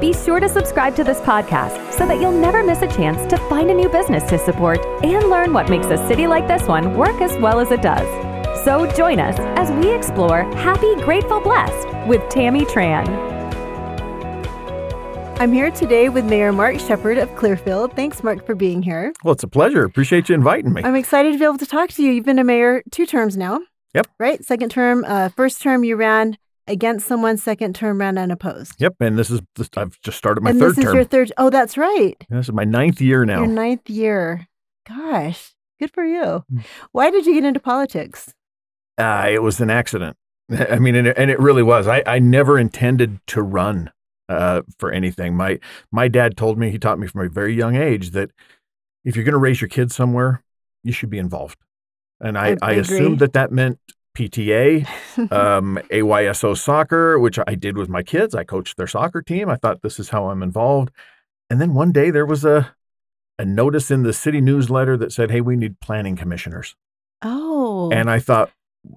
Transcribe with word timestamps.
be 0.00 0.12
sure 0.12 0.38
to 0.38 0.48
subscribe 0.48 0.94
to 0.96 1.04
this 1.04 1.18
podcast 1.20 1.92
so 1.92 2.06
that 2.06 2.20
you'll 2.20 2.32
never 2.32 2.62
miss 2.62 2.82
a 2.82 2.86
chance 2.86 3.28
to 3.30 3.36
find 3.48 3.70
a 3.70 3.74
new 3.74 3.88
business 3.88 4.22
to 4.30 4.38
support 4.38 4.78
and 5.02 5.28
learn 5.28 5.52
what 5.52 5.68
makes 5.68 5.86
a 5.86 5.96
city 6.08 6.26
like 6.26 6.46
this 6.46 6.62
one 6.68 6.96
work 6.96 7.20
as 7.20 7.36
well 7.38 7.60
as 7.60 7.70
it 7.70 7.82
does. 7.82 8.06
So 8.64 8.86
join 8.92 9.18
us 9.18 9.36
as 9.58 9.70
we 9.72 9.92
explore 9.92 10.44
Happy, 10.54 10.94
Grateful, 10.96 11.40
Blessed 11.40 11.88
with 12.06 12.28
Tammy 12.28 12.64
Tran. 12.66 13.06
I'm 15.40 15.52
here 15.52 15.70
today 15.70 16.08
with 16.08 16.24
Mayor 16.24 16.52
Mark 16.52 16.80
Shepherd 16.80 17.16
of 17.18 17.34
Clearfield. 17.36 17.94
Thanks, 17.94 18.24
Mark, 18.24 18.44
for 18.44 18.54
being 18.54 18.82
here. 18.82 19.12
Well, 19.22 19.32
it's 19.32 19.44
a 19.44 19.48
pleasure. 19.48 19.84
Appreciate 19.84 20.28
you 20.28 20.34
inviting 20.34 20.72
me. 20.72 20.82
I'm 20.84 20.96
excited 20.96 21.32
to 21.32 21.38
be 21.38 21.44
able 21.44 21.58
to 21.58 21.66
talk 21.66 21.90
to 21.90 22.02
you. 22.02 22.10
You've 22.10 22.24
been 22.24 22.40
a 22.40 22.44
mayor 22.44 22.82
two 22.90 23.06
terms 23.06 23.36
now. 23.36 23.60
Yep. 23.94 24.08
Right? 24.18 24.44
Second 24.44 24.70
term, 24.70 25.04
uh, 25.06 25.28
first 25.30 25.62
term 25.62 25.84
you 25.84 25.96
ran 25.96 26.36
against 26.68 27.06
someone, 27.06 27.36
second 27.36 27.74
term 27.74 27.98
ran 27.98 28.18
unopposed. 28.18 28.74
Yep, 28.78 28.96
and 29.00 29.18
this 29.18 29.30
is 29.30 29.40
this, 29.56 29.68
I've 29.76 30.00
just 30.02 30.18
started 30.18 30.42
my 30.42 30.50
and 30.50 30.58
third 30.60 30.70
this 30.72 30.78
is 30.78 30.84
term. 30.84 30.94
your 30.94 31.04
third. 31.04 31.32
Oh, 31.38 31.50
that's 31.50 31.76
right. 31.76 32.16
this 32.28 32.46
is 32.46 32.52
my 32.52 32.64
ninth 32.64 33.00
year 33.00 33.24
now. 33.24 33.38
Your 33.38 33.46
ninth 33.48 33.88
year. 33.90 34.46
Gosh, 34.88 35.52
good 35.80 35.92
for 35.92 36.04
you. 36.04 36.44
Mm. 36.52 36.64
Why 36.92 37.10
did 37.10 37.26
you 37.26 37.34
get 37.34 37.44
into 37.44 37.60
politics? 37.60 38.32
Uh, 38.96 39.28
it 39.30 39.42
was 39.42 39.60
an 39.60 39.70
accident. 39.70 40.16
I 40.50 40.78
mean, 40.78 40.94
and 40.94 41.08
it, 41.08 41.18
and 41.18 41.30
it 41.30 41.38
really 41.38 41.62
was. 41.62 41.86
I, 41.86 42.02
I 42.06 42.18
never 42.18 42.58
intended 42.58 43.20
to 43.28 43.42
run 43.42 43.90
uh, 44.28 44.62
for 44.78 44.90
anything. 44.92 45.36
My 45.36 45.58
my 45.92 46.08
dad 46.08 46.36
told 46.36 46.58
me 46.58 46.70
he 46.70 46.78
taught 46.78 46.98
me 46.98 47.06
from 47.06 47.26
a 47.26 47.28
very 47.28 47.54
young 47.54 47.76
age 47.76 48.10
that 48.10 48.30
if 49.04 49.14
you're 49.16 49.24
going 49.24 49.32
to 49.32 49.38
raise 49.38 49.60
your 49.60 49.68
kids 49.68 49.94
somewhere, 49.94 50.42
you 50.82 50.92
should 50.92 51.10
be 51.10 51.18
involved. 51.18 51.58
And 52.20 52.36
I- 52.36 52.56
I, 52.62 52.70
I 52.70 52.72
assumed 52.72 53.20
that 53.20 53.32
that 53.34 53.52
meant 53.52 53.78
PTA, 54.18 54.86
um, 55.32 55.78
AYSO 55.90 56.56
soccer, 56.56 57.18
which 57.18 57.38
I 57.46 57.54
did 57.54 57.76
with 57.76 57.88
my 57.88 58.02
kids. 58.02 58.34
I 58.34 58.42
coached 58.42 58.76
their 58.76 58.88
soccer 58.88 59.22
team. 59.22 59.48
I 59.48 59.56
thought 59.56 59.82
this 59.82 60.00
is 60.00 60.08
how 60.08 60.26
I'm 60.26 60.42
involved. 60.42 60.90
And 61.48 61.60
then 61.60 61.72
one 61.72 61.92
day 61.92 62.10
there 62.10 62.26
was 62.26 62.44
a 62.44 62.74
a 63.40 63.44
notice 63.44 63.88
in 63.92 64.02
the 64.02 64.12
city 64.12 64.40
newsletter 64.40 64.96
that 64.96 65.12
said, 65.12 65.30
"Hey, 65.30 65.40
we 65.40 65.54
need 65.56 65.80
planning 65.80 66.16
commissioners." 66.16 66.74
oh. 67.22 67.90
And 67.92 68.10
I 68.10 68.18
thought, 68.18 68.50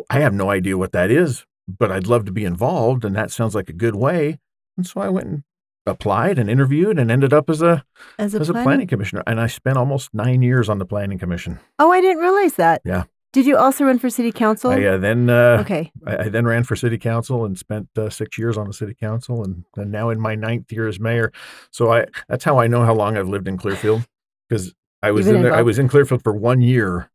I 0.09 0.19
have 0.19 0.33
no 0.33 0.49
idea 0.49 0.77
what 0.77 0.91
that 0.91 1.09
is, 1.11 1.45
but 1.67 1.91
I'd 1.91 2.07
love 2.07 2.25
to 2.25 2.31
be 2.31 2.43
involved, 2.43 3.05
and 3.05 3.15
that 3.15 3.31
sounds 3.31 3.55
like 3.55 3.69
a 3.69 3.73
good 3.73 3.95
way. 3.95 4.39
And 4.75 4.85
so 4.85 5.01
I 5.01 5.09
went 5.09 5.27
and 5.27 5.43
applied 5.85 6.37
and 6.37 6.49
interviewed 6.49 6.99
and 6.99 7.09
ended 7.11 7.33
up 7.33 7.49
as 7.49 7.61
a 7.61 7.83
as 8.17 8.33
a, 8.33 8.39
as 8.39 8.49
a 8.49 8.53
planning- 8.53 8.65
planning 8.65 8.87
commissioner. 8.87 9.23
And 9.27 9.39
I 9.39 9.47
spent 9.47 9.77
almost 9.77 10.13
nine 10.13 10.41
years 10.41 10.67
on 10.69 10.79
the 10.79 10.85
planning 10.85 11.19
commission. 11.19 11.59
Oh, 11.79 11.91
I 11.91 12.01
didn't 12.01 12.21
realize 12.21 12.55
that. 12.55 12.81
Yeah. 12.83 13.03
Did 13.33 13.45
you 13.45 13.55
also 13.55 13.85
run 13.85 13.97
for 13.97 14.09
city 14.09 14.31
council? 14.31 14.71
I 14.71 14.83
uh, 14.83 14.97
then 14.97 15.29
uh, 15.29 15.59
okay. 15.61 15.91
I, 16.05 16.17
I 16.17 16.29
then 16.29 16.45
ran 16.45 16.63
for 16.63 16.75
city 16.75 16.97
council 16.97 17.45
and 17.45 17.57
spent 17.57 17.87
uh, 17.97 18.09
six 18.09 18.37
years 18.37 18.57
on 18.57 18.67
the 18.67 18.73
city 18.73 18.93
council, 18.93 19.43
and, 19.43 19.63
and 19.77 19.91
now 19.91 20.09
in 20.09 20.19
my 20.19 20.35
ninth 20.35 20.71
year 20.71 20.87
as 20.87 20.99
mayor. 20.99 21.31
So 21.71 21.93
I 21.93 22.07
that's 22.27 22.43
how 22.43 22.59
I 22.59 22.67
know 22.67 22.83
how 22.83 22.93
long 22.93 23.17
I've 23.17 23.29
lived 23.29 23.47
in 23.47 23.57
Clearfield 23.57 24.05
because 24.49 24.73
I 25.01 25.11
was 25.11 25.27
in 25.27 25.41
there. 25.41 25.53
I 25.53 25.61
was 25.61 25.79
in 25.79 25.87
Clearfield 25.87 26.23
for 26.23 26.33
one 26.33 26.61
year 26.61 27.09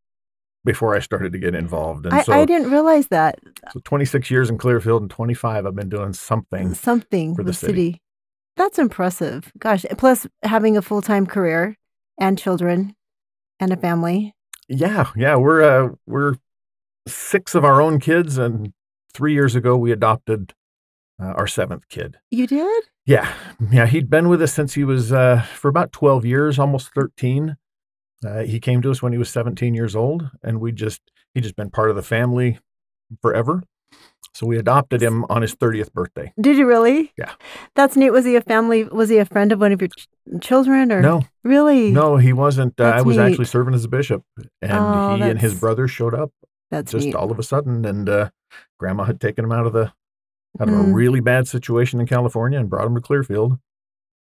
before 0.65 0.97
I 0.97 1.01
started 1.01 1.33
to 1.33 1.39
get 1.39 1.55
involved, 1.55 2.07
and 2.07 2.15
I, 2.15 2.23
so, 2.23 2.33
I 2.33 2.45
didn't 2.47 2.71
realize 2.71 3.09
that. 3.09 3.39
so 3.73 3.81
26 3.85 4.31
years 4.31 4.49
in 4.49 4.59
Clearfield 4.59 5.03
and 5.03 5.11
25 5.11 5.67
I've 5.67 5.77
been 5.77 5.91
doing 5.91 6.13
something. 6.15 6.75
Something 6.75 7.35
for 7.35 7.43
the 7.43 7.49
with 7.49 7.59
city. 7.59 8.01
That's 8.57 8.79
impressive. 8.79 9.53
Gosh. 9.59 9.85
Plus 9.99 10.27
having 10.43 10.77
a 10.77 10.83
full 10.83 11.03
time 11.03 11.27
career 11.27 11.77
and 12.19 12.39
children 12.39 12.97
and 13.61 13.73
a 13.73 13.77
family. 13.77 14.35
Yeah, 14.69 15.11
yeah, 15.17 15.37
we're 15.37 15.63
uh, 15.63 15.91
we're 16.07 16.37
six 17.07 17.55
of 17.55 17.65
our 17.65 17.81
own 17.81 18.01
kids, 18.01 18.37
and 18.39 18.73
three 19.15 19.33
years 19.33 19.55
ago 19.55 19.77
we 19.77 19.93
adopted 19.93 20.55
uh, 21.21 21.33
our 21.37 21.47
seventh 21.47 21.89
kid. 21.89 22.19
You 22.31 22.47
did? 22.47 22.85
Yeah, 23.05 23.33
yeah, 23.71 23.87
he'd 23.87 24.11
been 24.11 24.29
with 24.29 24.43
us 24.43 24.53
since 24.53 24.75
he 24.75 24.85
was 24.85 25.13
uh, 25.13 25.43
for 25.55 25.69
about 25.69 25.93
12 25.93 26.25
years, 26.25 26.59
almost 26.59 26.93
13. 26.95 27.57
Uh, 28.25 28.41
he 28.41 28.59
came 28.59 28.83
to 28.83 28.91
us 28.91 29.03
when 29.03 29.13
he 29.13 29.19
was 29.19 29.31
17 29.31 29.75
years 29.75 29.95
old, 29.95 30.31
and 30.43 30.61
we 30.61 30.73
just 30.73 31.01
he 31.35 31.41
just 31.41 31.57
been 31.57 31.71
part 31.71 31.91
of 31.91 31.97
the 31.97 32.03
family 32.03 32.59
forever. 33.23 33.63
So 34.35 34.47
we 34.47 34.59
adopted 34.59 35.03
him 35.03 35.25
on 35.31 35.41
his 35.41 35.55
30th 35.55 35.93
birthday. 35.95 36.31
Did 36.39 36.59
you 36.59 36.67
really? 36.67 37.11
Yeah. 37.17 37.33
That's 37.75 37.97
neat. 37.97 38.11
Was 38.11 38.27
he 38.27 38.37
a 38.37 38.43
family? 38.43 38.85
Was 38.85 39.09
he 39.09 39.17
a 39.17 39.25
friend 39.25 39.51
of 39.51 39.61
one 39.61 39.73
of 39.73 39.81
your 39.81 39.89
ch- 39.89 40.09
children 40.43 40.93
or? 40.93 41.01
No, 41.01 41.23
Really? 41.43 41.91
no, 41.91 42.19
he 42.19 42.35
wasn't. 42.35 42.79
Uh, 42.79 42.85
I 42.85 43.01
was 43.01 43.17
actually 43.17 43.47
serving 43.47 43.73
as 43.73 43.85
a 43.85 43.89
bishop, 43.89 44.23
and 44.61 44.73
Oh, 44.73 45.17
he 45.17 45.23
and 45.23 45.41
his 45.41 45.59
brother 45.59 45.89
showed 45.89 46.15
up 46.15 46.33
That's 46.71 46.93
just 46.93 47.07
neat. 47.07 47.15
all 47.15 47.31
of 47.33 47.39
a 47.39 47.43
sudden, 47.43 47.87
and 47.87 48.07
uh, 48.11 48.29
Grandma 48.79 49.05
had 49.05 49.21
taken 49.23 49.43
him 49.45 49.53
out 49.53 49.65
of 49.67 49.73
the 49.73 49.93
out 50.61 50.69
of 50.69 50.75
Hmm. 50.75 50.91
a 50.91 50.95
really 50.95 51.21
bad 51.21 51.49
situation 51.49 51.99
in 52.01 52.07
California 52.07 52.59
and 52.59 52.69
brought 52.69 52.87
him 52.87 52.95
to 52.95 53.01
Clearfield. 53.01 53.59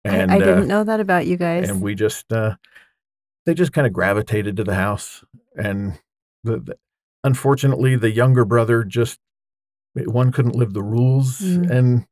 And 0.06 0.32
I, 0.32 0.36
I 0.36 0.38
uh, 0.38 0.46
didn't 0.46 0.68
know 0.68 0.84
that 0.84 1.00
about 1.00 1.26
you 1.26 1.38
guys. 1.38 1.70
and 1.70 1.82
we 1.82 1.96
just 1.96 2.32
uh, 2.32 2.56
they 3.48 3.56
just 3.56 3.74
kind 3.74 3.88
of 3.88 3.94
gravitated 3.94 4.58
to 4.58 4.64
the 4.64 4.76
house, 4.76 5.24
and 5.56 5.98
the, 6.44 6.60
the 6.60 6.78
unfortunately 7.24 7.96
the 7.96 8.12
younger 8.12 8.46
brother 8.46 8.84
just 8.84 9.20
one 10.06 10.32
couldn't 10.32 10.56
live 10.56 10.74
the 10.74 10.84
rules, 10.84 11.40
Mm. 11.40 11.70
and 11.70 12.06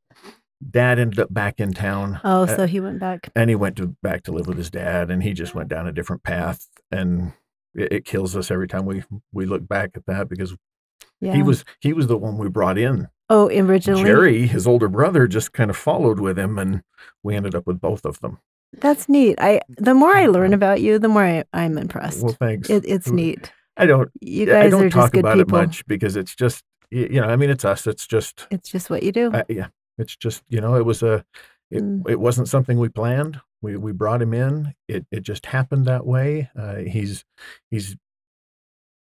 dad 0.72 0.98
ended 1.00 1.20
up 1.20 1.34
back 1.34 1.60
in 1.60 1.74
town. 1.74 2.20
oh, 2.24 2.44
uh, 2.44 2.48
so 2.48 2.66
he 2.66 2.80
went 2.80 3.00
back. 3.00 3.30
and 3.36 3.50
he 3.50 3.56
went 3.56 3.76
to 3.78 3.96
back 4.02 4.24
to 4.24 4.32
live 4.32 4.48
with 4.48 4.58
his 4.58 4.70
dad 4.72 5.12
and 5.12 5.22
he 5.24 5.34
just 5.34 5.54
went 5.54 5.70
down 5.70 5.86
a 5.88 5.92
different 5.92 6.24
path 6.24 6.68
and 6.92 7.34
it, 7.76 7.92
it 7.92 8.06
kills 8.06 8.36
us 8.36 8.50
every 8.50 8.68
time 8.68 8.86
we 8.86 9.04
we 9.34 9.46
look 9.46 9.68
back 9.68 9.92
at 9.96 10.06
that 10.08 10.30
because 10.30 10.56
Yeah. 11.22 11.34
he 11.36 11.44
was 11.44 11.66
he 11.82 11.94
was 11.94 12.08
the 12.08 12.18
one 12.18 12.38
we 12.38 12.48
brought 12.50 12.78
in 12.78 13.10
Oh, 13.30 13.50
originally. 13.50 14.04
jerry 14.04 14.48
his 14.48 14.66
older 14.66 14.88
brother 14.88 15.28
just 15.28 15.52
kind 15.52 15.70
of 15.70 15.76
followed 15.78 16.20
with 16.20 16.40
him 16.40 16.58
and 16.58 16.82
we 17.22 17.36
ended 17.36 17.54
up 17.54 17.68
with 17.68 17.80
both 17.82 18.06
of 18.06 18.20
them 18.22 18.40
That's 18.80 19.08
neat. 19.10 19.36
I 19.40 19.60
the 19.70 19.94
more 19.94 20.16
I 20.16 20.28
learn 20.28 20.54
about 20.54 20.82
you, 20.82 20.98
the 21.00 21.10
more 21.10 21.24
I, 21.26 21.44
I'm 21.54 21.78
impressed. 21.78 22.24
well 22.24 22.34
thanks 22.40 22.70
it, 22.70 22.86
it's 22.88 23.10
neat. 23.10 23.52
i 23.78 23.86
don't 23.86 24.10
You 24.22 24.46
guys 24.46 24.68
i 24.68 24.70
don't 24.70 24.86
are 24.86 24.90
talk 24.90 25.04
just 25.12 25.14
good 25.14 25.20
about 25.20 25.38
people. 25.38 25.58
it 25.60 25.62
much 25.68 25.86
because 25.86 26.16
it's 26.16 26.34
just 26.34 26.64
you 26.96 27.22
know 27.22 27.28
i 27.28 27.36
mean 27.36 27.50
it's 27.50 27.66
us 27.66 27.86
it's 27.88 28.08
just 28.08 28.48
It's 28.52 28.70
just 28.70 28.90
what 28.90 29.04
you 29.04 29.12
do. 29.12 29.32
uh, 29.32 29.44
yeah 29.50 29.68
it's 29.98 30.16
just 30.16 30.44
you 30.50 30.62
know 30.62 30.76
it 30.76 30.86
was 30.86 31.04
a 31.04 31.26
it, 31.72 31.82
Mm. 31.84 32.08
it 32.10 32.20
wasn't 32.20 32.48
something 32.48 32.78
we 32.80 32.90
planned 32.90 33.42
we 33.62 33.76
we 33.76 33.92
brought 33.92 34.22
him 34.22 34.34
in 34.34 34.74
it 34.88 35.06
it 35.12 35.22
just 35.22 35.48
happened 35.48 35.86
that 35.86 36.06
way 36.06 36.50
uh, 36.58 36.76
he's 36.78 37.26
he's 37.72 37.96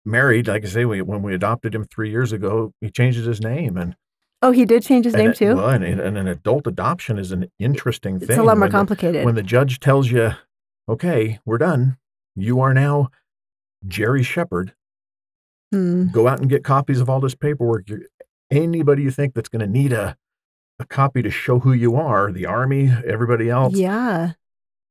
married 0.06 0.48
like 0.48 0.64
i 0.66 0.68
say 0.68 0.86
we, 0.86 1.02
when 1.02 1.22
we 1.22 1.34
adopted 1.34 1.74
him 1.76 1.86
three 1.86 2.10
years 2.10 2.32
ago 2.32 2.74
he 2.82 2.90
changed 2.90 3.20
his 3.26 3.42
name 3.42 3.78
and 3.78 3.96
oh, 4.42 4.52
he 4.52 4.66
did 4.66 4.84
change 4.84 5.06
his 5.06 5.14
and 5.14 5.24
name 5.24 5.34
too. 5.34 5.56
well, 5.56 5.70
and, 5.70 5.84
and 5.86 6.18
an 6.18 6.28
adult 6.28 6.68
adoption 6.68 7.18
is 7.18 7.32
an 7.32 7.50
interesting 7.60 8.16
it's 8.18 8.26
thing 8.26 8.34
It's 8.34 8.40
a 8.40 8.44
lot 8.44 8.58
more 8.58 8.62
when 8.66 8.72
the- 8.72 8.78
complicated. 8.78 9.24
when 9.26 9.36
the 9.36 9.44
judge 9.44 9.80
tells 9.80 10.10
you 10.12 10.32
okay 10.90 11.40
we're 11.46 11.58
done 11.58 11.98
you 12.36 12.60
are 12.62 12.74
now 12.74 13.10
jerry 13.88 14.24
shepherd 14.24 14.74
Hmm. 15.74 16.10
go 16.12 16.28
out 16.28 16.40
and 16.40 16.50
get 16.50 16.64
copies 16.64 17.02
of 17.02 17.10
all 17.10 17.20
this 17.20 17.34
paperwork. 17.36 17.90
You're, 17.90 18.02
anybody 18.52 19.02
you 19.04 19.10
think 19.12 19.34
that's 19.34 19.50
going 19.50 19.62
to 19.62 19.68
need 19.68 19.92
a, 19.92 20.16
a 20.80 20.86
copy 20.86 21.22
to 21.24 21.32
show 21.32 21.60
who 21.60 21.74
you 21.74 21.96
are, 21.96 22.32
the 22.32 22.46
army, 22.46 22.92
everybody 23.08 23.50
else, 23.50 23.74
Yeah. 23.76 24.34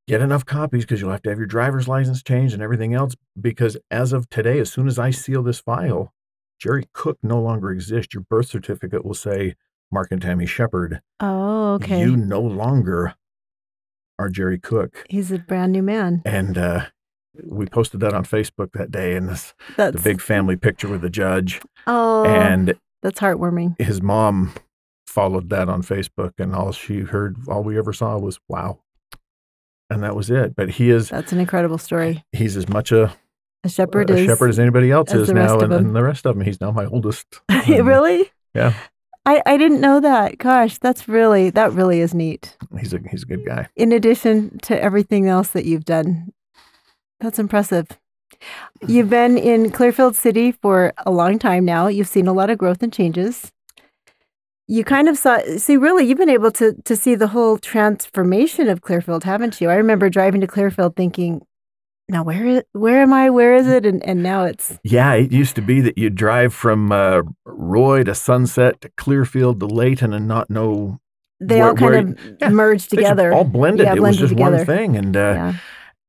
get 0.09 0.21
enough 0.21 0.45
copies 0.45 0.85
because 0.85 1.01
you'll 1.01 1.13
have 1.13 1.23
to 1.23 1.31
have 1.31 1.39
your 1.39 1.47
driver's 1.47 1.87
license 1.87 2.23
changed 2.23 2.53
and 2.55 2.63
everything 2.63 2.95
else. 2.95 3.15
Because 3.41 3.77
as 3.93 4.13
of 4.13 4.29
today, 4.29 4.59
as 4.59 4.73
soon 4.73 4.89
as 4.89 4.99
I 4.99 5.11
seal 5.11 5.43
this 5.45 5.61
file, 5.61 6.13
Jerry 6.59 6.89
Cook 6.93 7.19
no 7.23 7.41
longer 7.41 7.71
exists. 7.71 8.13
Your 8.15 8.25
birth 8.29 8.49
certificate 8.49 9.05
will 9.05 9.15
say 9.15 9.55
Mark 9.93 10.09
and 10.11 10.21
Tammy 10.21 10.47
Shepherd. 10.47 11.01
Oh, 11.21 11.75
okay. 11.75 12.01
You 12.01 12.17
no 12.17 12.41
longer 12.41 13.15
are 14.19 14.29
Jerry 14.29 14.59
Cook. 14.59 15.05
He's 15.09 15.31
a 15.31 15.39
brand 15.39 15.73
new 15.73 15.83
man. 15.83 16.23
And 16.25 16.57
uh, 16.59 16.87
we 17.45 17.67
posted 17.67 18.01
that 18.01 18.13
on 18.15 18.25
Facebook 18.25 18.73
that 18.73 18.91
day, 18.91 19.15
and 19.17 19.29
this 19.29 19.55
That's 19.77 19.97
the 19.97 20.03
big 20.03 20.21
family 20.21 20.57
picture 20.57 20.89
with 20.89 21.01
the 21.01 21.11
judge. 21.11 21.61
Oh, 21.87 22.25
And 22.25 22.75
that's 23.03 23.21
heartwarming. 23.21 23.81
his 23.81 24.01
mom 24.03 24.53
followed 25.07 25.51
that 25.51 25.69
on 25.69 25.83
Facebook, 25.83 26.33
and 26.39 26.55
all 26.55 26.73
she 26.73 27.01
heard, 27.01 27.37
all 27.49 27.63
we 27.63 27.77
ever 27.79 27.93
saw 27.93 28.17
was 28.19 28.39
"wow," 28.49 28.81
and 29.91 30.03
that 30.03 30.15
was 30.17 30.31
it. 30.31 30.55
But 30.57 30.71
he 30.71 30.91
is 30.91 31.09
That's 31.09 31.33
an 31.33 31.39
incredible 31.41 31.79
story. 31.79 32.25
he's 32.33 32.57
as 32.57 32.69
much 32.69 32.93
a, 32.93 33.15
A 33.65 33.69
shepherd 33.69 34.11
a 34.11 34.15
is 34.17 34.27
shepherd 34.27 34.49
as 34.51 34.59
anybody 34.59 34.91
else 34.91 35.13
as 35.13 35.23
is 35.23 35.33
now, 35.33 35.59
and, 35.61 35.73
and 35.73 35.97
the 35.97 36.03
rest 36.03 36.27
of 36.27 36.37
them. 36.37 36.45
He's 36.45 36.61
now 36.61 36.71
my 36.71 36.87
oldest. 36.87 37.41
Really? 37.69 38.31
Yeah. 38.55 38.75
I, 39.25 39.41
I 39.47 39.57
didn't 39.57 39.81
know 39.81 40.01
that. 40.01 40.37
Gosh, 40.39 40.79
that's 40.79 41.07
really 41.09 41.51
that 41.51 41.73
really 41.73 42.01
is 42.01 42.13
neat. 42.13 42.57
He's 42.79 42.93
a 42.93 42.99
he's 43.11 43.23
a 43.23 43.27
good 43.27 43.47
guy. 43.47 43.69
In 43.77 43.93
addition 43.93 44.59
to 44.63 44.83
everything 44.83 45.29
else 45.29 45.49
that 45.51 45.65
you've 45.65 45.85
done 45.85 46.33
That's 47.23 47.39
impressive. 47.39 47.87
You've 48.87 49.09
been 49.11 49.39
in 49.39 49.71
Clearfield 49.71 50.17
City 50.17 50.53
for 50.53 50.93
a 51.07 51.11
long 51.11 51.39
time 51.39 51.65
now. 51.65 51.87
You've 51.87 52.09
seen 52.09 52.27
a 52.27 52.33
lot 52.33 52.51
of 52.51 52.59
growth 52.59 52.83
and 52.83 52.93
changes. 52.93 53.53
You 54.69 54.85
kind 54.85 55.09
of 55.09 55.17
saw, 55.19 55.39
see, 55.59 55.77
really, 55.77 56.05
you've 56.07 56.19
been 56.19 56.29
able 56.29 56.51
to 56.53 56.75
to 56.85 56.97
see 56.97 57.15
the 57.15 57.29
whole 57.29 57.59
transformation 57.59 58.69
of 58.69 58.81
Clearfield, 58.81 59.25
haven't 59.25 59.61
you? 59.61 59.69
I 59.71 59.75
remember 59.75 60.09
driving 60.09 60.41
to 60.41 60.47
Clearfield 60.47 60.97
thinking, 60.97 61.43
now 62.09 62.23
where 62.25 62.47
is 62.47 62.63
where 62.73 63.03
am 63.03 63.13
I? 63.13 63.29
Where 63.31 63.55
is 63.55 63.67
it? 63.69 63.85
And 63.87 64.05
and 64.05 64.23
now 64.23 64.45
it's 64.45 64.79
Yeah, 64.83 65.13
it 65.15 65.31
used 65.31 65.55
to 65.57 65.63
be 65.63 65.81
that 65.83 65.99
you'd 65.99 66.15
drive 66.15 66.55
from 66.55 66.91
uh, 66.91 67.23
Roy 67.45 68.03
to 68.05 68.15
Sunset 68.15 68.81
to 68.81 68.89
Clearfield 68.97 69.61
to 69.61 69.67
Layton 69.67 70.13
and 70.13 70.27
not 70.27 70.49
know 70.49 70.99
they 71.41 71.59
Where- 71.59 71.69
all 71.69 71.75
kind 71.75 71.91
where- 71.91 71.99
of 71.99 72.37
yeah, 72.41 72.49
merged 72.49 72.91
together. 72.91 73.33
all 73.33 73.45
blended. 73.45 73.87
Yeah, 73.87 73.95
it 73.95 74.01
was 74.01 74.17
blended 74.17 74.29
just 74.31 74.41
one 74.41 74.53
together. 74.53 74.65
thing, 74.73 74.97
and 74.97 75.17
uh, 75.17 75.21
yeah. 75.21 75.55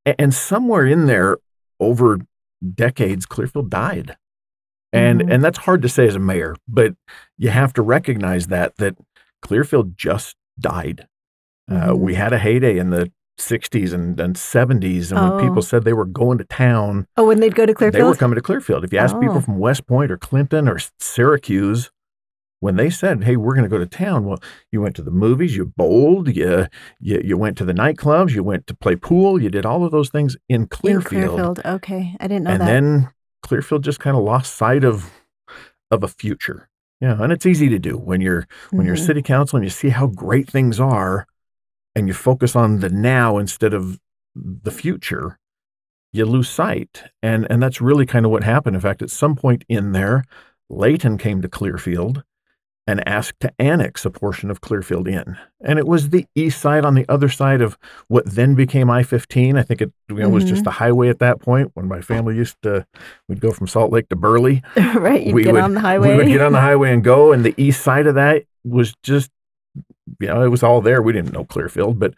And 0.06 0.34
somewhere 0.34 0.86
in 0.86 1.06
there, 1.06 1.38
over 1.80 2.20
decades, 2.76 3.26
Clearfield 3.26 3.70
died, 3.70 4.16
and 4.92 5.22
Mhm. 5.22 5.34
and 5.34 5.44
that's 5.44 5.60
hard 5.60 5.82
to 5.82 5.90
say 5.90 6.08
as 6.08 6.16
a 6.16 6.20
mayor, 6.20 6.56
but 6.68 6.96
you 7.38 7.50
have 7.50 7.74
to 7.74 7.82
recognize 7.82 8.48
that 8.48 8.76
that 8.78 8.96
Clearfield 9.42 9.98
just 9.98 10.36
died. 10.60 11.08
Uh, 11.70 11.90
Mhm. 11.90 11.98
we 12.00 12.16
had 12.16 12.34
a 12.34 12.38
heyday 12.40 12.78
in 12.78 12.90
the 12.90 13.12
'60s 13.38 13.94
and, 13.94 14.20
and 14.20 14.38
'70s, 14.38 15.12
and 15.12 15.20
when 15.20 15.32
Oh. 15.34 15.40
people 15.48 15.62
said 15.62 15.84
they 15.84 15.94
were 15.94 16.06
going 16.06 16.38
to 16.38 16.44
town, 16.44 17.08
Oh, 17.18 17.26
when 17.28 17.40
they'd 17.40 17.56
go 17.56 17.66
to 17.66 17.74
Clearfield? 17.74 18.00
they 18.00 18.08
were 18.08 18.16
coming 18.16 18.36
to 18.36 18.42
Clearfield. 18.42 18.84
If 18.84 18.94
you 18.94 19.00
ask 19.00 19.16
Oh. 19.16 19.20
people 19.20 19.42
from 19.42 19.58
West 19.58 19.88
Point 19.88 20.12
or 20.12 20.18
Clinton 20.18 20.68
or 20.70 20.78
Syracuse, 21.00 21.90
when 22.64 22.78
they 22.78 22.90
said, 22.90 23.26
"Hey, 23.26 23.36
we're 23.36 23.56
going 23.56 23.70
to 23.70 23.76
go 23.78 23.78
to 23.78 23.86
town," 23.86 24.24
well, 24.24 24.40
you 24.72 24.80
went 24.82 24.96
to 24.96 25.02
the 25.02 25.12
movies, 25.12 25.54
you 25.58 25.66
bowled, 25.76 26.34
you, 26.34 26.68
you 27.02 27.22
you 27.22 27.38
went 27.38 27.58
to 27.58 27.66
the 27.66 27.74
nightclubs, 27.74 28.32
you 28.32 28.42
went 28.42 28.68
to 28.68 28.74
play 28.74 28.96
pool, 28.96 29.42
you 29.42 29.50
did 29.50 29.66
all 29.66 29.84
of 29.84 29.92
those 29.92 30.10
things 30.10 30.38
in 30.48 30.62
in 30.62 30.68
Clearfield, 30.68 31.58
Clearfield. 31.58 31.62
Okay, 31.66 32.16
I 32.22 32.28
didn't 32.30 32.46
know 32.46 32.52
and 32.52 32.62
that. 32.62 32.70
And 32.70 32.86
then 33.04 33.10
Clearfield 33.42 33.84
just 33.84 34.00
kind 34.00 34.16
of 34.16 34.24
lost 34.24 34.56
sight 34.56 34.86
of 34.86 35.12
of 35.92 36.04
a 36.04 36.08
future. 36.08 36.70
Yeah, 37.02 37.22
and 37.22 37.34
it's 37.34 37.46
easy 37.46 37.68
to 37.68 37.80
do 37.80 37.98
when 37.98 38.22
you're 38.22 38.48
when 38.72 38.86
you're 38.86 38.96
Mhm. 38.96 39.06
city 39.08 39.22
council 39.22 39.58
and 39.58 39.66
you 39.66 39.70
see 39.70 39.90
how 39.90 40.08
great 40.08 40.50
things 40.50 40.80
are, 40.80 41.28
and 41.96 42.08
you 42.08 42.14
focus 42.14 42.56
on 42.56 42.80
the 42.80 42.90
now 42.90 43.40
instead 43.40 43.74
of 43.74 44.00
the 44.36 44.72
future. 44.72 45.38
You 46.14 46.26
lose 46.26 46.48
sight, 46.48 47.04
and 47.22 47.46
and 47.52 47.62
that's 47.62 47.82
really 47.82 48.06
kind 48.06 48.26
of 48.26 48.32
what 48.32 48.46
happened. 48.46 48.78
In 48.78 48.82
fact, 48.82 49.02
at 49.02 49.10
some 49.10 49.36
point 49.36 49.66
in 49.68 49.92
there, 49.92 50.24
Layton 50.70 51.18
came 51.18 51.42
to 51.42 51.50
Clearfield 51.50 52.24
and 52.86 53.08
asked 53.08 53.40
to 53.40 53.52
annex 53.60 54.04
a 54.06 54.10
portion 54.10 54.52
of 54.52 54.60
Clearfield 54.60 55.08
in, 55.08 55.38
and 55.62 55.80
it 55.80 55.88
was 55.88 56.10
the 56.10 56.26
east 56.36 56.60
side 56.60 56.84
on 56.84 56.96
the 56.96 57.06
other 57.08 57.30
side 57.30 57.62
of 57.62 57.78
what 58.10 58.26
then 58.26 58.56
became 58.56 58.90
I-15. 58.90 59.58
I 59.58 59.64
think 59.64 59.82
it 59.82 59.92
you 60.10 60.16
know, 60.16 60.28
was 60.30 60.44
just 60.44 60.64
Mhm. 60.66 60.68
a 60.68 60.72
highway 60.72 61.08
at 61.10 61.20
that 61.20 61.40
point. 61.40 61.72
When 61.76 61.88
my 61.88 62.02
family 62.02 62.36
used 62.36 62.62
to, 62.64 62.86
we'd 63.30 63.40
go 63.40 63.52
from 63.52 63.68
Salt 63.68 63.92
Lake 63.92 64.10
to 64.10 64.16
Burley. 64.18 64.62
right, 64.96 65.26
you 65.26 65.34
we 65.34 65.44
get 65.44 65.54
would- 65.54 65.62
on 65.64 65.74
the 65.76 65.80
highway. 65.80 66.10
We 66.12 66.16
would 66.18 66.28
get 66.28 66.42
on 66.42 66.52
the 66.52 66.60
highway 66.70 66.92
and 66.94 67.04
go, 67.04 67.32
and 67.32 67.46
the 67.46 67.54
east 67.58 67.82
side 67.82 68.06
of 68.06 68.16
that 68.16 68.44
was 68.66 68.94
just, 69.02 69.32
you 70.20 70.28
know, 70.28 70.42
it 70.44 70.50
was 70.50 70.62
all 70.64 70.82
there. 70.82 71.02
We 71.02 71.14
didn't 71.14 71.32
know 71.32 71.46
Clearfield, 71.46 72.00
but 72.00 72.14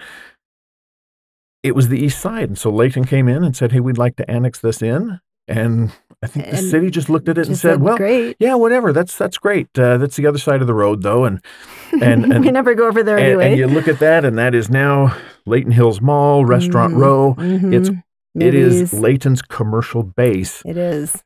it 1.63 1.75
was 1.75 1.89
the 1.89 1.99
east 2.03 2.19
side. 2.19 2.49
And 2.49 2.57
so 2.57 2.69
Layton 2.69 3.05
came 3.05 3.27
in 3.27 3.43
and 3.43 3.55
said, 3.55 3.71
Hey, 3.71 3.79
we'd 3.79 3.97
like 3.97 4.15
to 4.17 4.29
annex 4.29 4.59
this 4.59 4.81
in. 4.81 5.19
And 5.47 5.91
I 6.25 6.27
think 6.27 6.49
the 6.49 6.57
city 6.57 6.89
just 6.89 7.07
looked 7.09 7.29
at 7.29 7.37
it 7.37 7.47
and 7.47 7.55
said, 7.57 7.79
Well, 7.81 7.97
great. 7.97 8.35
yeah, 8.39 8.55
whatever. 8.55 8.91
That's 8.91 9.15
that's 9.17 9.37
great. 9.37 9.67
Uh, 9.77 9.97
that's 9.97 10.15
the 10.15 10.25
other 10.25 10.39
side 10.39 10.61
of 10.61 10.67
the 10.67 10.73
road, 10.73 11.03
though. 11.03 11.23
And 11.25 11.39
and- 12.01 12.33
and- 12.33 12.43
we 12.43 12.51
never 12.51 12.73
go 12.73 12.87
over 12.87 13.03
there 13.03 13.17
and, 13.17 13.25
anyway. 13.27 13.47
and 13.49 13.57
you 13.57 13.67
look 13.67 13.87
at 13.87 13.99
that, 13.99 14.25
and 14.25 14.37
that 14.39 14.55
is 14.55 14.69
now 14.69 15.15
Layton 15.45 15.71
Hills 15.71 16.01
Mall, 16.01 16.43
Restaurant 16.45 16.93
Mhm, 16.95 16.97
Row. 16.97 17.35
It's 17.37 17.89
mhm. 17.89 18.03
it 18.39 18.55
is. 18.55 18.91
Layton's 18.93 19.41
commercial 19.43 20.01
base, 20.03 20.61
It 20.65 20.77
is. 20.77 21.23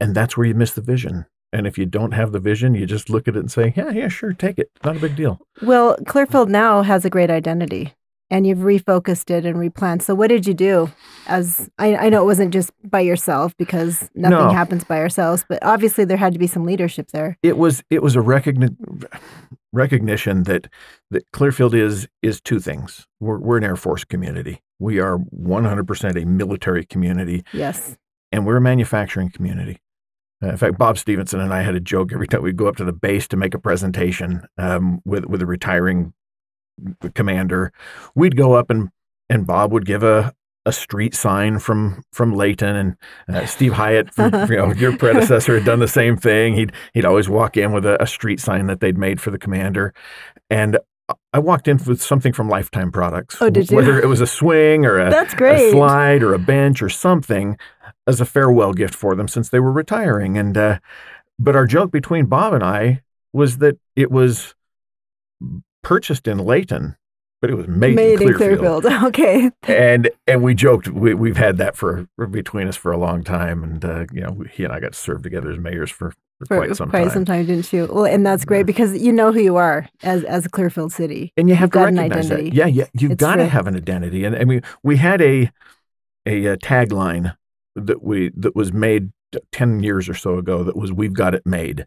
and 0.00 0.14
that's 0.14 0.36
where 0.36 0.46
you 0.46 0.54
miss 0.54 0.72
the 0.74 0.80
vision. 0.82 1.26
And 1.52 1.66
if 1.66 1.78
you 1.78 1.86
don't 1.86 2.12
have 2.12 2.32
the 2.32 2.40
vision, 2.40 2.74
you 2.74 2.84
just 2.86 3.08
look 3.08 3.28
at 3.28 3.36
it 3.36 3.38
and 3.38 3.50
say, 3.50 3.72
"Yeah, 3.76 3.90
yeah, 3.90 4.08
sure, 4.08 4.32
take 4.32 4.58
it. 4.58 4.68
Not 4.84 4.96
a 4.96 5.00
big 5.00 5.14
deal." 5.14 5.40
Well, 5.62 5.96
Clearfield 6.04 6.50
now 6.50 6.82
has 6.82 7.04
a 7.04 7.10
great 7.10 7.30
identity, 7.30 7.94
and 8.30 8.46
you've 8.46 8.58
refocused 8.58 9.30
it 9.30 9.44
and 9.46 9.56
replanned. 9.56 10.02
So, 10.02 10.14
what 10.14 10.28
did 10.28 10.46
you 10.46 10.54
do? 10.54 10.90
As 11.28 11.68
I, 11.78 11.96
I 11.96 12.08
know 12.08 12.22
it 12.22 12.26
wasn't 12.26 12.52
just 12.52 12.70
by 12.84 13.00
yourself 13.00 13.56
because 13.56 14.10
nothing 14.14 14.38
No. 14.38 14.50
happens 14.50 14.84
by 14.84 14.98
ourselves, 14.98 15.44
but 15.48 15.58
obviously 15.62 16.04
there 16.04 16.16
had 16.16 16.32
to 16.32 16.38
be 16.38 16.46
some 16.46 16.64
leadership 16.64 17.08
there. 17.12 17.36
It 17.42 17.56
was 17.56 17.82
it 17.90 18.02
was 18.02 18.16
a 18.16 18.20
recogni- 18.20 18.76
recognition 19.72 20.44
that 20.44 20.68
that 21.10 21.30
Clearfield 21.32 21.74
is 21.74 22.08
is 22.22 22.40
two 22.40 22.60
things. 22.60 23.06
We're 23.20 23.38
we're 23.38 23.58
an 23.58 23.64
Air 23.64 23.76
Force 23.76 24.04
community. 24.04 24.62
We 24.78 25.00
are 25.00 25.16
100% 25.18 26.22
a 26.22 26.26
military 26.26 26.84
community, 26.84 27.42
Yes. 27.54 27.96
and 28.30 28.44
we're 28.44 28.58
a 28.58 28.60
manufacturing 28.60 29.30
community. 29.30 29.78
Uh, 30.42 30.48
in 30.48 30.56
fact, 30.58 30.76
Bob 30.76 30.98
Stevenson 30.98 31.40
and 31.40 31.54
I 31.54 31.62
had 31.62 31.74
a 31.74 31.80
joke 31.80 32.12
every 32.12 32.26
time 32.26 32.42
we'd 32.42 32.58
go 32.58 32.66
up 32.68 32.76
to 32.76 32.84
the 32.84 32.92
base 32.92 33.26
to 33.28 33.38
make 33.38 33.54
a 33.54 33.58
presentation 33.58 34.42
um, 34.58 35.00
with 35.04 35.24
with 35.26 35.40
a 35.42 35.46
retiring 35.46 36.12
commander. 37.14 37.72
We'd 38.14 38.36
go 38.36 38.54
up 38.54 38.70
and 38.70 38.90
and 39.28 39.46
Bob 39.46 39.72
would 39.72 39.86
give 39.86 40.02
a 40.02 40.34
a 40.64 40.72
street 40.72 41.14
sign 41.14 41.60
from 41.60 42.02
from 42.12 42.34
Layton 42.34 42.74
and 42.76 42.96
uh, 43.28 43.46
Steve 43.46 43.72
Hiatt, 43.72 44.12
from, 44.12 44.34
you 44.50 44.56
know, 44.56 44.72
your 44.72 44.96
predecessor 44.96 45.54
had 45.54 45.64
done 45.64 45.78
the 45.78 45.88
same 45.88 46.16
thing. 46.16 46.54
He'd 46.54 46.72
he'd 46.92 47.04
always 47.04 47.28
walk 47.28 47.56
in 47.56 47.72
with 47.72 47.86
a, 47.86 48.02
a 48.02 48.06
street 48.06 48.40
sign 48.40 48.66
that 48.66 48.80
they'd 48.80 48.98
made 48.98 49.20
for 49.20 49.30
the 49.30 49.38
commander, 49.38 49.94
and 50.50 50.78
I 51.32 51.38
walked 51.38 51.68
in 51.68 51.78
with 51.86 52.02
something 52.02 52.32
from 52.32 52.48
Lifetime 52.48 52.90
Products. 52.90 53.36
Oh, 53.40 53.48
did 53.48 53.70
you? 53.70 53.76
Whether 53.76 54.00
it 54.00 54.06
was 54.06 54.20
a 54.20 54.26
swing 54.26 54.84
or 54.84 54.98
a, 54.98 55.08
That's 55.08 55.34
a 55.34 55.36
great. 55.36 55.70
slide 55.70 56.22
or 56.22 56.34
a 56.34 56.38
bench 56.38 56.82
or 56.82 56.88
something 56.88 57.56
as 58.08 58.20
a 58.20 58.24
farewell 58.24 58.72
gift 58.72 58.94
for 58.94 59.14
them 59.14 59.28
since 59.28 59.48
they 59.48 59.60
were 59.60 59.72
retiring. 59.72 60.36
And 60.36 60.58
uh, 60.58 60.78
but 61.38 61.54
our 61.54 61.66
joke 61.66 61.92
between 61.92 62.26
Bob 62.26 62.54
and 62.54 62.64
I 62.64 63.02
was 63.32 63.58
that 63.58 63.78
it 63.94 64.10
was 64.10 64.54
purchased 65.86 66.26
in 66.26 66.38
Layton, 66.38 66.96
but 67.40 67.50
it 67.50 67.54
was 67.54 67.68
made, 67.68 67.94
Made 67.94 68.20
in 68.20 68.28
in 68.28 68.34
Clearfield. 68.34 68.82
Clearfield. 68.82 69.04
Okay. 69.08 69.50
And 69.62 70.10
and 70.26 70.42
we 70.42 70.54
joked 70.54 70.88
we 70.88 71.14
we've 71.14 71.36
had 71.36 71.58
that 71.58 71.76
for 71.76 72.06
between 72.30 72.66
us 72.66 72.76
for 72.76 72.90
a 72.92 72.98
long 72.98 73.22
time, 73.22 73.62
and 73.62 73.84
uh, 73.84 74.06
you 74.12 74.20
know 74.22 74.42
he 74.50 74.64
and 74.64 74.72
I 74.72 74.80
got 74.80 74.92
to 74.94 74.98
serve 74.98 75.22
together 75.22 75.50
as 75.50 75.58
mayors 75.58 75.90
for, 75.90 76.10
for, 76.38 76.46
For 76.46 76.56
quite 76.58 76.76
some 76.76 76.90
time. 76.90 77.24
time, 77.24 77.46
didn't 77.46 77.72
you? 77.72 77.86
Well, 77.90 78.04
and 78.06 78.26
that's 78.26 78.44
great 78.44 78.66
because 78.66 79.00
you 79.00 79.12
know 79.12 79.32
who 79.32 79.40
you 79.40 79.56
are 79.56 79.88
as 80.02 80.24
as 80.24 80.44
a 80.44 80.48
Clearfield 80.50 80.92
city. 80.92 81.32
and 81.36 81.48
you 81.48 81.54
have 81.54 81.66
You've 81.66 81.72
to 81.72 81.78
got 81.78 81.88
an 81.88 81.98
identity. 82.00 82.50
that. 82.50 82.54
Yeah, 82.56 82.66
yeah, 82.66 82.86
you've 82.94 83.12
It's 83.12 83.20
got 83.20 83.36
to 83.36 83.46
have 83.46 83.66
an 83.68 83.76
identity. 83.76 84.24
And 84.24 84.34
I 84.34 84.44
mean, 84.44 84.62
we 84.82 84.96
had 84.96 85.20
a 85.22 85.50
a, 86.26 86.48
uh 86.48 86.56
tagline 86.56 87.36
that 87.76 88.02
we 88.02 88.30
that 88.36 88.56
was 88.56 88.72
made 88.72 89.12
t- 89.32 89.38
ten 89.52 89.80
years 89.84 90.08
or 90.08 90.14
so 90.14 90.38
ago. 90.38 90.64
That 90.64 90.76
was 90.76 90.92
"We've 90.92 91.14
got 91.14 91.34
it 91.34 91.46
made," 91.46 91.86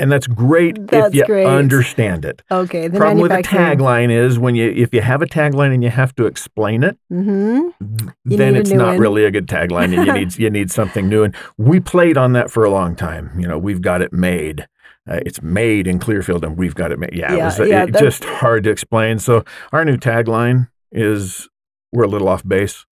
and 0.00 0.12
that's 0.12 0.26
great 0.28 0.76
That's 0.86 1.08
if 1.08 1.14
you 1.14 1.24
great. 1.26 1.46
understand 1.46 2.24
it. 2.24 2.42
Okay. 2.50 2.86
The 2.88 2.98
Problem 2.98 3.20
with 3.20 3.32
a 3.32 3.42
tagline 3.42 4.10
is 4.12 4.38
when 4.38 4.54
you 4.54 4.70
if 4.70 4.94
you 4.94 5.00
have 5.00 5.22
a 5.22 5.26
tagline 5.26 5.74
and 5.74 5.82
you 5.82 5.90
have 5.90 6.14
to 6.16 6.26
explain 6.26 6.82
it, 6.84 6.96
Mm-hmm. 7.12 8.08
then 8.24 8.54
it's 8.56 8.70
not 8.70 8.88
one. 8.88 8.98
really 8.98 9.24
a 9.24 9.30
good 9.30 9.46
tagline, 9.48 9.92
and 9.96 10.06
you 10.06 10.12
need 10.12 10.38
you 10.44 10.50
need 10.50 10.70
something 10.70 11.08
new. 11.08 11.22
And 11.24 11.34
we 11.56 11.80
played 11.80 12.16
on 12.16 12.32
that 12.34 12.50
for 12.50 12.64
a 12.64 12.70
long 12.70 12.94
time. 12.96 13.32
You 13.38 13.48
know, 13.48 13.58
we've 13.58 13.82
got 13.82 14.00
it 14.02 14.12
made. 14.12 14.66
Uh, 15.10 15.20
it's 15.24 15.40
made 15.42 15.86
in 15.86 15.98
Clearfield, 15.98 16.44
and 16.44 16.56
we've 16.58 16.74
got 16.74 16.92
it 16.92 16.98
made. 16.98 17.14
Yeah, 17.14 17.32
it 17.32 17.38
Yeah, 17.38 17.44
was 17.46 17.60
uh, 17.60 17.64
yeah, 17.64 17.84
it- 17.84 17.94
just 17.98 18.24
hard 18.24 18.64
to 18.64 18.70
explain. 18.70 19.18
So 19.18 19.42
our 19.72 19.84
new 19.84 19.96
tagline 19.96 20.68
is 20.92 21.48
"We're 21.92 22.04
a 22.04 22.08
little 22.08 22.28
off 22.28 22.46
base." 22.46 22.84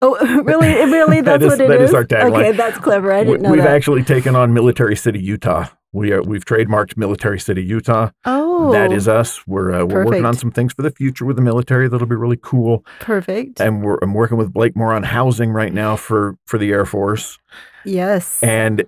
Oh, 0.00 0.16
really? 0.44 0.68
Really? 0.68 1.20
That 1.22 1.40
That's 1.40 1.52
what 1.58 1.60
it 1.60 1.68
that 1.68 1.80
is 1.80 1.90
is? 1.90 1.94
our 1.94 2.04
tagline. 2.04 2.38
Okay, 2.48 2.52
that's 2.52 2.78
clever. 2.78 3.12
I 3.12 3.20
We, 3.20 3.24
didn't 3.32 3.42
know 3.42 3.50
we've 3.50 3.62
that. 3.62 3.74
actually 3.74 4.02
taken 4.02 4.34
on 4.34 4.52
Military 4.54 4.96
City, 4.96 5.20
Utah. 5.20 5.66
We 5.92 6.12
are 6.12 6.22
we've 6.22 6.44
trademarked 6.44 6.96
Military 6.96 7.38
City, 7.38 7.62
Utah. 7.62 8.10
oh, 8.24 8.72
That 8.72 8.92
is 8.92 9.08
us. 9.08 9.46
We're 9.46 9.72
uh, 9.72 9.84
we're 9.84 10.04
working 10.06 10.24
on 10.24 10.34
some 10.34 10.50
things 10.50 10.72
for 10.72 10.82
the 10.82 10.90
future 10.90 11.26
with 11.26 11.36
the 11.36 11.42
military 11.42 11.88
that'll 11.88 12.06
be 12.06 12.16
really 12.16 12.38
cool. 12.40 12.84
perfect. 13.00 13.60
And 13.60 13.82
we're 13.82 13.98
I'm 14.00 14.14
working 14.14 14.38
with 14.38 14.52
Blake 14.52 14.74
Moore 14.74 14.92
on 14.92 15.02
housing 15.02 15.50
right 15.50 15.72
now 15.72 15.96
for 15.96 16.36
for 16.46 16.58
the 16.58 16.70
Air 16.70 16.86
Force. 16.86 17.38
yes. 17.84 18.42
And 18.42 18.84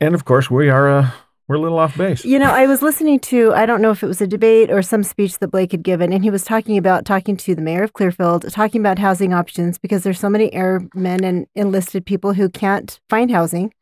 and 0.00 0.14
of 0.14 0.24
course 0.24 0.50
we 0.50 0.68
are 0.68 0.88
uh 0.88 1.10
we're 1.48 1.56
a 1.56 1.60
little 1.60 1.78
off 1.78 1.96
base. 1.96 2.24
You 2.24 2.40
know, 2.40 2.50
I 2.50 2.66
was 2.66 2.82
listening 2.82 3.20
to, 3.20 3.52
I 3.54 3.66
don't 3.66 3.80
know 3.80 3.92
if 3.92 4.02
it 4.02 4.06
was 4.08 4.20
a 4.20 4.26
debate 4.26 4.68
or 4.68 4.82
some 4.82 5.04
speech 5.04 5.38
that 5.38 5.48
Blake 5.48 5.70
had 5.70 5.84
given, 5.84 6.12
and 6.12 6.24
he 6.24 6.30
was 6.30 6.42
talking 6.42 6.76
about 6.76 7.04
talking 7.04 7.36
to 7.36 7.54
the 7.54 7.62
mayor 7.62 7.84
of 7.84 7.92
Clearfield, 7.92 8.50
talking 8.50 8.80
about 8.80 8.98
housing 8.98 9.32
options 9.32 9.78
because 9.78 10.02
there's 10.02 10.18
so 10.18 10.28
many 10.28 10.52
airmen 10.52 11.22
and 11.22 11.46
enlisted 11.54 12.04
people 12.04 12.32
who 12.32 12.48
can't 12.48 12.98
find 13.08 13.30
housing. 13.30 13.72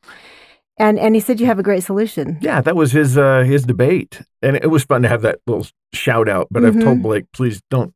And 0.76 0.99
and 0.99 1.14
he 1.14 1.21
said 1.21 1.38
you 1.40 1.47
have 1.47 1.59
a 1.59 1.62
great 1.62 1.83
solution. 1.85 2.38
Yeah, 2.40 2.61
that 2.61 2.75
was 2.76 2.93
his 2.93 3.16
uh 3.16 3.45
his 3.45 3.64
debate. 3.64 4.21
And 4.43 4.57
it 4.57 4.71
was 4.71 4.85
fun 4.85 5.02
to 5.02 5.09
have 5.09 5.23
that 5.23 5.38
little 5.47 5.66
shout 5.93 6.28
out, 6.28 6.49
but 6.50 6.64
I've 6.64 6.75
told 6.81 6.99
Mhm. 6.99 7.02
Blake, 7.02 7.25
please 7.33 7.62
don't 7.71 7.95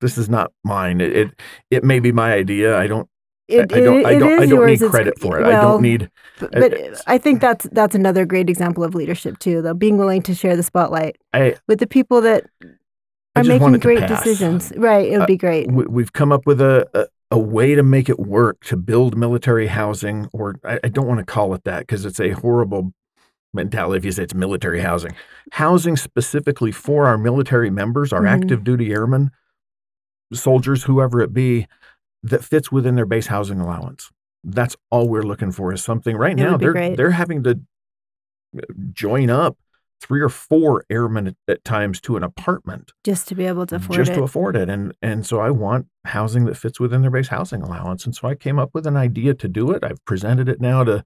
this 0.00 0.16
is 0.18 0.28
not 0.28 0.52
mine. 0.64 1.00
It, 1.00 1.16
it 1.16 1.30
it 1.70 1.84
may 1.84 1.98
be 2.00 2.12
my 2.12 2.32
idea. 2.34 2.76
I 2.78 2.86
don't 2.86 3.08
It, 3.48 3.72
I 3.72 3.80
don't 3.80 4.00
it- 4.00 4.06
I 4.06 4.18
don't 4.18 4.42
I 4.42 4.46
don't 4.46 4.66
need 4.66 4.80
credit 4.90 5.18
for 5.18 5.40
it. 5.40 5.44
I 5.44 5.48
well, 5.48 5.72
don't 5.72 5.82
need 5.82 6.08
But, 6.38 6.72
it's- 6.72 7.02
I 7.06 7.18
think 7.18 7.40
that's 7.40 7.64
that's 7.72 7.94
another 7.96 8.24
great 8.26 8.48
example 8.48 8.84
of 8.84 8.94
leadership 8.94 9.38
too, 9.38 9.60
though, 9.62 9.74
being 9.74 9.98
willing 9.98 10.22
to 10.22 10.34
share 10.34 10.56
the 10.56 10.62
spotlight 10.62 11.16
I 11.32 11.56
with 11.68 11.78
the 11.80 11.86
people 11.88 12.20
that 12.22 12.44
I 13.36 13.40
are 13.40 13.44
making 13.44 13.72
great 13.80 14.06
decisions. 14.06 14.72
Right, 14.76 15.06
it 15.08 15.12
would 15.18 15.22
Uh, 15.22 15.26
be 15.26 15.36
great. 15.36 15.70
we, 15.70 15.84
we've 15.86 16.12
come 16.12 16.30
up 16.30 16.46
with 16.46 16.60
a, 16.60 16.86
a, 16.94 17.06
a 17.34 17.38
way 17.38 17.74
to 17.74 17.82
make 17.82 18.08
it 18.08 18.20
work 18.20 18.62
to 18.64 18.76
build 18.76 19.16
military 19.16 19.66
housing, 19.66 20.28
or 20.32 20.54
I, 20.64 20.78
I 20.84 20.88
don't 20.88 21.08
want 21.08 21.18
to 21.18 21.26
call 21.26 21.52
it 21.54 21.64
that 21.64 21.80
because 21.80 22.04
it's 22.04 22.20
a 22.20 22.30
horrible 22.30 22.92
mentality 23.52 23.98
if 23.98 24.04
you 24.04 24.12
say 24.12 24.22
it's 24.22 24.34
military 24.34 24.80
housing. 24.80 25.12
Housing 25.52 25.96
specifically 25.96 26.70
for 26.70 27.06
our 27.06 27.18
military 27.18 27.70
members, 27.70 28.12
our 28.12 28.22
Mhm. 28.22 28.28
active 28.42 28.62
duty 28.62 28.92
airmen, 28.92 29.32
soldiers, 30.32 30.84
whoever 30.84 31.20
it 31.20 31.32
be, 31.32 31.66
that 32.22 32.44
fits 32.44 32.70
within 32.70 32.94
their 32.94 33.04
base 33.06 33.26
housing 33.26 33.60
allowance. 33.60 34.10
That's 34.44 34.76
all 34.90 35.08
we're 35.08 35.22
looking 35.22 35.50
for 35.50 35.72
is 35.72 35.82
something 35.82 36.16
right 36.16 36.32
It 36.38 36.42
now 36.42 36.56
they're 36.56 36.72
great. 36.72 36.96
they're 36.96 37.10
having 37.10 37.42
to 37.44 37.60
uh, 38.56 38.60
join 38.92 39.28
up 39.28 39.56
three 40.00 40.20
or 40.20 40.28
four 40.28 40.84
airmen 40.90 41.26
at, 41.28 41.36
at 41.48 41.64
times 41.64 42.00
to 42.00 42.16
an 42.16 42.22
apartment 42.22 42.92
just 43.04 43.26
to 43.28 43.34
be 43.34 43.46
able 43.46 43.64
to 43.66 43.76
afford 43.76 43.96
just 43.96 44.12
it. 44.12 44.14
to 44.14 44.22
afford 44.22 44.56
it 44.56 44.68
and 44.68 44.92
and 45.02 45.26
so 45.26 45.40
i 45.40 45.50
want 45.50 45.86
housing 46.04 46.44
that 46.44 46.56
fits 46.56 46.78
within 46.78 47.00
their 47.02 47.10
base 47.10 47.28
housing 47.28 47.62
allowance 47.62 48.04
and 48.04 48.14
so 48.14 48.28
i 48.28 48.34
came 48.34 48.58
up 48.58 48.70
with 48.74 48.86
an 48.86 48.96
idea 48.96 49.32
to 49.34 49.48
do 49.48 49.70
it 49.70 49.82
i've 49.82 50.04
presented 50.04 50.48
it 50.48 50.60
now 50.60 50.84
to 50.84 51.04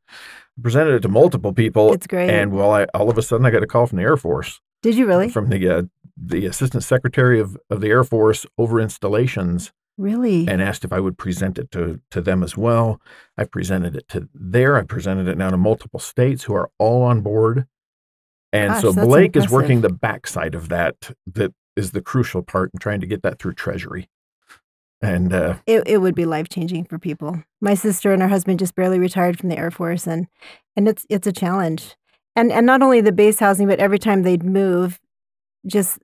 presented 0.62 0.94
it 0.94 1.00
to 1.00 1.08
multiple 1.08 1.52
people 1.52 1.92
it's 1.92 2.06
great. 2.06 2.30
and 2.30 2.52
well 2.52 2.72
I, 2.72 2.84
all 2.94 3.08
of 3.10 3.16
a 3.18 3.22
sudden 3.22 3.46
i 3.46 3.50
got 3.50 3.62
a 3.62 3.66
call 3.66 3.86
from 3.86 3.96
the 3.98 4.04
air 4.04 4.16
force 4.16 4.60
Did 4.82 4.96
you 4.96 5.06
really? 5.06 5.28
from 5.28 5.48
the 5.50 5.68
uh, 5.68 5.82
the 6.16 6.46
assistant 6.46 6.82
secretary 6.82 7.38
of, 7.38 7.56
of 7.70 7.80
the 7.80 7.88
air 7.90 8.02
force 8.04 8.44
over 8.56 8.80
installations 8.80 9.72
Really? 9.96 10.46
and 10.48 10.62
asked 10.62 10.84
if 10.84 10.92
i 10.92 11.00
would 11.00 11.18
present 11.18 11.58
it 11.58 11.70
to 11.72 12.00
to 12.10 12.20
them 12.20 12.42
as 12.42 12.56
well 12.56 13.00
i've 13.36 13.50
presented 13.50 13.94
it 13.96 14.08
to 14.08 14.28
there 14.34 14.76
i've 14.76 14.88
presented 14.88 15.28
it 15.28 15.36
now 15.38 15.50
to 15.50 15.56
multiple 15.56 16.00
states 16.00 16.44
who 16.44 16.54
are 16.54 16.70
all 16.78 17.02
on 17.02 17.20
board 17.20 17.66
and 18.52 18.72
Gosh, 18.72 18.82
so 18.82 18.92
blake 18.92 19.36
is 19.36 19.50
working 19.50 19.80
the 19.80 19.92
backside 19.92 20.54
of 20.54 20.68
that 20.68 21.12
that 21.26 21.52
is 21.76 21.92
the 21.92 22.00
crucial 22.00 22.42
part 22.42 22.70
in 22.72 22.78
trying 22.78 23.00
to 23.00 23.06
get 23.06 23.22
that 23.22 23.38
through 23.38 23.54
treasury 23.54 24.08
and 25.00 25.32
uh, 25.32 25.54
it, 25.66 25.84
it 25.86 25.98
would 25.98 26.14
be 26.14 26.24
life 26.24 26.48
changing 26.48 26.84
for 26.84 26.98
people. 26.98 27.42
My 27.60 27.74
sister 27.74 28.12
and 28.12 28.20
her 28.22 28.28
husband 28.28 28.58
just 28.58 28.74
barely 28.74 28.98
retired 28.98 29.38
from 29.38 29.48
the 29.48 29.58
Air 29.58 29.70
Force, 29.70 30.06
and 30.06 30.26
and 30.76 30.88
it's 30.88 31.06
it's 31.08 31.26
a 31.26 31.32
challenge. 31.32 31.96
And 32.34 32.50
and 32.52 32.66
not 32.66 32.82
only 32.82 33.00
the 33.00 33.12
base 33.12 33.38
housing, 33.38 33.68
but 33.68 33.78
every 33.78 33.98
time 33.98 34.22
they'd 34.22 34.42
move, 34.42 34.98
just 35.66 35.98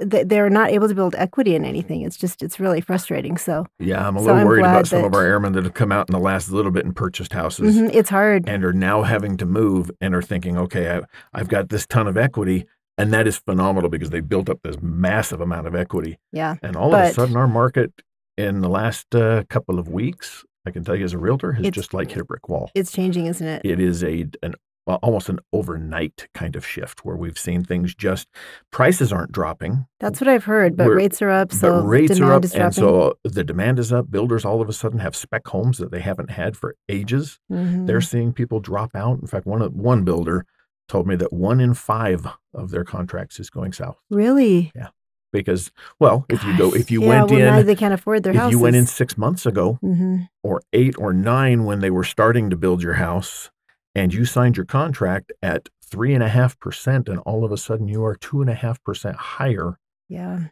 they're 0.00 0.50
not 0.50 0.70
able 0.70 0.88
to 0.88 0.94
build 0.94 1.14
equity 1.18 1.54
in 1.54 1.64
anything. 1.64 2.02
It's 2.02 2.16
just 2.16 2.42
it's 2.42 2.58
really 2.58 2.80
frustrating. 2.80 3.36
So 3.36 3.66
yeah 3.78 4.06
i'm 4.06 4.16
a 4.16 4.20
So 4.20 4.26
little 4.26 4.40
I'm 4.40 4.46
worried 4.46 4.60
about 4.64 4.86
some 4.86 5.04
of 5.04 5.14
our 5.14 5.24
airmen 5.24 5.52
that 5.52 5.64
have 5.64 5.74
come 5.74 5.92
out 5.92 6.08
in 6.08 6.12
the 6.12 6.18
last 6.20 6.50
little 6.50 6.70
bit 6.70 6.84
and 6.84 6.94
purchased 6.96 7.32
houses 7.32 7.76
mhm, 7.76 7.90
it's 7.94 8.08
hard. 8.10 8.48
and 8.48 8.64
are 8.64 8.72
now 8.72 9.02
having 9.02 9.36
to 9.38 9.46
move 9.46 9.90
and 10.00 10.14
are 10.14 10.22
thinking 10.22 10.56
okay 10.58 10.96
I, 10.96 11.00
i've 11.32 11.48
got 11.48 11.68
this 11.68 11.86
ton 11.86 12.06
of 12.08 12.16
equity 12.16 12.66
and 12.98 13.12
that 13.12 13.26
is 13.26 13.38
phenomenal 13.38 13.88
because 13.90 14.10
they 14.10 14.20
built 14.20 14.48
up 14.50 14.58
this 14.62 14.76
massive 14.82 15.40
amount 15.40 15.66
of 15.66 15.74
equity 15.74 16.18
yeah, 16.32 16.56
And 16.62 16.76
all 16.76 16.94
of 16.94 17.00
a 17.00 17.12
sudden, 17.12 17.36
our 17.36 17.48
market 17.48 17.92
in 18.36 18.60
the 18.60 18.68
last 18.68 19.14
uh, 19.14 19.44
couple 19.48 19.78
of 19.78 19.88
weeks, 19.88 20.44
I 20.66 20.70
can 20.70 20.84
tell 20.84 20.96
you 20.96 21.04
as 21.04 21.12
a 21.12 21.18
realtor, 21.18 21.52
has 21.52 21.68
just 21.70 21.92
like 21.94 22.10
hit 22.10 22.20
a 22.20 22.24
brick 22.24 22.48
wall. 22.48 22.70
it's 22.74 22.92
changing, 22.92 23.26
isn't 23.26 23.46
it? 23.46 23.62
It 23.64 23.80
is 23.80 24.02
a 24.04 24.26
an 24.42 24.54
almost 24.96 25.28
an 25.28 25.38
overnight 25.52 26.28
kind 26.34 26.56
of 26.56 26.66
shift 26.66 27.04
where 27.04 27.16
we've 27.16 27.38
seen 27.38 27.64
things 27.64 27.94
just 27.94 28.28
prices 28.70 29.12
aren't 29.12 29.32
dropping, 29.32 29.86
That's 30.00 30.20
what 30.20 30.28
I've 30.28 30.44
heard. 30.44 30.76
But 30.76 30.86
We're- 30.86 30.96
rates 30.96 31.20
are 31.22 31.30
up, 31.30 31.52
so 31.52 31.82
rates 31.82 32.18
are 32.20 32.32
up, 32.32 32.42
and 32.44 32.52
dropping. 32.52 32.72
so 32.72 33.14
the 33.24 33.44
demand 33.44 33.78
is 33.78 33.92
up. 33.92 34.10
Builders 34.10 34.44
all 34.44 34.60
of 34.60 34.68
a 34.68 34.72
sudden 34.72 34.98
have 35.00 35.14
spec 35.16 35.46
homes 35.46 35.78
that 35.78 35.90
they 35.90 36.00
haven't 36.00 36.30
had 36.30 36.56
for 36.56 36.74
ages. 36.88 37.38
Mhm. 37.50 37.86
They're 37.86 38.00
seeing 38.00 38.32
people 38.32 38.60
drop 38.60 38.94
out. 38.94 39.20
In 39.20 39.26
fact, 39.26 39.46
one 39.46 39.60
one 39.76 40.04
builder 40.04 40.46
told 40.88 41.06
me 41.06 41.16
that 41.16 41.32
one 41.32 41.60
in 41.60 41.74
five 41.74 42.26
of 42.52 42.70
their 42.70 42.84
contracts 42.84 43.38
is 43.38 43.48
going 43.50 43.72
south 43.72 43.96
really 44.10 44.72
Yeah. 44.74 44.88
because, 45.32 45.70
well, 46.00 46.24
if 46.28 46.42
you 46.42 46.58
go, 46.58 46.74
if 46.74 46.90
you 46.90 47.00
yeah, 47.02 47.08
went 47.08 47.30
well, 47.30 47.58
in, 47.60 47.66
they 47.66 47.76
can't 47.76 47.94
afford 47.94 48.24
their 48.24 48.32
if 48.32 48.38
houses. 48.40 48.52
you 48.52 48.58
went 48.58 48.74
in 48.74 48.86
six 48.86 49.16
months 49.16 49.46
ago, 49.46 49.74
hmm 49.80 50.22
or 50.42 50.62
eight 50.72 50.94
or 50.98 51.12
nine 51.12 51.64
when 51.64 51.80
they 51.80 51.90
were 51.90 52.02
starting 52.02 52.48
to 52.50 52.56
build 52.56 52.82
your 52.82 52.94
house 52.94 53.50
and 53.94 54.12
you 54.14 54.24
signed 54.24 54.56
your 54.56 54.66
contract 54.66 55.32
at 55.42 55.68
three 55.82 56.14
and 56.14 56.22
a 56.22 56.28
half 56.28 56.58
percent 56.58 57.08
and 57.08 57.18
all 57.20 57.44
of 57.44 57.52
a 57.52 57.56
sudden 57.56 57.88
you 57.88 58.04
are 58.04 58.14
two 58.14 58.40
and 58.40 58.50
a 58.50 58.54
half 58.54 58.82
percent 58.84 59.16
higher 59.16 59.78
Yeah, 60.08 60.44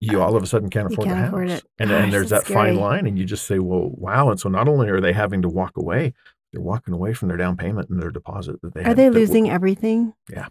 you 0.00 0.20
all 0.20 0.36
of 0.36 0.42
a 0.42 0.46
sudden 0.46 0.68
can't 0.70 0.92
afford 0.92 1.08
can't 1.08 1.32
the 1.32 1.38
house 1.48 1.60
it. 1.60 1.64
and, 1.78 1.90
Gosh, 1.90 2.02
and 2.04 2.12
there's 2.12 2.30
that 2.30 2.44
that's 2.44 2.52
fine 2.52 2.76
line 2.76 3.06
and 3.06 3.18
you 3.18 3.24
just 3.24 3.46
say 3.46 3.58
well 3.58 3.90
wow 3.94 4.30
and 4.30 4.38
so 4.38 4.48
not 4.48 4.68
only 4.68 4.88
are 4.90 5.00
they 5.00 5.12
having 5.12 5.42
to 5.42 5.48
walk 5.48 5.76
away 5.76 6.12
they're 6.52 6.60
walking 6.62 6.92
away 6.92 7.14
from 7.14 7.28
their 7.28 7.38
down 7.38 7.56
payment 7.56 7.88
and 7.88 8.00
their 8.02 8.10
deposit 8.10 8.60
that 8.62 8.74
they 8.74 8.84
are 8.84 8.94
they 8.94 9.08
losing 9.08 9.48
everything? 9.48 10.12
Yeah. 10.30 10.48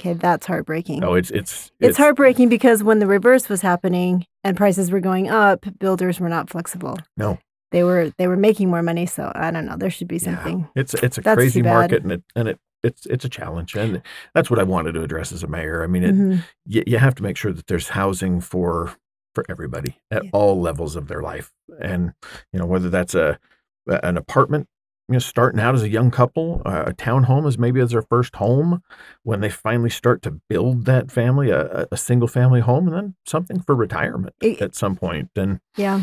Okay, 0.00 0.14
that's 0.14 0.46
heartbreaking. 0.46 1.04
oh 1.04 1.12
it's 1.12 1.30
it's 1.30 1.70
It's 1.78 1.98
heartbreaking 1.98 2.48
because 2.48 2.82
when 2.82 3.00
the 3.00 3.06
reverse 3.06 3.50
was 3.50 3.60
happening 3.60 4.24
and 4.42 4.56
prices 4.56 4.90
were 4.90 5.00
going 5.00 5.28
up, 5.28 5.66
builders 5.78 6.18
were 6.18 6.30
not 6.30 6.48
flexible. 6.48 6.96
No. 7.18 7.38
They 7.72 7.84
were 7.84 8.10
they 8.18 8.26
were 8.26 8.36
making 8.36 8.68
more 8.70 8.82
money, 8.82 9.06
so 9.06 9.30
I 9.34 9.50
don't 9.50 9.66
know. 9.66 9.76
There 9.76 9.90
should 9.90 10.08
be 10.08 10.16
Yeah. 10.16 10.34
something. 10.36 10.68
it's 10.74 10.94
it's 10.94 11.18
a 11.18 11.20
That's 11.20 11.36
crazy 11.36 11.62
market 11.62 12.02
and 12.02 12.12
it 12.12 12.22
and 12.34 12.48
it 12.48 12.58
it's 12.82 13.04
it's 13.06 13.24
a 13.24 13.28
challenge 13.28 13.74
and 13.76 14.00
that's 14.34 14.50
what 14.50 14.58
I 14.58 14.62
wanted 14.62 14.92
to 14.92 15.02
address 15.02 15.32
as 15.32 15.42
a 15.42 15.46
mayor 15.46 15.82
I 15.84 15.86
mean 15.86 16.02
it, 16.02 16.14
Mhm. 16.14 16.42
you, 16.66 16.82
you 16.86 16.98
have 16.98 17.14
to 17.16 17.22
make 17.22 17.36
sure 17.36 17.52
that 17.52 17.66
there's 17.66 17.88
housing 17.90 18.40
for 18.40 18.92
for 19.34 19.44
everybody 19.50 19.98
at 20.10 20.24
Yeah. 20.24 20.30
all 20.32 20.58
levels 20.60 20.96
of 20.96 21.06
their 21.06 21.20
life 21.20 21.52
and 21.80 22.12
you 22.52 22.58
know 22.58 22.64
whether 22.66 22.88
that's 22.88 23.14
a 23.14 23.38
an 23.86 24.16
apartment 24.16 24.66
you 25.08 25.12
know 25.12 25.18
starting 25.18 25.60
out 25.60 25.74
as 25.74 25.82
a 25.82 25.90
young 25.90 26.10
couple 26.10 26.62
uh, 26.64 26.84
a 26.86 26.92
townhome 26.94 27.46
is 27.46 27.58
maybe 27.58 27.80
as 27.80 27.90
their 27.90 28.00
first 28.02 28.36
home 28.36 28.82
when 29.24 29.40
they 29.40 29.50
finally 29.50 29.90
start 29.90 30.22
to 30.22 30.40
build 30.48 30.86
that 30.86 31.10
family 31.12 31.50
a, 31.50 31.82
a- 31.82 31.86
a 31.92 31.96
single 31.98 32.28
family 32.28 32.60
home 32.60 32.86
and 32.88 32.96
then 32.96 33.14
something 33.26 33.60
for 33.60 33.74
retirement 33.74 34.34
It- 34.40 34.62
at 34.62 34.74
some 34.74 34.96
point 34.96 35.30
and 35.36 35.60
Yeah. 35.76 36.00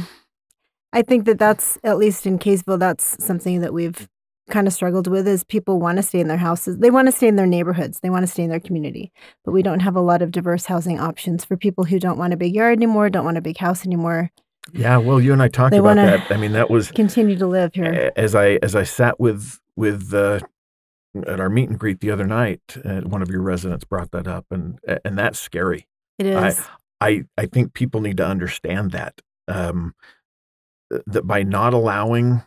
I 0.94 1.02
think 1.02 1.26
that 1.26 1.38
that's 1.40 1.78
at 1.84 1.98
least 1.98 2.26
in 2.26 2.40
Kaysville 2.40 2.80
that's 2.80 3.24
something 3.24 3.62
that 3.62 3.74
we've 3.74 4.08
kind 4.50 4.66
of 4.68 4.74
struggled 4.74 5.08
with 5.08 5.28
is 5.28 5.44
people 5.44 5.80
want 5.80 5.98
to 5.98 6.04
stay 6.04 6.22
in 6.22 6.28
their 6.30 6.38
houses. 6.38 6.78
They 6.78 6.90
want 6.90 7.08
to 7.08 7.12
stay 7.12 7.28
in 7.28 7.36
their 7.36 7.46
neighborhoods. 7.46 8.00
They 8.00 8.10
want 8.10 8.24
to 8.24 8.32
stay 8.32 8.44
in 8.44 8.50
their 8.50 8.62
community. 8.62 9.12
But 9.44 9.52
we 9.52 9.62
don't 9.62 9.82
have 9.82 9.96
a 9.98 10.02
lot 10.02 10.22
of 10.22 10.32
diverse 10.32 10.66
housing 10.66 11.00
options 11.00 11.44
for 11.44 11.58
people 11.58 11.84
who 11.84 12.00
don't 12.00 12.18
want 12.18 12.34
a 12.34 12.38
big 12.38 12.56
yard 12.56 12.78
anymore, 12.78 13.10
don't 13.10 13.26
want 13.26 13.38
a 13.38 13.42
big 13.42 13.58
house 13.58 13.86
anymore. 13.86 14.32
yeah 14.74 14.98
well 14.98 15.20
you 15.20 15.34
and 15.34 15.42
I 15.42 15.50
talked 15.50 15.72
They 15.72 15.78
about 15.80 15.96
that 15.98 16.32
I 16.32 16.38
mean 16.38 16.54
that 16.54 16.70
was 16.70 16.92
Continue 16.92 17.38
to 17.38 17.48
live 17.48 17.74
here. 17.74 18.12
As 18.16 18.36
I 18.36 18.58
as 18.64 18.74
I 18.76 18.84
sat 18.84 19.20
with 19.20 19.60
with 19.76 20.14
uh, 20.14 20.40
at 21.28 21.40
our 21.42 21.50
meet 21.50 21.70
and 21.70 21.78
greet 21.80 22.00
the 22.00 22.12
other 22.12 22.26
night, 22.28 22.62
uh, 22.86 23.02
one 23.02 23.22
of 23.22 23.30
your 23.30 23.42
residents 23.42 23.84
brought 23.86 24.12
that 24.12 24.28
up, 24.28 24.46
and 24.52 24.80
and 25.04 25.18
that's 25.18 25.40
scary. 25.40 25.88
It 26.20 26.26
is. 26.28 26.60
I- 26.60 26.64
I 27.00 27.26
I 27.38 27.46
think 27.46 27.74
people 27.74 28.02
need 28.02 28.18
to 28.18 28.26
understand 28.26 28.90
that 28.92 29.22
um, 29.48 29.94
that 30.90 31.28
by 31.28 31.44
not 31.44 31.74
allowing 31.74 32.44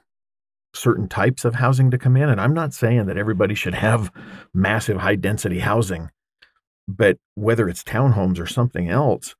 certain 0.75 1.09
types 1.09 1.45
of 1.45 1.57
housing 1.57 1.91
to 1.91 1.99
come 1.99 2.17
in, 2.17 2.29
and 2.29 2.41
I'm 2.41 2.55
not 2.55 2.73
saying 2.73 3.07
that 3.07 3.19
everybody 3.19 3.55
should 3.55 3.75
have 3.75 4.13
massive 4.55 4.99
high 4.99 5.17
density 5.17 5.59
housing, 5.59 6.11
but 6.87 7.19
whether 7.35 7.69
it's 7.69 7.83
townhomes 7.83 8.39
or 8.39 8.47
something 8.47 8.89
else, 8.89 9.35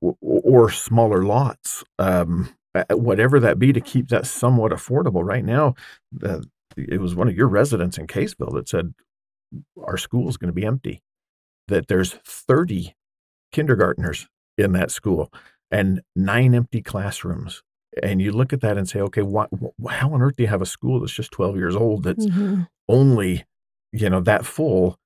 or, 0.00 0.16
or 0.20 0.70
smaller 0.70 1.24
lots, 1.24 1.84
um, 1.98 2.54
whatever 2.90 3.40
that 3.40 3.58
be, 3.58 3.72
to 3.72 3.80
keep 3.80 4.08
that 4.08 4.26
somewhat 4.26 4.72
affordable. 4.72 5.24
Right 5.24 5.44
now, 5.44 5.74
the, 6.10 6.44
it 6.76 7.00
was 7.00 7.14
one 7.14 7.28
of 7.28 7.36
your 7.36 7.48
residents 7.48 7.98
in 7.98 8.06
Kaysville 8.06 8.54
that 8.54 8.68
said 8.68 8.94
our 9.82 9.96
school 9.96 10.28
is 10.28 10.36
going 10.36 10.48
to 10.48 10.54
be 10.54 10.66
empty. 10.66 11.02
That 11.68 11.88
there's 11.88 12.12
30 12.26 12.94
kindergartners 13.52 14.26
in 14.58 14.72
that 14.72 14.90
school 14.90 15.32
and 15.70 16.02
nine 16.16 16.54
empty 16.54 16.82
classrooms. 16.82 17.62
And 18.02 18.22
you 18.22 18.32
look 18.32 18.52
at 18.52 18.60
that 18.62 18.78
and 18.78 18.88
say, 18.88 19.00
okay, 19.00 19.22
what, 19.22 19.48
wh- 19.52 19.90
how 19.90 20.12
on 20.14 20.22
earth 20.22 20.36
do 20.36 20.42
you 20.44 20.48
have 20.48 20.62
a 20.62 20.66
school 20.66 21.00
that's 21.00 21.12
just 21.12 21.30
12 21.32 21.56
years 21.56 21.76
old 21.76 22.04
that's 22.04 22.24
Mhm. 22.26 22.68
only, 22.88 23.44
you 23.92 24.08
know, 24.08 24.20
that 24.20 24.46
full? 24.46 24.98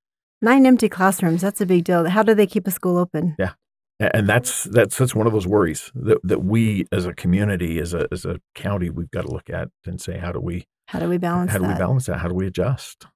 Nine 0.42 0.66
empty 0.66 0.88
classrooms. 0.88 1.40
That's 1.40 1.60
a 1.60 1.66
big 1.66 1.84
deal. 1.84 2.08
How 2.08 2.22
do 2.22 2.34
they 2.34 2.46
keep 2.46 2.66
a 2.66 2.70
school 2.70 2.96
open? 2.98 3.34
Yeah. 3.38 3.52
And 3.98 4.28
that's 4.28 4.64
that's 4.64 4.98
that's 4.98 5.14
one 5.14 5.26
of 5.26 5.32
those 5.32 5.46
worries 5.46 5.90
that, 5.94 6.18
that 6.22 6.44
we 6.44 6.86
as 6.92 7.06
a 7.06 7.14
community, 7.14 7.78
as 7.78 7.94
a 7.94 8.06
as 8.12 8.26
a 8.26 8.40
county, 8.54 8.90
we've 8.90 9.10
got 9.10 9.22
to 9.22 9.30
look 9.32 9.48
at 9.48 9.68
and 9.86 9.98
say, 9.98 10.18
how 10.18 10.32
do 10.32 10.38
we 10.38 10.66
How 10.88 10.98
do 10.98 11.08
we 11.08 11.16
balance 11.16 11.50
how 11.50 11.56
do 11.58 11.64
that? 11.64 11.72
we 11.72 11.78
balance 11.78 12.04
that? 12.04 12.18
How 12.18 12.28
do 12.28 12.34
we 12.34 12.46
adjust? 12.46 13.06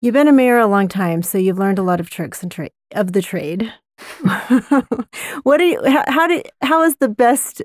You've 0.00 0.14
been 0.14 0.28
a 0.28 0.32
mayor 0.32 0.58
a 0.58 0.68
long 0.68 0.86
time, 0.86 1.22
so 1.22 1.36
you've 1.36 1.58
learned 1.58 1.80
a 1.80 1.82
lot 1.82 1.98
of 1.98 2.10
tricks 2.10 2.42
and 2.44 2.52
tra- 2.52 2.70
of 2.94 3.12
the 3.12 3.20
trade. 3.22 3.72
what 5.42 5.58
do 5.58 5.64
you? 5.64 5.82
How, 5.84 6.04
how 6.06 6.26
do? 6.28 6.42
How 6.62 6.82
is 6.84 6.96
the 6.96 7.08
best? 7.08 7.62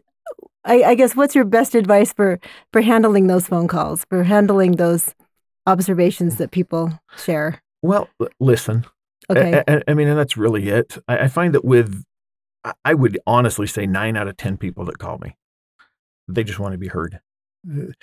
I, 0.67 0.83
I 0.83 0.95
guess 0.95 1.15
what's 1.15 1.33
your 1.33 1.45
best 1.45 1.74
advice 1.75 2.13
for 2.13 2.39
for 2.71 2.81
handling 2.81 3.27
those 3.27 3.47
phone 3.47 3.67
calls, 3.67 4.05
for 4.09 4.24
handling 4.24 4.74
those 4.74 5.15
observations 5.65 6.38
that 6.38 6.51
people 6.51 7.00
share? 7.17 7.62
Well, 7.81 8.09
listen, 8.39 8.86
Okay, 9.29 9.63
I, 9.67 9.81
I- 9.88 9.93
mean, 9.93 10.07
and 10.07 10.17
that's 10.17 10.38
really 10.38 10.69
it. 10.69 10.97
I, 11.07 11.19
I 11.19 11.27
find 11.27 11.53
that 11.53 11.65
with, 11.65 12.03
I- 12.86 12.93
would 12.93 13.19
honestly 13.27 13.67
say 13.67 13.86
nine 13.86 14.15
out 14.15 14.27
of 14.27 14.38
10 14.38 14.57
people 14.57 14.86
that 14.86 15.00
call 15.00 15.17
me, 15.19 15.36
they 16.27 16.43
just 16.43 16.59
want 16.59 16.74
to 16.74 16.77
be 16.77 16.88
heard. 16.88 17.19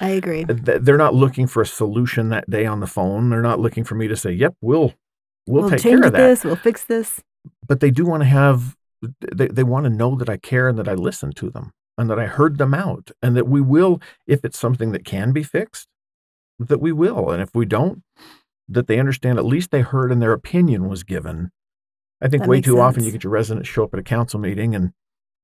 I 0.00 0.11
agree. 0.11 0.44
They're 0.47 0.99
not 0.99 1.14
looking 1.14 1.47
for 1.47 1.62
a 1.62 1.66
solution 1.66 2.28
that 2.28 2.49
day 2.50 2.66
on 2.66 2.80
the 2.80 2.87
phone. 2.87 3.30
They're 3.30 3.40
not 3.40 3.61
looking 3.61 3.85
for 3.85 3.94
me 3.94 4.09
to 4.09 4.16
say, 4.16 4.33
yep, 4.33 4.54
we'll, 4.61 4.92
we'll, 5.47 5.71
take 5.71 5.80
care 5.80 5.97
of 5.97 6.12
that. 6.12 6.12
this. 6.12 6.44
We'll 6.44 6.56
fix 6.56 6.85
this. 6.85 7.21
But 7.66 7.80
they 7.80 7.90
do 7.90 8.04
want 8.04 8.23
to 8.23 8.28
have, 8.28 8.76
they, 9.21 9.49
they 9.49 9.62
want 9.62 9.85
to 9.85 9.90
know 9.90 10.16
that 10.16 10.28
I 10.28 10.37
care 10.37 10.68
and 10.68 10.78
that 10.78 10.88
I 10.88 10.94
listen 10.94 11.33
to 11.33 11.50
them. 11.50 11.73
And 11.97 12.11
that 12.11 12.19
I 12.19 12.27
heard 12.27 12.59
them 12.59 12.75
out 12.75 13.11
and 13.23 13.37
that 13.37 13.49
we 13.49 13.61
will, 13.61 14.01
if 14.27 14.45
it's 14.45 14.59
something 14.59 14.93
that 14.93 15.05
can 15.05 15.33
be 15.33 15.43
fixed, 15.43 15.89
that 16.59 16.81
we 16.81 16.93
will. 16.93 17.31
And 17.31 17.43
if 17.43 17.55
we 17.55 17.67
don't, 17.67 18.03
that 18.69 18.87
they 18.87 18.99
understand 18.99 19.39
at 19.39 19.45
least 19.45 19.71
they 19.71 19.83
heard 19.83 20.11
and 20.11 20.23
their 20.23 20.33
opinion 20.33 20.89
was 20.89 21.03
given. 21.03 21.51
I 22.21 22.29
think 22.29 22.45
That 22.45 22.49
way 22.49 22.61
too 22.61 22.81
often 22.81 23.05
you 23.05 23.11
get 23.11 23.25
your 23.25 23.33
residents 23.33 23.69
show 23.69 23.85
up 23.85 23.95
at 23.95 24.01
a 24.01 24.05
council 24.05 24.41
meeting 24.41 24.75
and 24.75 24.93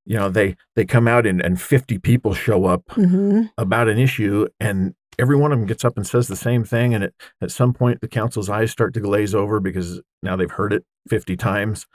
you 0.07 0.17
know 0.17 0.31
they 0.31 0.57
they 0.77 0.87
come 0.87 1.07
out 1.07 1.27
and, 1.27 1.43
and 1.43 1.61
50 1.61 1.99
people 1.99 2.33
show 2.33 2.65
up 2.65 2.91
hmm 2.93 3.43
about 3.59 3.89
an 3.89 3.99
issue 3.99 4.47
and 4.59 4.95
every 5.19 5.37
one 5.37 5.53
of 5.53 5.59
them 5.59 5.67
gets 5.67 5.85
up 5.85 5.97
and 5.97 6.07
says 6.07 6.29
the 6.29 6.37
same 6.37 6.65
thing 6.65 6.95
and 6.95 7.05
at, 7.05 7.13
at 7.43 7.51
some 7.51 7.75
point 7.75 8.01
the 8.01 8.09
council's 8.09 8.49
eyes 8.49 8.71
start 8.71 8.95
to 8.95 9.01
glaze 9.01 9.35
over 9.35 9.61
because 9.61 10.01
now 10.23 10.37
they've 10.37 10.51
heard 10.53 10.73
it 10.73 10.85
50 11.09 11.37
times 11.37 11.87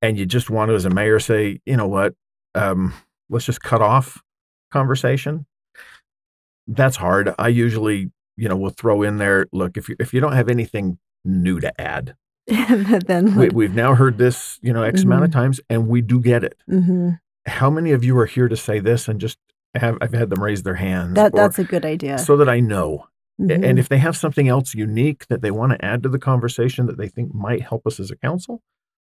and 0.00 0.16
you 0.16 0.24
just 0.24 0.48
want 0.48 0.70
to 0.70 0.74
as 0.74 0.86
a 0.86 0.90
mayor 0.90 1.20
say 1.20 1.60
you 1.66 1.76
know 1.76 1.88
what 1.88 2.14
um, 2.54 2.94
let's 3.34 3.44
just 3.46 3.60
cut 3.60 3.82
off 3.82 4.22
conversation 4.72 5.44
that's 6.66 6.96
hard 6.96 7.34
i 7.38 7.48
usually 7.48 8.10
you 8.36 8.48
know 8.48 8.56
will 8.56 8.70
throw 8.70 9.02
in 9.02 9.18
there 9.18 9.46
look 9.52 9.76
if 9.76 9.88
you 9.88 9.96
if 9.98 10.14
you 10.14 10.20
don't 10.20 10.32
have 10.32 10.48
anything 10.48 10.98
new 11.24 11.60
to 11.60 11.80
add 11.80 12.14
then 12.46 13.34
we, 13.36 13.48
we've 13.50 13.74
now 13.74 13.94
heard 13.94 14.18
this 14.18 14.58
you 14.62 14.72
know 14.72 14.82
x 14.82 15.02
amount 15.02 15.24
of 15.24 15.30
times 15.30 15.60
and 15.68 15.88
we 15.88 16.00
do 16.00 16.20
get 16.20 16.42
it 16.44 16.56
hmm 16.66 17.10
how 17.46 17.68
many 17.68 17.92
of 17.92 18.02
you 18.02 18.16
are 18.18 18.24
here 18.26 18.48
to 18.48 18.56
say 18.56 18.78
this 18.80 19.06
and 19.06 19.20
just 19.20 19.36
have 19.74 19.98
i've 20.00 20.14
had 20.14 20.30
them 20.30 20.42
raise 20.42 20.62
their 20.62 20.76
hands 20.76 21.14
that 21.14 21.34
that's 21.34 21.58
a 21.58 21.64
good 21.64 21.84
idea. 21.84 22.18
so 22.18 22.36
that 22.38 22.48
I 22.48 22.60
know. 22.60 23.06
Mhm. 23.40 23.64
And 23.64 23.78
if 23.78 23.88
they 23.88 23.98
have 23.98 24.16
something 24.16 24.48
else 24.48 24.74
unique 24.74 25.26
that 25.26 25.42
they 25.42 25.50
want 25.50 25.72
to 25.72 25.84
add 25.84 26.02
to 26.04 26.08
the 26.08 26.20
conversation 26.20 26.86
that 26.86 26.96
they 26.96 27.08
think 27.08 27.34
might 27.34 27.62
help 27.62 27.84
us 27.86 27.98
as 27.98 28.10
a 28.10 28.16
council, 28.16 28.62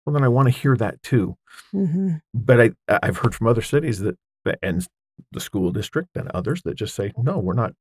well, 0.06 0.14
then 0.14 0.24
I 0.24 0.28
want 0.28 0.48
to 0.48 0.58
hear 0.60 0.76
that 0.78 1.02
too. 1.02 1.36
Mhm. 1.74 2.22
But 2.34 2.62
I, 2.62 2.72
I've 3.04 3.18
heard 3.18 3.34
from 3.36 3.48
other 3.48 3.62
cities 3.62 4.00
that, 4.00 4.18
that- 4.46 4.60
and 4.62 4.86
the 5.32 5.40
school 5.40 5.72
district 5.72 6.10
and 6.16 6.30
others 6.32 6.62
that 6.64 6.76
just 6.76 6.94
say, 6.96 7.14
no, 7.18 7.40
we're 7.40 7.54
not, 7.54 7.74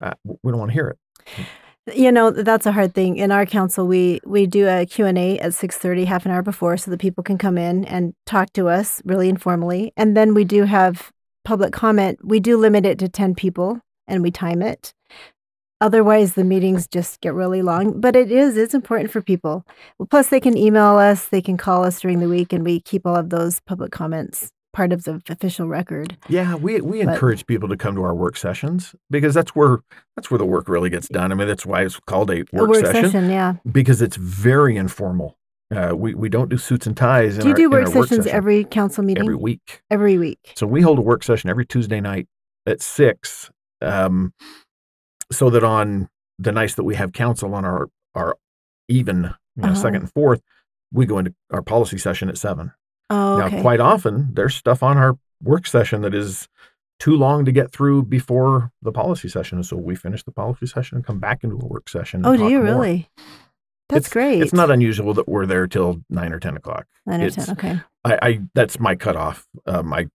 uh, 0.00 0.14
we 0.42 0.50
don't 0.52 0.58
want 0.58 0.70
to 0.70 0.74
hear 0.74 0.88
it. 0.88 1.46
You 1.94 2.10
know, 2.10 2.30
that's 2.30 2.66
a 2.66 2.72
hard 2.72 2.94
thing. 2.94 3.16
In 3.16 3.30
our 3.30 3.46
council, 3.46 3.86
we 3.86 4.20
we 4.26 4.46
do 4.46 4.66
a 4.66 4.84
Q&A 4.86 5.38
at 5.38 5.52
6:30 5.52 6.04
half 6.06 6.26
an 6.26 6.32
hour 6.32 6.42
before 6.42 6.76
so 6.76 6.90
that 6.90 6.98
people 6.98 7.22
can 7.22 7.38
come 7.38 7.56
in 7.56 7.84
and 7.84 8.12
talk 8.26 8.52
to 8.54 8.68
us 8.68 9.00
really 9.04 9.28
informally. 9.28 9.92
And 9.96 10.16
then 10.16 10.34
we 10.34 10.42
do 10.44 10.64
have 10.64 11.12
public 11.44 11.72
comment. 11.72 12.18
We 12.24 12.40
do 12.40 12.56
limit 12.56 12.84
it 12.84 12.98
to 12.98 13.08
10 13.08 13.36
people 13.36 13.80
and 14.08 14.20
we 14.20 14.32
time 14.32 14.62
it. 14.62 14.92
Otherwise, 15.80 16.34
the 16.34 16.44
meetings 16.44 16.86
just 16.86 17.20
get 17.20 17.34
really 17.34 17.60
long, 17.62 18.00
but 18.00 18.16
it 18.16 18.32
is 18.32 18.56
it's 18.56 18.74
important 18.74 19.10
for 19.10 19.20
people. 19.20 19.64
Well, 19.98 20.06
plus 20.06 20.28
they 20.28 20.40
can 20.40 20.56
email 20.56 20.96
us, 20.96 21.28
they 21.28 21.42
can 21.42 21.56
call 21.58 21.84
us 21.84 22.00
during 22.00 22.20
the 22.20 22.28
week 22.28 22.52
and 22.52 22.64
we 22.64 22.80
keep 22.80 23.06
all 23.06 23.16
of 23.16 23.28
those 23.30 23.60
public 23.60 23.92
comments 23.92 24.50
part 24.72 24.92
of 24.92 25.04
the 25.04 25.22
official 25.30 25.66
record. 25.68 26.16
Yeah, 26.28 26.54
we 26.54 26.80
we 26.80 27.02
But- 27.04 27.14
encourage 27.14 27.46
people 27.46 27.68
to 27.68 27.76
come 27.76 27.94
to 27.94 28.02
our 28.02 28.14
work 28.14 28.36
sessions 28.36 28.94
because 29.10 29.34
that's 29.34 29.54
where 29.54 29.78
that's 30.16 30.30
where 30.30 30.38
the 30.38 30.46
work 30.46 30.68
really 30.68 30.90
gets 30.90 31.08
done. 31.08 31.30
I 31.32 31.34
mean, 31.34 31.48
that's 31.48 31.66
why 31.66 31.82
it's 31.82 31.98
called 32.06 32.30
a 32.30 32.40
A 32.40 32.44
work, 32.52 32.74
session, 32.76 33.04
session, 33.04 33.30
yeah. 33.30 33.54
because 33.70 34.00
it's 34.00 34.16
very 34.16 34.76
informal. 34.76 35.36
Uh, 35.74 35.92
we 35.96 36.14
we 36.14 36.28
don't 36.28 36.48
do 36.48 36.56
suits 36.58 36.86
and 36.86 36.96
ties. 36.96 37.36
Do 37.38 37.44
you 37.48 37.50
our, 37.50 37.56
do 37.56 37.70
work 37.70 37.86
sessions 37.88 38.24
session. 38.24 38.30
every 38.30 38.64
council 38.64 39.02
meeting? 39.04 39.24
every 39.24 39.34
week? 39.34 39.82
Every 39.90 40.16
week. 40.16 40.52
So 40.56 40.66
we 40.66 40.80
hold 40.80 40.98
a 40.98 41.02
work 41.02 41.22
session 41.24 41.50
every 41.50 41.66
Tuesday 41.66 42.00
night 42.00 42.28
at 42.66 42.80
six, 42.82 43.50
um, 43.82 44.32
so 45.32 45.50
that 45.50 45.64
on 45.64 46.08
the 46.38 46.52
nights 46.52 46.74
that 46.74 46.84
we 46.84 46.94
have 46.94 47.12
council 47.12 47.54
on 47.54 47.64
our 47.64 47.88
our 48.14 48.36
even 48.88 49.34
you 49.56 49.62
know, 49.62 49.68
Uh-huh. 49.68 49.74
second 49.74 50.02
and 50.02 50.12
fourth, 50.12 50.42
we 50.92 51.06
go 51.06 51.18
into 51.18 51.34
our 51.50 51.62
policy 51.62 51.98
session 51.98 52.28
at 52.28 52.38
seven. 52.38 52.72
Oh, 53.10 53.40
okay. 53.42 53.56
Now, 53.56 53.62
quite 53.62 53.80
often 53.80 54.30
there's 54.34 54.54
stuff 54.54 54.82
on 54.82 54.96
our 54.98 55.18
work 55.42 55.66
session 55.66 56.02
that 56.02 56.14
is 56.14 56.48
too 56.98 57.14
long 57.16 57.44
to 57.44 57.52
get 57.52 57.72
through 57.72 58.02
before 58.04 58.70
the 58.82 58.92
policy 58.92 59.28
session, 59.28 59.62
so 59.62 59.76
we 59.76 59.94
finish 59.94 60.22
the 60.24 60.32
policy 60.32 60.66
session 60.66 60.96
and 60.96 61.04
come 61.06 61.18
back 61.18 61.44
into 61.44 61.56
a 61.56 61.66
work 61.66 61.88
session. 61.88 62.24
Oh, 62.24 62.36
do 62.36 62.48
you 62.48 62.56
more. 62.58 62.64
really? 62.64 63.10
That's 63.88 64.06
It's- 64.06 64.12
great. 64.12 64.42
It's 64.42 64.52
not 64.52 64.70
unusual 64.70 65.12
that 65.14 65.28
we're 65.28 65.46
there 65.46 65.66
till 65.66 66.02
nine 66.10 66.32
or 66.32 66.40
ten 66.40 66.56
o'clock. 66.56 66.86
nine 67.06 67.20
or 67.22 67.26
it's- 67.26 67.46
ten. 67.46 67.52
Okay. 67.56 67.80
I, 68.04 68.18
I 68.22 68.40
that's 68.54 68.78
my 68.80 68.94
cutoff. 68.94 69.46
Um, 69.66 69.92
I 69.92 70.08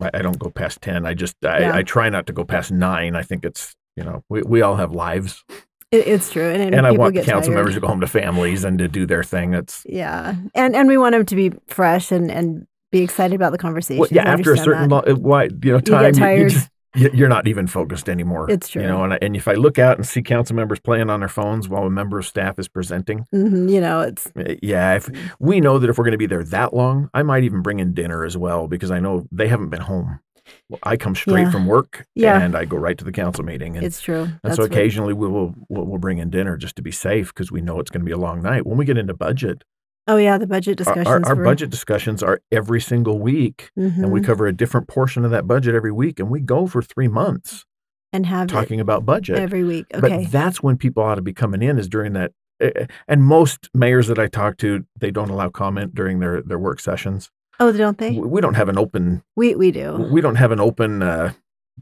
I 0.00 0.22
don't 0.22 0.38
go 0.38 0.50
past 0.50 0.80
ten. 0.80 1.06
I 1.06 1.14
just 1.14 1.36
I, 1.44 1.58
Yeah. 1.60 1.74
I 1.76 1.82
try 1.82 2.08
not 2.08 2.26
to 2.26 2.32
go 2.32 2.44
past 2.44 2.70
nine. 2.72 3.14
I 3.16 3.22
think 3.22 3.44
it's 3.44 3.74
you 3.96 4.04
know 4.04 4.22
we, 4.28 4.42
we 4.42 4.62
all 4.62 4.76
have 4.76 4.92
lives, 4.92 5.44
It, 5.90 6.06
it's 6.08 6.30
true, 6.30 6.48
and, 6.48 6.60
and, 6.62 6.74
and 6.74 6.86
I 6.86 6.90
want 6.92 7.14
council 7.16 7.40
tired. 7.52 7.54
members 7.54 7.74
to 7.74 7.80
go 7.80 7.86
home 7.88 8.00
to 8.00 8.06
families 8.06 8.64
and 8.64 8.78
to 8.78 8.88
do 8.88 9.06
their 9.06 9.22
thing. 9.24 9.50
That's 9.52 9.84
Yeah, 9.88 10.34
and 10.54 10.74
and 10.74 10.88
we 10.88 10.96
want 10.98 11.12
them 11.12 11.24
to 11.26 11.36
be 11.36 11.52
fresh 11.68 12.10
and 12.12 12.30
and 12.30 12.66
be 12.90 13.02
excited 13.02 13.34
about 13.34 13.52
the 13.52 13.58
conversation. 13.58 14.00
well, 14.00 14.08
yeah. 14.12 14.28
I 14.28 14.32
After 14.34 14.52
a 14.52 14.58
certain 14.58 14.88
lo- 14.88 15.02
why 15.16 15.44
you 15.62 15.72
know 15.72 15.80
time, 15.80 16.02
you- 16.02 16.06
you, 16.08 16.12
tired. 16.12 16.50
just 16.50 16.70
you- 16.96 17.10
you're 17.12 17.28
not 17.28 17.48
even 17.48 17.66
focused 17.66 18.08
anymore. 18.08 18.48
It's 18.48 18.68
true. 18.68 18.82
You 18.82 18.86
know, 18.88 19.02
and 19.02 19.14
I, 19.14 19.18
and 19.20 19.34
if 19.34 19.48
I 19.48 19.54
look 19.54 19.80
out 19.80 19.96
and 19.96 20.06
see 20.06 20.22
council 20.22 20.54
members 20.54 20.78
playing 20.78 21.10
on 21.10 21.18
their 21.20 21.28
phones 21.28 21.68
while 21.68 21.82
a 21.84 21.90
member 21.90 22.20
of 22.20 22.24
staff 22.26 22.56
is 22.58 22.68
presenting, 22.68 23.26
Mhm, 23.34 23.68
you 23.68 23.80
know, 23.80 24.00
it's 24.02 24.28
uh, 24.36 24.54
yeah, 24.62 24.94
if 24.94 25.08
we 25.40 25.60
know 25.60 25.78
that 25.80 25.90
if 25.90 25.98
we're 25.98 26.04
going 26.04 26.12
to 26.12 26.18
be 26.18 26.26
there 26.26 26.44
that 26.44 26.72
long, 26.72 27.10
I 27.12 27.22
might 27.24 27.42
even 27.42 27.62
bring 27.62 27.80
in 27.80 27.94
dinner 27.94 28.24
as 28.24 28.36
well 28.36 28.68
because 28.68 28.92
I 28.92 29.00
know 29.00 29.26
they 29.32 29.48
haven't 29.48 29.70
been 29.70 29.80
home. 29.82 30.20
Well, 30.68 30.78
I 30.82 30.96
come 30.96 31.14
straight 31.14 31.42
Yeah. 31.42 31.50
from 31.50 31.66
work 31.66 32.06
Yeah. 32.14 32.40
and 32.40 32.56
I 32.56 32.64
go 32.64 32.76
right 32.76 32.96
to 32.98 33.04
the 33.04 33.12
council 33.12 33.44
meeting, 33.44 33.76
and 33.76 33.84
it's 33.86 34.00
true. 34.00 34.22
And 34.22 34.40
That's 34.42 34.56
so 34.56 34.62
occasionally 34.62 35.12
we 35.12 35.28
will 35.28 35.54
we'll, 35.68 35.84
we'll 35.84 35.98
bring 35.98 36.18
in 36.18 36.30
dinner 36.30 36.56
just 36.56 36.76
to 36.76 36.82
be 36.82 36.90
safe 36.90 37.32
because 37.34 37.50
we 37.52 37.60
know 37.60 37.80
it's 37.80 37.90
going 37.90 38.00
to 38.02 38.06
be 38.06 38.12
a 38.12 38.16
long 38.18 38.42
night. 38.42 38.66
When 38.66 38.76
we 38.76 38.84
get 38.84 38.98
into 38.98 39.14
budget, 39.14 39.64
oh 40.06 40.16
yeah, 40.16 40.36
the 40.38 40.46
budget 40.46 40.76
discussions. 40.78 41.06
our, 41.06 41.24
our 41.24 41.34
were- 41.34 41.44
budget 41.44 41.70
discussions 41.70 42.22
are 42.22 42.40
every 42.52 42.80
single 42.80 43.18
week, 43.18 43.70
and 43.76 44.10
we 44.10 44.20
Mhm, 44.20 44.24
cover 44.24 44.46
a 44.46 44.52
different 44.52 44.88
portion 44.88 45.24
of 45.24 45.30
that 45.30 45.46
budget 45.46 45.74
every 45.74 45.92
week, 45.92 46.18
and 46.20 46.28
we 46.30 46.40
go 46.40 46.66
for 46.66 46.82
three 46.82 47.08
months 47.08 47.64
and 48.12 48.26
have 48.26 48.48
talking 48.48 48.80
about 48.80 49.04
budget. 49.04 49.38
every 49.38 49.64
week. 49.64 49.86
Okay. 49.94 50.00
But 50.22 50.30
that's 50.30 50.62
when 50.62 50.76
people 50.76 51.02
ought 51.02 51.16
to 51.16 51.22
be 51.22 51.32
coming 51.32 51.62
in 51.62 51.78
is 51.78 51.88
during 51.88 52.12
that. 52.12 52.32
eh, 52.60 52.70
eh, 52.76 52.86
And 53.08 53.24
most 53.24 53.68
mayors 53.74 54.06
that 54.06 54.18
I 54.20 54.28
talk 54.28 54.56
to, 54.58 54.84
they 54.96 55.10
don't 55.10 55.30
allow 55.30 55.48
comment 55.48 55.94
during 55.94 56.20
their 56.20 56.40
their 56.42 56.58
work 56.58 56.78
sessions. 56.78 57.30
Oh, 57.60 57.72
don't 57.72 57.98
they? 57.98 58.12
We 58.12 58.40
don't 58.40 58.54
have 58.54 58.68
an 58.68 58.78
open 58.78 59.22
We 59.36 59.54
we 59.54 59.70
do. 59.70 60.08
we 60.12 60.20
don't 60.20 60.36
have 60.36 60.52
an 60.52 60.60
open 60.60 61.02
uh, 61.02 61.32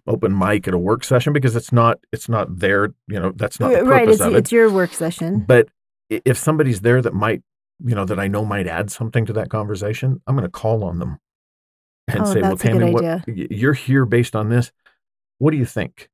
open 0.06 0.36
mic 0.36 0.66
at 0.68 0.74
a 0.74 0.78
work 0.78 1.04
session 1.04 1.32
because 1.32 1.54
it's 1.56 1.72
not 1.72 1.98
it's 2.12 2.28
not 2.28 2.58
their 2.58 2.94
you 3.08 3.20
know 3.20 3.32
that's 3.36 3.60
not 3.60 3.68
the 3.72 3.78
purpose 3.78 3.88
right. 3.90 4.08
It's 4.08 4.20
of 4.20 4.34
it. 4.34 4.38
it's 4.38 4.52
your 4.52 4.70
work 4.70 4.92
session. 4.92 5.44
But 5.46 5.68
if 6.10 6.36
somebody's 6.38 6.80
there 6.82 7.00
that 7.02 7.14
might, 7.14 7.42
you 7.84 7.94
know, 7.94 8.04
that 8.04 8.18
I 8.18 8.28
know 8.28 8.44
might 8.44 8.66
add 8.66 8.90
something 8.90 9.24
to 9.26 9.32
that 9.34 9.48
conversation, 9.50 10.20
I'm 10.26 10.34
going 10.36 10.44
to 10.46 10.50
call 10.50 10.84
on 10.84 10.98
them 10.98 11.18
and 12.08 12.22
Oh, 12.22 12.24
say, 12.32 12.40
"Well, 12.42 12.50
that's 12.50 12.64
a 12.64 12.68
good 12.72 12.78
Tammy, 12.80 12.92
what, 12.92 13.04
idea. 13.04 13.46
you're 13.50 13.72
here 13.72 14.04
based 14.04 14.36
on 14.36 14.48
this. 14.50 14.72
What 15.38 15.52
do 15.52 15.56
you 15.56 15.64
think? 15.64 16.08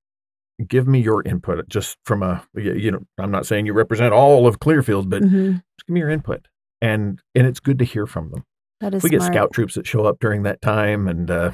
Give 0.66 0.86
me 0.88 1.00
your 1.00 1.22
input, 1.24 1.68
just 1.68 1.98
from 2.04 2.22
a 2.22 2.44
you 2.54 2.90
know, 2.90 3.00
I'm 3.16 3.30
not 3.30 3.46
saying 3.46 3.66
you 3.66 3.72
represent 3.72 4.12
all 4.12 4.46
of 4.46 4.58
Clearfield, 4.60 5.08
but 5.10 5.22
Mhm, 5.22 5.54
just 5.76 5.86
give 5.86 5.94
me 5.94 6.00
your 6.00 6.10
input." 6.10 6.46
And 6.80 7.20
and 7.34 7.46
it's 7.46 7.60
good 7.60 7.78
to 7.80 7.84
hear 7.84 8.06
from 8.06 8.30
them. 8.30 8.44
That 8.80 8.94
is 8.94 9.02
we 9.02 9.10
get 9.10 9.20
smart. 9.20 9.34
scout 9.34 9.52
troops 9.52 9.74
that 9.74 9.86
show 9.86 10.04
up 10.06 10.18
during 10.20 10.42
that 10.44 10.60
time, 10.62 11.08
and 11.08 11.30
uh, 11.30 11.52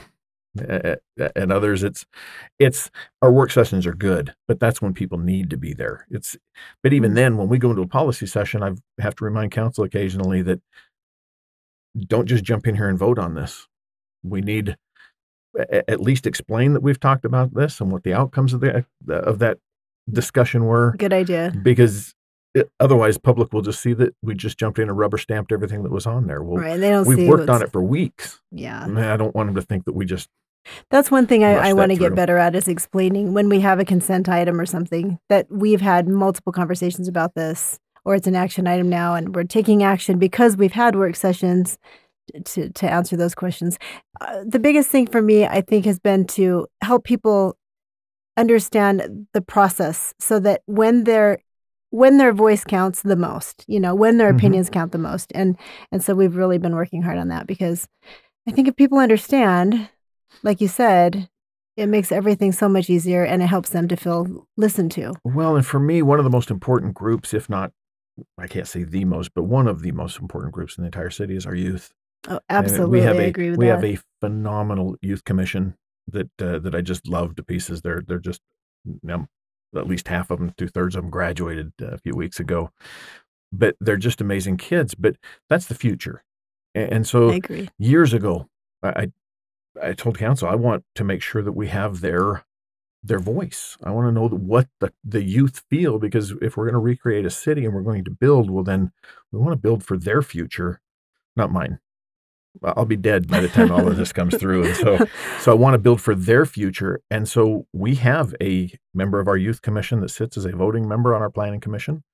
and 1.37 1.53
others. 1.53 1.83
It's 1.83 2.05
it's 2.59 2.91
our 3.23 3.33
work 3.33 3.51
sessions 3.51 3.87
are 3.87 3.95
good, 3.95 4.35
but 4.47 4.61
that's 4.61 4.81
when 4.83 4.95
people 4.95 5.19
need 5.19 5.51
to 5.51 5.57
be 5.57 5.73
there. 5.75 6.07
It's 6.11 6.37
but 6.83 6.93
even 6.93 7.13
Mm. 7.13 7.15
then, 7.17 7.37
when 7.37 7.49
we 7.49 7.59
go 7.59 7.71
into 7.71 7.83
a 7.83 7.89
policy 7.89 8.27
session, 8.27 8.63
I 8.63 8.73
have 9.01 9.17
to 9.17 9.25
remind 9.25 9.53
council 9.53 9.85
occasionally 9.85 10.43
that 10.43 10.61
don't 12.07 12.27
just 12.27 12.45
jump 12.45 12.67
in 12.67 12.75
here 12.77 12.89
and 12.89 12.99
vote 12.99 13.19
on 13.19 13.35
this. 13.35 13.67
We 14.23 14.41
need 14.41 14.77
at 15.71 16.01
least 16.01 16.27
explain 16.27 16.73
that 16.73 16.83
we've 16.83 16.99
talked 16.99 17.25
about 17.25 17.55
this 17.55 17.81
and 17.81 17.91
what 17.93 18.03
the 18.03 18.13
outcomes 18.13 18.53
of 18.53 18.61
the 18.61 18.85
of 19.09 19.39
that 19.39 19.59
discussion 20.11 20.65
were, 20.65 20.95
Good 20.99 21.13
idea. 21.13 21.53
because 21.63 22.15
it, 22.55 22.71
otherwise, 22.79 23.19
public 23.19 23.53
will 23.53 23.62
just 23.62 23.81
see 23.81 23.93
that 23.95 24.14
we 24.23 24.35
just 24.35 24.59
jumped 24.59 24.79
in 24.79 24.88
and 24.88 24.97
rubber 24.97 25.19
stamped 25.19 25.53
everything 25.53 25.83
that 25.83 25.93
was 25.93 26.07
on 26.07 26.27
there. 26.27 26.43
Well, 26.43 26.62
Right. 26.62 26.79
They 26.79 26.90
don't 26.90 27.07
we've 27.07 27.29
worked 27.29 27.51
on 27.51 27.62
it 27.62 27.73
for 27.73 27.83
weeks. 27.83 28.40
Yeah. 28.53 28.87
Man, 28.87 29.11
I 29.11 29.17
don't 29.17 29.35
want 29.35 29.49
them 29.49 29.57
to 29.57 29.62
think 29.62 29.85
that 29.87 29.95
we 29.95 30.05
just 30.05 30.29
That's 30.90 31.11
one 31.11 31.27
thing 31.27 31.43
I, 31.45 31.71
I 31.71 31.73
want 31.73 31.90
to 31.90 31.99
get 31.99 32.14
better 32.14 32.38
at 32.38 32.55
is 32.55 32.69
explaining 32.69 33.35
when 33.35 33.49
we 33.49 33.61
have 33.61 33.81
a 33.81 33.85
consent 33.85 34.29
item 34.29 34.61
or 34.61 34.67
something 34.67 35.19
that 35.29 35.47
we've 35.51 35.81
had 35.81 36.09
multiple 36.09 36.53
conversations 36.53 37.09
about 37.09 37.35
this, 37.35 37.79
or 38.05 38.14
it's 38.14 38.27
an 38.27 38.37
action 38.37 38.67
item 38.67 38.88
now, 38.88 39.14
and 39.14 39.35
we're 39.35 39.45
taking 39.45 39.83
action 39.83 40.19
because 40.19 40.57
we've 40.57 40.73
had 40.73 40.97
work 40.97 41.17
sessions 41.17 41.77
to 42.45 42.71
to 42.71 42.90
answer 42.90 43.17
those 43.17 43.35
questions. 43.35 43.79
Uh, 44.21 44.45
the 44.47 44.61
biggest 44.61 44.90
thing 44.90 45.07
for 45.07 45.21
me, 45.21 45.45
I 45.45 45.61
think, 45.61 45.85
has 45.87 45.99
been 45.99 46.27
to 46.29 46.67
help 46.83 47.05
people 47.05 47.57
understand 48.37 49.27
the 49.33 49.40
process 49.40 50.14
so 50.19 50.38
that 50.40 50.62
when 50.67 51.05
their 51.05 51.38
when 51.94 52.18
their 52.18 52.33
voice 52.33 52.64
counts 52.64 53.02
the 53.02 53.16
most, 53.16 53.64
you 53.68 53.78
know, 53.78 53.94
when 53.94 54.18
their 54.18 54.33
Mhm. 54.33 54.37
opinions 54.37 54.68
count 54.70 54.92
the 54.92 54.98
most, 54.98 55.30
and 55.35 55.57
and 55.92 56.02
so 56.02 56.14
we've 56.14 56.37
really 56.37 56.59
been 56.59 56.74
working 56.74 57.02
hard 57.02 57.18
on 57.18 57.28
that 57.28 57.46
because 57.46 57.88
I 58.48 58.50
think 58.52 58.68
if 58.68 58.76
people 58.76 58.98
understand 58.98 59.88
like 60.42 60.61
you 60.61 60.68
said, 60.68 61.28
it 61.76 61.87
makes 61.87 62.12
everything 62.12 62.52
so 62.52 62.68
much 62.68 62.90
easier 62.90 63.24
and 63.24 63.42
it 63.42 63.46
helps 63.46 63.70
them 63.70 63.88
to 63.88 63.96
feel 63.96 64.46
listened 64.57 64.90
to. 64.92 65.14
well. 65.24 65.57
And 65.57 65.64
for 65.66 65.80
me, 65.80 66.02
one 66.02 66.18
of 66.18 66.24
the 66.24 66.30
most 66.38 66.50
important 66.50 66.94
groups, 66.94 67.33
if 67.33 67.48
not, 67.48 67.72
I 68.38 68.46
can't 68.46 68.68
say 68.68 68.85
the 68.85 69.04
most, 69.04 69.33
but 69.35 69.44
one 69.44 69.66
of 69.66 69.80
the 69.83 69.92
most 69.92 70.20
important 70.20 70.52
groups 70.52 70.76
in 70.76 70.83
the 70.83 70.87
entire 70.87 71.11
city 71.11 71.37
is 71.37 71.46
our 71.46 71.54
youth. 71.54 71.92
Oh, 72.28 72.40
absolutely. 72.50 72.98
we 72.98 73.04
have 73.04 73.18
I 73.18 73.22
a 73.22 73.28
agree 73.28 73.50
with 73.50 73.59
we 73.59 73.66
that. 73.66 73.74
have 73.76 73.85
a 73.85 73.98
phenomenal 74.20 74.96
youth 75.00 75.24
commission 75.24 75.76
that 76.09 76.30
uh, 76.40 76.59
that 76.59 76.74
I 76.74 76.80
just 76.80 77.09
love 77.09 77.37
to 77.37 77.42
pieces. 77.42 77.80
They're 77.83 78.02
they're 78.07 78.18
just 78.18 78.40
um, 79.11 79.28
at 79.77 79.87
least 79.87 80.09
half 80.09 80.31
of 80.31 80.39
them, 80.39 80.53
two 80.57 80.69
thirds 80.69 80.97
of 80.97 81.03
them 81.03 81.11
graduated 81.11 81.73
uh, 81.81 81.87
a 81.93 81.99
few 81.99 82.15
weeks 82.15 82.41
ago, 82.41 82.71
but 83.53 83.77
they're 83.81 83.97
just 83.97 84.21
amazing 84.21 84.57
kids. 84.57 84.95
But 84.95 85.17
that's 85.49 85.67
the 85.67 85.75
future, 85.75 86.25
and, 86.75 86.93
and 86.93 87.07
so 87.07 87.31
years 87.79 88.13
ago, 88.13 88.49
I 88.83 89.13
I 89.83 89.93
told 89.93 90.19
council 90.19 90.49
I 90.49 90.55
want 90.55 90.85
to 90.95 91.05
make 91.05 91.23
sure 91.23 91.43
that 91.43 91.53
we 91.53 91.69
have 91.69 92.01
their 92.01 92.45
their 93.05 93.19
voice. 93.19 93.77
I 93.85 93.91
want 93.91 94.09
to 94.09 94.13
know 94.13 94.29
what 94.29 94.67
the, 94.81 94.93
the 95.05 95.23
youth 95.23 95.63
feel 95.69 95.99
because 95.99 96.33
if 96.41 96.57
we're 96.57 96.65
going 96.65 96.73
to 96.73 96.79
recreate 96.79 97.27
a 97.27 97.31
city 97.31 97.65
and 97.67 97.75
we're 97.75 97.83
going 97.83 98.05
to 98.05 98.11
build, 98.11 98.51
well, 98.51 98.65
then 98.65 98.93
we 99.31 99.39
want 99.39 99.53
to 99.53 99.57
build 99.57 99.85
for 99.85 99.99
their 99.99 100.23
future, 100.23 100.81
not 101.37 101.53
mine. 101.53 101.81
I'll 102.62 102.85
be 102.85 102.97
dead 102.97 103.29
by 103.29 103.40
the 103.40 103.49
time 103.49 103.71
all 103.71 103.88
of 103.88 103.97
this 103.97 104.12
comes 104.12 104.37
through. 104.37 104.64
And 104.64 104.77
so, 104.77 105.07
so 105.40 105.53
I 105.53 105.55
want 105.55 105.75
to 105.75 105.79
build 105.79 106.01
for 106.01 106.14
their 106.14 106.47
future. 106.47 107.01
And 107.11 107.29
so 107.29 107.67
we 107.73 107.97
have 107.97 108.35
a 108.40 108.73
member 108.93 109.21
of 109.21 109.29
our 109.29 109.37
youth 109.37 109.62
commission 109.62 110.01
that 110.01 110.11
sits 110.11 110.37
as 110.37 110.45
a 110.45 110.53
voting 110.53 110.88
member 110.88 111.14
on 111.14 111.23
our 111.23 111.31
planning 111.31 111.61
commission, 111.61 112.05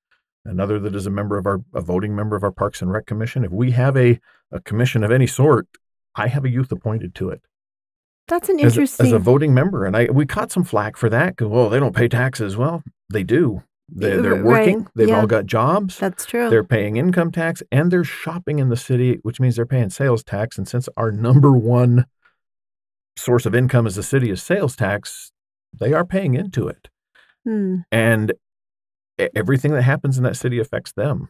another 0.45 0.79
that 0.79 0.95
is 0.95 1.05
a 1.05 1.11
member 1.11 1.37
of 1.37 1.45
our, 1.45 1.61
a 1.73 1.81
voting 1.81 2.15
member 2.15 2.35
of 2.35 2.43
our 2.43 2.51
parks 2.51 2.81
and 2.81 2.91
rec 2.91 3.05
commission. 3.05 3.43
If 3.43 3.51
we 3.51 3.71
have 3.71 3.95
a, 3.95 4.19
a 4.51 4.59
commission 4.61 5.03
of 5.03 5.11
any 5.11 5.27
sort, 5.27 5.67
I 6.15 6.27
have 6.27 6.45
a 6.45 6.49
youth 6.49 6.71
appointed 6.71 7.15
to 7.15 7.29
it. 7.29 7.41
That's 8.27 8.49
an 8.49 8.59
As 8.59 8.63
a, 8.63 8.65
interesting. 8.81 9.07
as 9.07 9.11
a 9.11 9.19
voting 9.19 9.53
member, 9.53 9.85
and 9.85 9.95
I 9.95 10.05
we 10.05 10.25
caught 10.25 10.51
some 10.51 10.63
flack 10.63 10.95
for 10.95 11.09
that 11.09 11.35
because 11.35 11.47
well 11.47 11.69
they 11.69 11.79
don't 11.79 11.95
pay 11.95 12.07
taxes. 12.07 12.55
Well, 12.55 12.81
they 13.11 13.23
do. 13.23 13.63
They, 13.93 14.17
Uh, 14.17 14.21
they're 14.21 14.35
right, 14.35 14.43
working. 14.43 14.87
They've 14.95 15.09
yeah. 15.09 15.19
all 15.19 15.27
got 15.27 15.45
jobs. 15.45 15.97
That's 15.97 16.25
true. 16.25 16.49
They're 16.49 16.63
paying 16.63 16.97
income 16.97 17.31
tax 17.31 17.61
and 17.71 17.91
they're 17.91 18.03
shopping 18.03 18.59
in 18.59 18.69
the 18.69 18.77
city, 18.77 19.19
which 19.23 19.39
means 19.39 19.57
they're 19.57 19.65
paying 19.65 19.89
sales 19.89 20.23
tax. 20.23 20.57
And 20.57 20.67
since 20.67 20.87
our 20.95 21.11
number 21.11 21.51
one 21.51 22.05
source 23.17 23.45
of 23.45 23.53
income 23.53 23.85
as 23.85 23.97
a 23.97 24.03
city 24.03 24.29
is 24.29 24.41
sales 24.41 24.75
tax, 24.75 25.31
they 25.77 25.93
are 25.93 26.05
paying 26.05 26.33
into 26.35 26.67
it. 26.67 26.89
Hmm. 27.43 27.77
And 27.91 28.33
everything 29.35 29.73
that 29.73 29.81
happens 29.83 30.17
in 30.17 30.23
that 30.23 30.37
city 30.37 30.59
affects 30.59 30.93
them. 30.93 31.29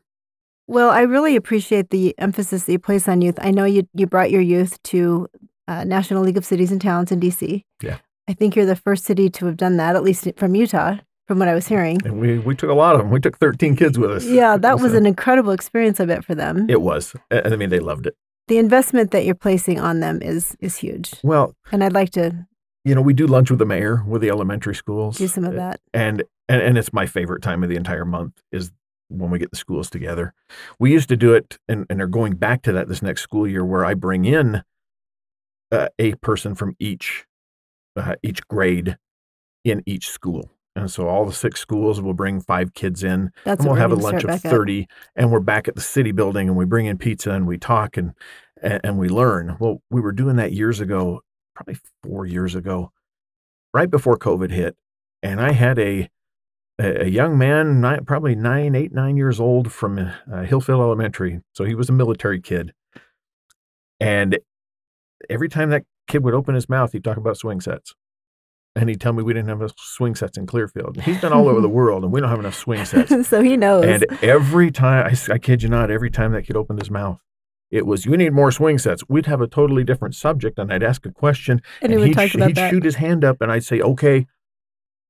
Well, 0.68 0.90
I 0.90 1.02
really 1.02 1.36
appreciate 1.36 1.90
the 1.90 2.18
emphasis 2.18 2.66
that 2.66 2.72
you 2.72 2.80
place 2.80 3.08
on 3.08 3.22
youth. 3.22 3.38
I 3.42 3.52
know 3.52 3.66
you 3.66 3.88
you 3.94 4.08
brought 4.08 4.32
your 4.32 4.42
youth 4.42 4.82
to 4.84 5.28
uh, 5.68 5.84
National 5.84 6.24
League 6.24 6.38
of 6.38 6.46
Cities 6.46 6.72
and 6.72 6.80
Towns 6.80 7.12
in 7.12 7.20
DC. 7.20 7.64
Yeah. 7.82 7.98
I 8.28 8.34
think 8.34 8.56
you're 8.56 8.66
the 8.66 8.76
first 8.76 9.04
city 9.04 9.30
to 9.32 9.48
have 9.48 9.58
done 9.58 9.78
that, 9.78 9.96
at 9.96 10.04
least 10.04 10.28
from 10.38 10.56
Utah, 10.56 10.98
from 11.32 11.40
what 11.40 11.48
I 11.48 11.54
was 11.56 11.66
hearing. 11.66 11.98
And 12.04 12.20
we, 12.20 12.40
we 12.40 12.56
took 12.58 12.70
a 12.70 12.74
lot 12.74 12.94
of 12.94 13.00
them. 13.00 13.10
We 13.10 13.22
took 13.22 13.38
13 13.38 13.78
kids 13.78 13.98
with 13.98 14.12
us. 14.12 14.26
Yeah, 14.26 14.58
that 14.58 14.82
was 14.82 14.92
So 14.92 14.98
an 14.98 15.06
incredible 15.06 15.54
experience, 15.54 16.02
I 16.02 16.06
bet, 16.06 16.26
for 16.26 16.36
them. 16.36 16.70
It 16.70 16.82
was. 16.82 17.16
I 17.32 17.42
I 17.54 17.56
mean, 17.56 17.70
they 17.70 17.80
loved 17.80 18.06
it. 18.06 18.18
The 18.50 18.58
investment 18.58 19.12
that 19.12 19.24
you're 19.24 19.34
placing 19.34 19.80
on 19.80 20.02
them 20.02 20.22
is 20.22 20.58
is 20.60 20.76
huge, 20.76 21.14
Well, 21.24 21.56
and 21.72 21.86
I'd 21.86 21.94
like 21.94 22.10
to 22.12 22.46
you 22.84 22.94
know, 22.96 23.02
we 23.02 23.14
do 23.14 23.28
lunch 23.28 23.50
with 23.50 23.60
the 23.60 23.66
mayor 23.66 24.04
with 24.06 24.22
the 24.22 24.30
elementary 24.30 24.76
schools. 24.76 25.18
do 25.20 25.28
some 25.28 25.46
of 25.46 25.54
that. 25.54 25.80
and 25.94 26.24
and 26.50 26.62
and 26.62 26.78
it's 26.78 26.92
my 26.92 27.06
favorite 27.06 27.42
time 27.42 27.64
of 27.64 27.70
the 27.70 27.78
entire 27.78 28.04
month 28.04 28.42
is 28.52 28.74
when 29.08 29.32
we 29.32 29.40
get 29.40 29.52
the 29.52 29.58
schools 29.58 29.90
together. 29.90 30.34
We 30.80 30.92
used 30.92 31.08
to 31.10 31.16
do 31.16 31.34
it, 31.34 31.60
and 31.70 31.86
and 31.90 31.98
they're 31.98 32.08
going 32.08 32.34
back 32.34 32.62
to 32.64 32.74
that 32.74 32.90
this 32.90 33.02
next 33.02 33.22
school 33.22 33.48
year, 33.48 33.64
where 33.64 33.86
I 33.86 33.94
bring 33.94 34.26
in 34.26 34.64
uh, 35.72 35.88
a 35.98 36.16
person 36.16 36.56
from 36.56 36.76
each 36.78 37.26
uh, 37.96 38.16
each 38.22 38.46
grade 38.50 38.98
in 39.64 39.82
each 39.86 40.10
school, 40.10 40.50
and 40.76 40.90
so 40.90 41.08
all 41.08 41.26
the 41.26 41.34
six 41.34 41.60
schools 41.60 42.02
will 42.02 42.14
bring 42.14 42.40
five 42.40 42.74
kids 42.74 43.04
in, 43.04 43.32
That's 43.44 43.60
and 43.60 43.68
we'll 43.68 43.80
have 43.80 43.92
a 43.92 43.96
lunch 43.96 44.24
of 44.24 44.28
back 44.30 44.46
up. 44.46 44.52
thirty, 44.52 44.88
and 45.16 45.32
we're 45.32 45.40
back 45.40 45.68
at 45.68 45.76
the 45.76 45.82
city 45.82 46.12
building, 46.12 46.48
and 46.48 46.58
we 46.58 46.66
bring 46.66 46.86
in 46.86 46.98
pizza, 46.98 47.32
and 47.32 47.46
we 47.48 47.58
talk, 47.58 47.98
and 47.98 48.14
and, 48.62 48.80
and 48.84 48.98
we 48.98 49.10
learn. 49.10 49.58
Well, 49.60 49.82
we 49.90 50.02
were 50.02 50.12
doing 50.12 50.38
that 50.38 50.54
years 50.54 50.80
ago, 50.80 51.22
probably 51.56 51.78
four 52.04 52.26
years 52.26 52.56
ago, 52.56 52.92
right 53.74 53.90
before 53.90 54.18
COVID 54.18 54.52
hit, 54.52 54.76
and 55.22 55.42
I 55.42 55.52
had 55.52 55.78
a 55.78 56.10
a, 56.80 57.06
a 57.06 57.08
young 57.08 57.38
man, 57.38 57.82
nine, 57.82 58.06
probably 58.06 58.36
nine, 58.36 58.74
eight, 58.76 58.94
nine 58.94 59.18
years 59.18 59.40
old 59.40 59.72
from 59.72 60.00
uh, 60.00 60.12
Hillfield 60.30 60.80
Elementary. 60.80 61.42
So 61.54 61.66
he 61.66 61.76
was 61.76 61.90
a 61.90 61.94
military 61.94 62.40
kid, 62.40 62.74
and 64.00 64.40
every 65.30 65.50
time 65.50 65.70
that 65.70 65.84
kid 66.08 66.24
would 66.24 66.34
open 66.34 66.56
his 66.56 66.70
mouth, 66.70 66.94
he'd 66.94 67.04
talk 67.04 67.18
about 67.18 67.38
swing 67.38 67.62
sets. 67.62 67.94
And 68.76 68.88
he'd 68.88 69.02
tell 69.02 69.12
me 69.12 69.22
we 69.22 69.34
didn't 69.34 69.50
have 69.50 69.60
enough 69.60 69.74
swing 69.78 70.16
sets 70.16 70.38
in 70.38 70.48
Clearfield. 70.48 71.02
He's 71.02 71.20
been 71.20 71.34
all 71.34 71.50
over 71.50 71.60
the 71.60 71.70
world, 71.80 72.04
and 72.04 72.14
we 72.14 72.22
don't 72.22 72.30
have 72.30 72.40
enough 72.40 72.56
swing 72.56 72.86
sets. 72.86 73.28
so 73.28 73.42
he 73.42 73.58
knows. 73.58 73.84
And 73.84 74.06
every 74.24 74.72
time, 74.72 75.14
I 75.30 75.38
kid 75.40 75.62
you 75.62 75.70
not, 75.70 75.92
every 75.92 76.10
time 76.10 76.32
that 76.32 76.44
kid 76.44 76.56
opened 76.56 76.80
his 76.80 76.90
mouth, 76.90 77.20
it 77.70 77.86
was, 77.86 78.06
you 78.06 78.16
need 78.16 78.32
more 78.34 78.52
swing 78.52 78.78
sets. 78.78 79.04
We'd 79.10 79.26
have 79.26 79.42
a 79.42 79.48
totally 79.48 79.84
different 79.84 80.16
subject, 80.16 80.58
and 80.58 80.72
I'd 80.72 80.84
ask 80.84 81.06
a 81.06 81.12
question, 81.12 81.62
And 81.82 81.92
he 81.92 81.98
would 81.98 82.08
he'd, 82.10 82.14
talk 82.14 82.34
about 82.34 82.48
he'd 82.48 82.58
that. 82.58 82.70
shoot 82.72 82.84
his 82.84 82.96
hand 82.96 83.26
up, 83.26 83.42
and 83.42 83.52
I'd 83.52 83.64
say, 83.66 83.82
okay, 83.82 84.26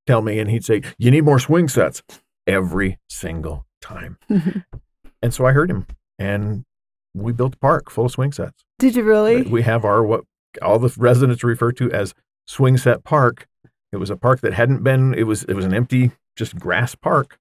tell 0.08 0.22
me. 0.22 0.40
And 0.40 0.50
he'd 0.50 0.66
say, 0.66 0.82
you 0.98 1.12
need 1.12 1.22
more 1.22 1.40
swing 1.40 1.68
sets 1.68 2.02
every 2.48 2.98
single 3.10 3.66
time. 3.82 4.18
and 5.22 5.34
so 5.34 5.46
I 5.46 5.52
heard 5.52 5.70
him, 5.70 5.86
and 6.18 6.66
we 7.14 7.32
built 7.32 7.56
a 7.56 7.60
park 7.60 7.92
full 7.92 8.06
of 8.06 8.12
swing 8.12 8.32
sets. 8.32 8.64
Did 8.80 8.96
you 8.96 9.04
really? 9.04 9.44
We 9.44 9.62
have 9.64 9.86
our, 9.86 10.04
what 10.04 10.24
all 10.62 10.80
the 10.80 10.94
residents 10.98 11.44
refer 11.44 11.72
to 11.74 11.92
as 11.92 12.14
Swing 12.48 12.78
Set 12.78 13.04
Park. 13.04 13.48
It 13.92 13.98
was 13.98 14.10
a 14.10 14.16
park 14.18 14.42
that 14.42 14.54
hadn't 14.54 14.84
been, 14.84 15.14
it 15.14 15.24
was, 15.24 15.44
it 15.44 15.54
was 15.54 15.66
an 15.66 15.74
empty, 15.74 16.12
just 16.36 16.58
grass 16.58 16.96
park. 16.96 17.38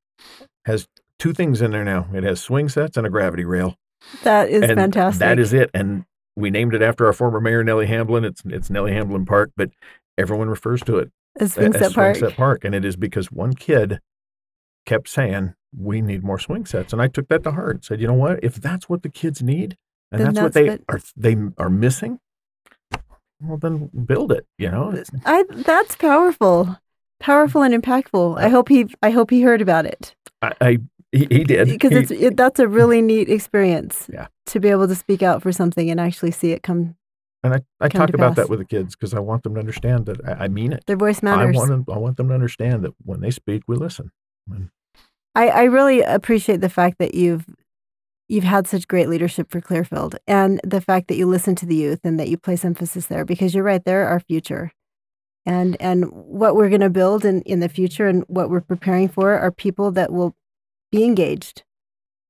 Has 0.67 0.89
two 1.19 1.33
things 1.33 1.63
in 1.63 1.71
there 1.71 1.85
now. 1.85 2.09
It 2.13 2.23
has 2.25 2.41
swing 2.41 2.69
sets 2.69 2.97
and 2.97 3.07
a 3.07 3.11
gravity 3.11 3.45
rail. 3.45 3.77
That 4.23 4.49
is 4.51 4.63
and 4.63 4.75
fantastic. 4.79 5.21
That 5.21 5.39
is 5.39 5.53
it. 5.53 5.71
And 5.73 6.05
we 6.37 6.51
named 6.51 6.75
it 6.75 6.83
after 6.83 7.07
our 7.07 7.13
former 7.13 7.41
mayor, 7.41 7.63
Nellie 7.65 7.87
Hamblin. 7.87 8.25
It's 8.25 8.43
it's 8.47 8.71
Nellie 8.71 8.93
Hamblin 8.93 9.27
Park, 9.27 9.51
but 9.57 9.71
everyone 10.19 10.49
refers 10.49 10.83
to 10.83 10.99
it 10.99 11.11
as 11.39 11.55
swing 11.55 11.73
set 11.73 11.93
park. 11.93 12.17
Swing 12.17 12.29
Set 12.31 12.37
Park. 12.37 12.65
And 12.65 12.75
it 12.75 12.85
is 12.85 12.97
because 12.97 13.31
one 13.31 13.55
kid 13.55 14.01
kept 14.87 15.09
saying, 15.09 15.55
We 15.77 16.01
need 16.01 16.23
more 16.25 16.39
swing 16.39 16.67
sets. 16.67 16.93
And 16.93 17.01
I 17.03 17.09
took 17.09 17.29
that 17.29 17.43
to 17.45 17.53
heart. 17.53 17.85
Said, 17.85 18.01
you 18.01 18.07
know 18.07 18.15
what? 18.15 18.43
If 18.43 18.57
that's 18.57 18.89
what 18.89 19.03
the 19.03 19.09
kids 19.11 19.43
need 19.43 19.77
and 20.13 20.21
Then 20.21 20.35
that's, 20.35 20.43
what 20.43 20.53
they 20.55 20.69
what- 20.71 20.81
are 20.89 21.01
they 21.17 21.37
are 21.59 21.71
missing, 21.71 22.19
well 23.43 23.59
then 23.59 23.91
build 24.07 24.33
it, 24.33 24.47
you 24.59 24.71
know? 24.71 25.03
I 25.25 25.45
that's 25.51 25.97
powerful, 25.97 26.79
powerful 27.19 27.63
and 27.63 27.75
impactful. 27.75 28.39
I 28.39 28.49
hope 28.49 28.69
he 28.69 28.87
I 29.03 29.11
hope 29.11 29.31
he 29.31 29.43
heard 29.43 29.61
about 29.61 29.87
it 29.87 30.15
I, 30.43 30.53
I 30.61 30.79
he, 31.13 31.27
he 31.31 31.45
did. 31.45 31.69
because 31.69 31.93
it's 31.93 32.11
it, 32.11 32.37
that's 32.37 32.61
a 32.61 32.69
really 32.69 33.03
neat 33.03 33.29
experience. 33.29 34.09
Yeah. 34.13 34.29
To 34.47 34.61
be 34.61 34.69
able 34.69 34.89
to 34.89 34.95
speak 34.95 35.23
out 35.23 35.43
for 35.43 35.53
something 35.53 35.91
and 35.91 36.01
actually 36.01 36.31
see 36.31 36.53
it 36.53 36.63
come, 36.63 36.97
and 37.43 37.55
I, 37.55 37.61
I 37.81 37.89
talk 37.89 38.13
about 38.15 38.37
that 38.37 38.49
with 38.49 38.59
the 38.59 38.65
kids 38.65 38.95
because 38.95 39.15
I 39.15 39.21
want 39.21 39.43
them 39.43 39.55
to 39.55 39.61
understand 39.61 40.07
that 40.07 40.21
I, 40.27 40.45
I 40.45 40.49
mean 40.49 40.73
it. 40.73 40.85
their 40.87 40.97
voice 40.97 41.21
I 41.23 41.27
matters. 41.27 41.57
want 41.57 41.71
them, 41.71 41.85
I 41.93 41.99
want 41.99 42.17
them 42.17 42.29
to 42.29 42.35
understand 42.35 42.85
that 42.85 42.93
when 43.05 43.21
they 43.21 43.31
speak, 43.31 43.63
we 43.67 43.77
listen. 43.77 44.11
And 44.51 44.71
I, 45.35 45.49
I 45.49 45.63
really 45.65 46.03
appreciate 46.03 46.61
the 46.61 46.69
fact 46.69 46.99
that 46.99 47.15
you've 47.15 47.47
you've 48.31 48.45
had 48.45 48.67
such 48.67 48.87
great 48.89 49.09
leadership 49.09 49.51
for 49.51 49.61
Clearfield 49.61 50.17
and 50.27 50.61
the 50.65 50.81
fact 50.81 51.09
that 51.09 51.17
you 51.17 51.27
listen 51.27 51.55
to 51.57 51.67
the 51.67 51.75
youth 51.75 52.01
and 52.05 52.19
that 52.21 52.29
you 52.29 52.39
place 52.39 52.65
emphasis 52.65 53.07
there 53.07 53.25
because 53.25 53.55
you're 53.55 53.65
right, 53.65 53.85
they're 53.85 54.07
our 54.09 54.21
future. 54.21 54.73
And 55.47 55.77
and 55.81 56.05
what 56.13 56.55
we're 56.55 56.69
gonna 56.71 56.91
build 56.91 57.25
in, 57.25 57.43
in 57.43 57.61
the 57.61 57.69
future 57.69 58.07
and 58.07 58.25
what 58.29 58.51
we're 58.51 58.61
preparing 58.61 59.09
for 59.09 59.39
are 59.39 59.51
people 59.51 59.91
that 59.93 60.13
will 60.13 60.35
be 60.93 61.05
engaged 61.05 61.63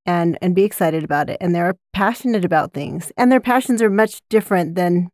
and 0.06 0.38
and 0.40 0.54
be 0.54 0.64
excited 0.64 1.04
about 1.04 1.28
it 1.28 1.36
and 1.40 1.54
they're 1.54 1.76
passionate 1.92 2.44
about 2.44 2.72
things. 2.72 3.12
And 3.16 3.30
their 3.30 3.40
passions 3.40 3.82
are 3.82 3.90
much 3.90 4.22
different 4.30 4.74
than 4.76 5.10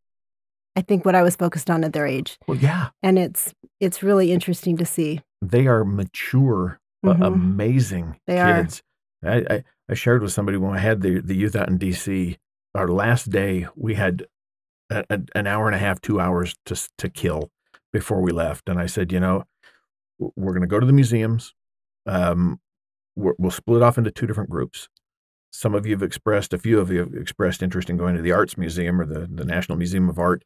I 0.77 0.83
think 0.83 1.05
what 1.07 1.14
I 1.14 1.22
was 1.22 1.37
focused 1.37 1.70
on 1.70 1.85
at 1.85 1.94
their 1.94 2.07
age. 2.07 2.38
well, 2.46 2.59
yeah, 2.59 2.90
And 3.03 3.18
it's 3.18 3.53
it's 3.81 4.03
really 4.03 4.31
interesting 4.31 4.77
to 4.77 4.85
see. 4.87 5.20
they 5.42 5.66
are 5.66 5.85
mature, 5.85 6.79
Mhm. 7.05 7.27
amazing 7.27 8.16
They 8.27 8.38
are. 8.38 8.62
kids. 8.62 8.83
I, 9.25 9.37
I, 9.51 9.64
I 9.88 9.94
shared 9.94 10.22
with 10.22 10.33
somebody 10.33 10.59
when 10.59 10.75
I 10.75 10.81
had 10.81 11.01
the, 11.03 11.20
the 11.20 11.37
youth 11.37 11.55
out 11.55 11.68
in 11.68 11.79
DC, 11.79 12.37
our 12.75 12.88
last 12.88 13.31
day, 13.31 13.66
we 13.77 13.94
had 13.94 14.27
a, 14.90 15.05
a- 15.09 15.20
an 15.35 15.46
hour 15.46 15.66
and 15.66 15.75
a 15.75 15.79
half, 15.79 16.01
two 16.01 16.20
hours 16.20 16.55
to, 16.66 16.88
to 16.99 17.09
kill 17.09 17.51
before 17.92 18.20
we 18.20 18.33
left. 18.33 18.68
And 18.68 18.79
I 18.79 18.87
said, 18.87 19.12
you 19.12 19.20
know, 19.20 19.44
we're 20.18 20.53
going 20.53 20.62
to 20.62 20.66
go 20.66 20.81
to 20.81 20.87
the 20.87 20.92
museums. 20.92 21.55
Um, 22.07 22.61
we're, 23.14 23.35
we'll 23.38 23.51
split 23.51 23.83
off 23.83 23.99
into 23.99 24.11
two 24.11 24.27
different 24.27 24.51
groups. 24.51 24.88
Some 25.53 25.75
of 25.75 25.87
you 25.87 25.92
have 25.92 26.03
expressed, 26.03 26.53
a 26.53 26.59
few 26.59 26.81
of 26.81 26.90
you 26.90 26.99
have 26.99 27.14
expressed 27.14 27.62
interest 27.62 27.88
in 27.88 27.96
going 27.96 28.14
to 28.16 28.22
the 28.22 28.33
Arts 28.33 28.59
Museum 28.59 29.01
or 29.01 29.07
the, 29.07 29.27
the 29.31 29.44
National 29.44 29.79
Museum 29.79 30.09
of 30.09 30.18
Art. 30.18 30.44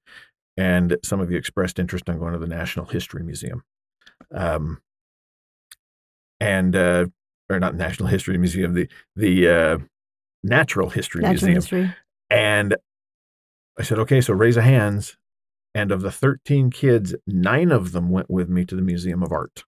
And 0.56 0.96
some 1.02 1.20
of 1.20 1.30
you 1.30 1.38
expressed 1.38 1.78
interest 1.78 2.08
in 2.08 2.18
going 2.18 2.32
to 2.32 2.38
the 2.38 2.46
National 2.46 2.86
History 2.86 3.22
Museum. 3.22 3.64
Um, 4.32 4.80
and 6.38 6.76
uh, 6.76 7.06
or 7.50 7.60
not 7.60 7.74
National 7.74 8.08
History 8.08 8.38
Museum, 8.38 8.74
the 8.74 8.88
the 9.16 9.48
uh, 9.48 9.78
Natural 10.42 10.88
History 10.90 11.22
Natural 11.22 11.50
Museum. 11.50 11.54
history. 11.56 11.94
And 12.30 12.76
I 13.78 13.82
said, 13.82 13.98
okay, 14.00 14.20
so 14.20 14.32
raise 14.34 14.56
a 14.56 14.62
hands. 14.62 15.16
And 15.74 15.92
of 15.92 16.00
the 16.00 16.10
13 16.10 16.70
kids, 16.70 17.14
nine 17.26 17.70
of 17.70 17.92
them 17.92 18.10
went 18.10 18.28
with 18.30 18.48
me 18.48 18.64
to 18.64 18.74
the 18.74 18.82
Museum 18.82 19.22
of 19.22 19.30
Art. 19.32 19.64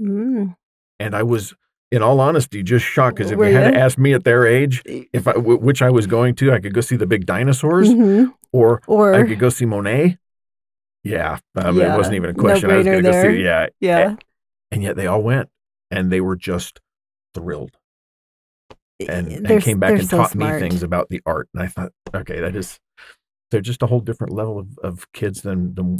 Mm. 0.00 0.54
And 1.00 1.14
I 1.16 1.22
was, 1.22 1.54
in 1.90 2.02
all 2.02 2.20
honesty, 2.20 2.62
just 2.62 2.84
shocked 2.84 3.16
because 3.16 3.30
if 3.32 3.38
Were 3.38 3.48
you 3.48 3.54
had 3.54 3.66
you? 3.66 3.72
to 3.72 3.78
ask 3.78 3.96
me 3.98 4.12
at 4.12 4.24
their 4.24 4.46
age, 4.46 4.82
if 4.84 5.26
I, 5.26 5.32
w- 5.32 5.58
which 5.58 5.80
I 5.82 5.90
was 5.90 6.06
going 6.06 6.34
to, 6.36 6.52
I 6.52 6.60
could 6.60 6.74
go 6.74 6.80
see 6.82 6.96
the 6.96 7.06
big 7.06 7.24
dinosaurs 7.26 7.88
Mhm. 7.88 8.34
or 8.52 8.82
Or 8.86 9.14
I 9.14 9.26
could 9.26 9.38
go 9.38 9.48
see 9.48 9.64
Monet 9.66 10.18
yeah, 11.06 11.38
um, 11.56 11.76
Yeah, 11.78 11.94
it 11.94 11.96
wasn't 11.98 12.16
even 12.16 12.30
a 12.30 12.34
question. 12.34 12.70
I 12.70 12.76
was 12.78 12.86
going 12.86 13.02
to 13.04 13.10
go 13.10 13.22
see. 13.22 13.42
Yeah, 13.42 13.66
Yeah. 13.80 14.16
and 14.70 14.82
yet 14.82 14.96
they 14.96 15.06
all 15.06 15.22
went, 15.22 15.50
and 15.90 16.10
they 16.10 16.20
were 16.22 16.36
just 16.36 16.80
thrilled, 17.34 17.72
and, 19.08 19.28
and 19.46 19.62
came 19.62 19.78
back 19.78 19.92
and 19.98 20.08
so 20.08 20.18
taught 20.18 20.30
smart. 20.30 20.60
me 20.62 20.68
things 20.68 20.82
about 20.82 21.08
the 21.08 21.20
art. 21.26 21.48
And 21.54 21.62
I 21.62 21.66
thought, 21.66 21.92
okay, 22.14 22.40
that 22.40 22.54
is, 22.56 22.78
they're 23.50 23.60
just 23.60 23.82
a 23.82 23.86
whole 23.86 24.00
different 24.00 24.32
level 24.32 24.58
of, 24.58 24.78
of 24.82 25.12
kids 25.12 25.42
than 25.42 25.74
than 25.74 25.98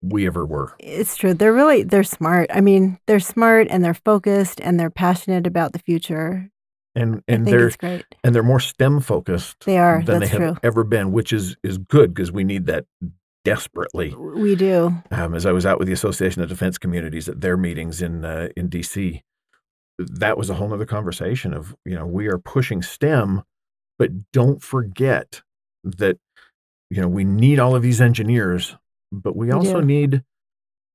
we 0.00 0.26
ever 0.26 0.44
were. 0.46 0.74
It's 0.78 1.16
true. 1.16 1.34
They're 1.34 1.52
really 1.52 1.82
they're 1.82 2.02
smart. 2.04 2.50
I 2.52 2.60
mean, 2.60 2.98
they're 3.06 3.20
smart 3.20 3.66
and 3.70 3.84
they're 3.84 3.94
focused 3.94 4.60
and 4.60 4.80
they're 4.80 4.90
passionate 4.90 5.46
about 5.46 5.72
the 5.72 5.78
future. 5.78 6.50
And 6.94 7.22
and 7.28 7.46
they're 7.46 7.70
great. 7.78 8.06
and 8.24 8.34
they're 8.34 8.42
more 8.42 8.58
STEM 8.60 9.00
focused 9.00 9.66
They 9.66 9.76
are. 9.76 10.02
than 10.02 10.20
they 10.20 10.26
have 10.28 10.38
true. 10.40 10.56
ever 10.62 10.82
been, 10.82 11.12
which 11.12 11.30
is 11.32 11.56
is 11.62 11.76
good 11.76 12.14
because 12.14 12.32
we 12.32 12.42
need 12.42 12.64
that 12.66 12.86
desperately. 13.44 14.14
We 14.14 14.56
do. 14.56 14.94
um, 15.10 15.34
as 15.34 15.44
I 15.44 15.52
was 15.52 15.66
out 15.66 15.78
with 15.78 15.88
the 15.88 15.92
Association 15.94 16.40
of 16.42 16.48
Defense 16.48 16.78
Communities 16.78 17.28
at 17.28 17.42
their 17.42 17.58
meetings 17.58 18.00
in 18.00 18.24
uh, 18.24 18.48
in 18.56 18.70
DC, 18.70 19.20
that 19.98 20.36
was 20.36 20.50
a 20.50 20.54
whole 20.54 20.72
other 20.72 20.86
conversation 20.86 21.52
of 21.54 21.74
you 21.84 21.94
know 21.94 22.06
we 22.06 22.26
are 22.28 22.38
pushing 22.38 22.82
STEM, 22.82 23.42
but 23.98 24.10
don't 24.32 24.62
forget 24.62 25.42
that 25.84 26.18
you 26.90 27.00
know 27.00 27.08
we 27.08 27.24
need 27.24 27.58
all 27.58 27.74
of 27.74 27.82
these 27.82 28.00
engineers, 28.00 28.76
but 29.12 29.36
we 29.36 29.46
We 29.46 29.52
also 29.52 29.80
do. 29.80 29.86
need 29.86 30.22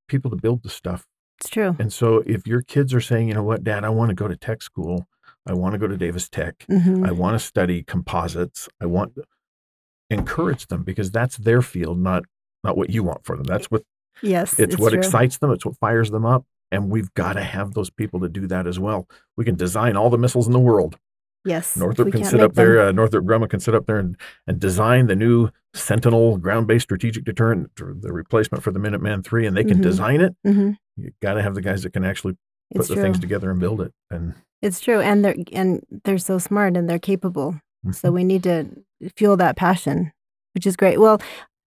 people 0.08 0.30
to 0.32 0.38
build 0.38 0.64
the 0.64 0.70
stuff. 0.70 1.06
It's 1.40 1.50
true. 1.50 1.76
And 1.80 1.92
so 1.92 2.18
if 2.28 2.46
your 2.46 2.62
kids 2.62 2.94
are 2.94 3.02
saying, 3.02 3.28
you 3.30 3.34
know 3.34 3.44
what, 3.44 3.64
Dad, 3.64 3.84
I 3.84 3.90
want 3.90 4.10
to 4.10 4.16
go 4.16 4.28
to 4.28 4.36
tech 4.36 4.62
school, 4.62 5.08
I 5.48 5.54
want 5.54 5.74
to 5.74 5.80
go 5.80 5.88
to 5.88 5.98
Davis 5.98 6.30
Tech, 6.30 6.66
hmm 6.68 7.04
I 7.04 7.12
want 7.12 7.34
to 7.40 7.40
study 7.40 7.82
composites, 7.84 8.70
I 8.80 8.86
want 8.86 9.14
encourage 10.10 10.68
them 10.68 10.84
because 10.84 11.10
that's 11.12 11.38
their 11.38 11.62
field, 11.62 11.98
not 12.00 12.24
not 12.64 12.78
what 12.78 12.90
you 12.92 13.02
want 13.04 13.26
for 13.26 13.36
them. 13.36 13.46
That's 13.46 13.72
what 13.72 13.84
Yes. 14.22 14.60
it's, 14.60 14.78
what 14.78 14.92
true. 14.92 15.00
excites 15.00 15.40
them 15.40 15.50
it's 15.52 15.66
what 15.66 15.78
fires 15.80 16.12
them 16.12 16.26
up 16.26 16.46
and 16.72 16.90
we've 16.90 17.14
got 17.14 17.34
to 17.34 17.42
have 17.44 17.74
those 17.74 17.90
people 17.90 18.20
to 18.22 18.30
do 18.30 18.48
that 18.48 18.68
as 18.68 18.80
well 18.80 19.08
we 19.38 19.46
can 19.46 19.56
design 19.56 19.96
all 19.98 20.10
the 20.10 20.18
missiles 20.18 20.48
in 20.48 20.54
the 20.54 20.60
world 20.60 20.98
Yes. 21.44 21.76
northrop 21.76 22.06
we 22.06 22.12
can 22.12 22.24
sit 22.24 22.40
up 22.40 22.54
there 22.54 22.80
uh, 22.80 22.92
northrop 22.92 23.26
grumman 23.26 23.50
can 23.50 23.60
sit 23.60 23.74
up 23.76 23.86
there 23.88 23.98
and, 23.98 24.16
and 24.48 24.60
design 24.60 25.08
the 25.08 25.16
new 25.16 25.50
sentinel 25.74 26.38
ground-based 26.38 26.84
strategic 26.84 27.24
deterrent 27.24 27.72
or 27.82 27.94
the 28.00 28.12
replacement 28.14 28.64
for 28.64 28.72
the 28.72 28.80
minuteman 28.80 29.24
3 29.24 29.48
and 29.48 29.58
they 29.58 29.64
can 29.64 29.80
Mhm. 29.80 29.84
design 29.84 30.22
it 30.22 30.36
Mhm. 30.46 30.78
you 30.98 31.12
got 31.22 31.34
to 31.34 31.42
have 31.42 31.56
the 31.56 31.62
guys 31.62 31.82
that 31.84 31.94
can 31.94 32.04
actually 32.06 32.34
put 32.74 32.82
It's 32.82 32.88
the 32.90 32.94
true. 32.96 33.04
things 33.04 33.20
together 33.20 33.50
and 33.50 33.60
build 33.60 33.82
it 33.82 33.92
and 34.12 34.34
It's 34.62 34.80
true. 34.80 35.02
And 35.02 35.26
they're 35.26 35.36
and 35.52 35.84
they're 36.04 36.20
so 36.20 36.38
smart 36.38 36.78
and 36.78 36.88
they're 36.88 37.00
capable. 37.00 37.54
Mm-hmm. 37.84 37.94
So 37.94 38.12
we 38.12 38.24
need 38.24 38.44
to 38.44 38.68
fuel 39.18 39.36
that 39.38 39.56
passion, 39.56 40.12
which 40.54 40.68
is 40.68 40.76
great. 40.76 41.00
Well, 41.02 41.20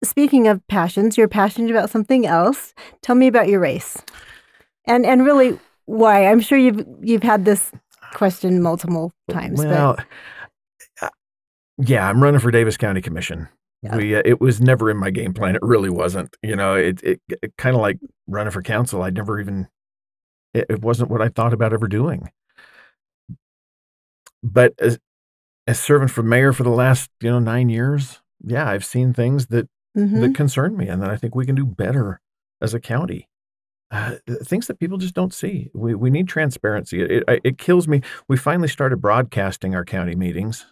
speaking 0.03 0.47
of 0.47 0.62
passions, 0.67 1.17
you're 1.17 1.27
passionate 1.27 1.71
about 1.71 1.89
something 1.89 2.27
else. 2.27 2.75
Tell 3.01 3.15
me 3.15 3.25
about 3.25 3.47
your 3.49 3.60
race. 3.60 3.97
And 4.88 5.06
and 5.06 5.26
really 5.26 5.60
why. 5.86 6.26
I'm 6.28 6.39
sure 6.39 6.58
you've 6.58 6.86
you've 7.02 7.24
had 7.24 7.45
this 7.45 7.71
question 8.13 8.62
multiple 8.62 9.12
times. 9.30 9.60
well 9.60 9.98
uh, 11.02 11.10
yeah 11.78 12.08
i'm 12.08 12.24
running 12.24 12.39
for 12.39 12.50
davis 12.50 12.78
county 12.78 13.02
commission 13.02 13.50
Yeah. 13.82 13.98
we 13.98 14.15
uh, 14.15 14.21
it 14.24 14.39
was 14.39 14.62
never 14.62 14.89
in 14.89 14.95
my 14.95 15.10
game 15.10 15.34
plan 15.34 15.56
it 15.56 15.62
really 15.62 15.89
wasn't 15.89 16.34
you 16.41 16.56
know 16.56 16.76
it, 16.76 17.04
it, 17.04 17.19
it 17.28 17.52
kind 17.58 17.76
of 17.76 17.82
like 17.82 18.00
running 18.28 18.52
for 18.52 18.62
council 18.62 19.02
I'd 19.02 19.15
never 19.15 19.38
even 19.41 19.67
it, 20.54 20.67
it 20.69 20.82
wasn't 20.82 21.10
what 21.12 21.21
i 21.21 21.28
thought 21.28 21.52
about 21.52 21.74
ever 21.74 21.89
doing 21.89 22.30
but 24.41 24.74
as, 24.80 24.98
as 25.67 25.80
serving 25.80 26.08
for 26.08 26.24
mayor 26.24 26.54
for 26.54 26.63
the 26.63 26.69
last 26.69 27.10
you 27.19 27.30
know 27.30 27.39
nine 27.39 27.67
years 27.67 28.21
yeah 28.45 28.69
i've 28.69 28.86
seen 28.86 29.13
things 29.13 29.48
that 29.48 29.67
but, 29.93 30.02
Mhm. 30.04 30.21
that 30.21 30.36
concern 30.36 30.78
me 30.78 30.88
and 30.88 31.02
that 31.02 31.10
i 31.10 31.17
think 31.17 31.36
we 31.36 31.45
can 31.45 31.56
do 31.56 31.65
better 31.65 32.21
as 32.62 32.74
a 32.74 32.80
county 32.80 33.28
uh, 33.91 34.15
things 34.43 34.67
that 34.67 34.80
people 34.80 34.98
just 34.98 35.13
don't 35.13 35.34
see 35.34 35.69
we, 35.74 35.93
we 35.95 36.10
need 36.10 36.28
transparency 36.28 37.02
it, 37.02 37.24
it, 37.28 37.41
it 37.43 37.58
kills 37.58 37.88
me 37.88 38.02
we 38.28 38.36
finally 38.36 38.67
started 38.67 38.98
broadcasting 38.98 39.76
our 39.76 39.86
county 39.86 40.15
meetings 40.15 40.65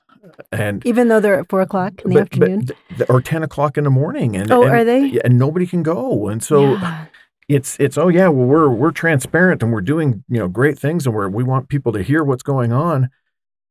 and 0.51 0.85
even 0.85 1.09
though 1.09 1.19
they're 1.19 1.39
at 1.39 1.49
four 1.49 1.61
o'clock 1.61 1.93
in 2.03 2.09
the 2.09 2.15
but- 2.15 2.21
afternoon. 2.23 2.65
but 2.97 3.09
or 3.09 3.21
10 3.21 3.43
o'clock 3.43 3.77
in 3.77 3.83
the 3.83 3.89
morning 3.89 4.35
and 4.35 4.51
Oh, 4.51 4.63
and- 4.63 4.71
are 4.71 4.83
they? 4.83 5.19
and 5.23 5.37
nobody 5.37 5.67
can 5.67 5.83
go 5.83 6.27
and 6.27 6.41
so 6.43 6.73
Yeah. 6.73 7.05
it's 7.47 7.77
it's 7.79 7.97
oh 7.97 8.07
yeah 8.07 8.29
well 8.29 8.47
we're 8.47 8.69
we're 8.69 8.91
transparent 8.91 9.61
and 9.61 9.71
we're 9.71 9.81
doing 9.81 10.23
you 10.29 10.39
know 10.39 10.47
great 10.47 10.79
things 10.79 11.05
and 11.05 11.13
we're 11.15 11.29
we 11.29 11.43
want 11.43 11.69
people 11.69 11.91
to 11.91 12.01
hear 12.01 12.23
what's 12.23 12.43
going 12.43 12.71
on 12.73 13.09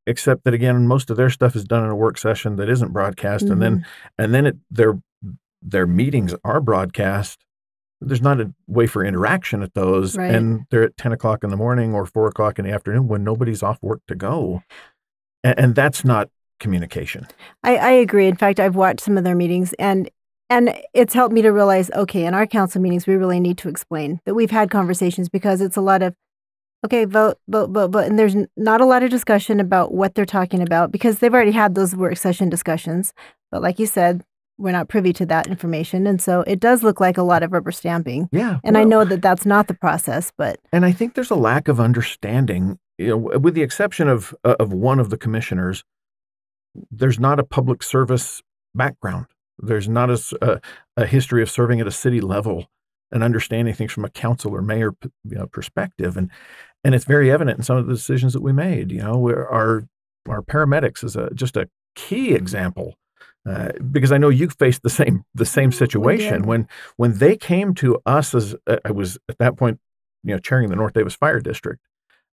except 0.07 0.44
that 0.44 0.52
again 0.55 0.87
most 0.87 1.11
of 1.11 1.16
their 1.16 1.31
stuff 1.31 1.57
is 1.57 1.64
done 1.64 1.83
in 1.85 1.90
a 1.90 1.96
work 1.96 2.18
session 2.18 2.57
that 2.57 2.68
isn't 2.68 2.92
broadcast 2.92 3.42
and 3.44 3.52
Mm-hmm. 3.52 3.61
then 3.61 3.87
and 4.18 4.35
then 4.35 4.46
it 4.46 4.57
their 4.70 5.00
their 5.62 5.87
meetings 5.87 6.35
are 6.44 6.61
broadcast 6.61 7.44
there's 8.04 8.22
not 8.22 8.40
a 8.40 8.52
way 8.66 8.86
for 8.86 9.04
interaction 9.04 9.62
at 9.62 9.74
those 9.74 10.16
Right. 10.16 10.34
and 10.34 10.64
they're 10.70 10.84
at 10.84 10.96
10 10.96 11.12
o'clock 11.12 11.44
in 11.44 11.50
the 11.50 11.56
morning 11.56 11.94
or 11.94 12.04
4 12.06 12.26
o'clock 12.28 12.58
in 12.58 12.64
the 12.64 12.72
afternoon 12.72 13.08
when 13.08 13.24
nobody's 13.24 13.62
off 13.62 13.78
work 13.82 14.00
to 14.08 14.14
go 14.14 14.62
and, 15.44 15.58
and 15.58 15.74
that's 15.74 16.04
not 16.04 16.28
communication 16.60 17.26
I, 17.64 17.76
I 17.76 17.90
agree. 17.90 18.26
In 18.28 18.36
fact, 18.36 18.60
I've 18.60 18.76
watched 18.76 19.00
some 19.00 19.16
of 19.18 19.24
their 19.24 19.34
meetings 19.34 19.72
and 19.78 20.08
and 20.50 20.74
it's 20.92 21.14
helped 21.14 21.32
me 21.34 21.40
to 21.40 21.50
realize, 21.50 21.90
okay, 21.92 22.26
in 22.26 22.34
our 22.34 22.46
council 22.46 22.80
meetings, 22.82 23.06
we 23.06 23.14
really 23.14 23.40
need 23.40 23.56
to 23.58 23.70
explain 23.70 24.20
that 24.26 24.34
we've 24.34 24.50
had 24.50 24.70
conversations 24.70 25.30
because 25.30 25.62
it's 25.62 25.78
a 25.78 25.80
lot 25.80 26.02
of, 26.02 26.14
okay, 26.84 27.06
vote, 27.06 27.38
vote, 27.48 27.70
vote, 27.70 27.90
vote, 27.90 28.04
and 28.06 28.18
there's 28.18 28.36
not 28.54 28.82
a 28.82 28.84
lot 28.84 29.02
of 29.02 29.08
discussion 29.08 29.60
about 29.60 29.94
what 29.94 30.14
they're 30.14 30.26
talking 30.26 30.60
about 30.60 30.92
because 30.92 31.20
they've 31.20 31.32
already 31.32 31.52
had 31.52 31.74
those 31.74 31.96
work 31.96 32.18
session 32.18 32.50
discussions. 32.50 33.14
But 33.50 33.62
like 33.62 33.78
you 33.78 33.86
said, 33.86 34.24
we're 34.62 34.72
not 34.72 34.88
privy 34.88 35.12
to 35.14 35.27
that 35.27 35.48
information, 35.48 36.07
and 36.07 36.20
so 36.20 36.42
it 36.46 36.61
does 36.61 36.83
look 36.83 37.01
like 37.01 37.18
a 37.18 37.22
lot 37.22 37.42
of 37.42 37.53
rubber 37.53 37.72
stamping. 37.72 38.29
yeah 38.33 38.61
And 38.64 38.79
I 38.79 38.85
know 38.85 39.05
that 39.05 39.20
that's 39.20 39.44
not 39.44 39.68
the 39.68 39.75
process, 39.75 40.33
but 40.38 40.59
And 40.72 40.85
I 40.85 40.92
think 40.92 41.14
there's 41.14 41.31
a 41.31 41.37
lack 41.37 41.68
of 41.68 41.81
understanding, 41.81 42.79
you 42.98 43.09
know, 43.09 43.16
with 43.16 43.55
the 43.55 43.62
exception 43.62 44.09
of 44.09 44.35
uh, 44.44 44.57
of 44.59 44.72
one 44.72 44.98
of 44.98 45.11
the 45.11 45.18
commissioners. 45.18 45.85
There's 46.90 47.20
not 47.20 47.38
a 47.38 47.44
public 47.44 47.83
service 47.83 48.42
background. 48.75 49.27
There's 49.59 49.88
not 49.88 50.11
a 50.11 50.61
a 50.96 51.07
history 51.07 51.42
of 51.42 51.51
serving 51.51 51.81
at 51.81 51.87
a 51.87 51.92
city 51.92 52.20
level 52.20 52.66
and 53.12 53.22
understanding 53.22 53.75
things 53.75 53.92
from 53.92 54.05
a 54.05 54.11
council 54.11 54.55
or 54.55 54.62
mayor 54.62 54.94
you 55.03 55.37
know, 55.37 55.46
perspective, 55.46 56.16
and 56.16 56.31
and 56.85 56.94
it's 56.94 57.05
very 57.05 57.31
evident 57.31 57.59
in 57.59 57.64
some 57.64 57.77
of 57.77 57.87
the 57.87 57.92
decisions 57.92 58.33
that 58.33 58.42
we 58.42 58.53
made. 58.53 58.90
You 58.90 59.03
know, 59.03 59.18
where 59.18 59.48
our 59.48 59.87
our 60.29 60.42
paramedics 60.42 61.05
is 61.05 61.16
a 61.16 61.31
just 61.35 61.57
a 61.57 61.68
key 61.94 62.35
example. 62.35 62.94
Uh, 63.44 63.72
because 63.90 64.12
I 64.12 64.18
know 64.18 64.28
you 64.28 64.48
faced 64.48 64.83
the 64.83 64.90
same 64.90 65.24
the 65.35 65.44
same 65.46 65.72
situation 65.72 66.44
when 66.46 66.68
when 66.96 67.18
they 67.18 67.37
came 67.37 67.74
to 67.74 68.00
us 68.07 68.35
as 68.35 68.55
uh, 68.68 68.76
I 68.85 68.92
was 68.92 69.18
at 69.28 69.38
that 69.38 69.57
point 69.57 69.81
you 70.24 70.33
know, 70.33 70.38
chairing 70.38 70.68
the 70.70 70.76
North 70.76 70.92
Davis 70.94 71.16
Fire 71.16 71.40
District. 71.40 71.81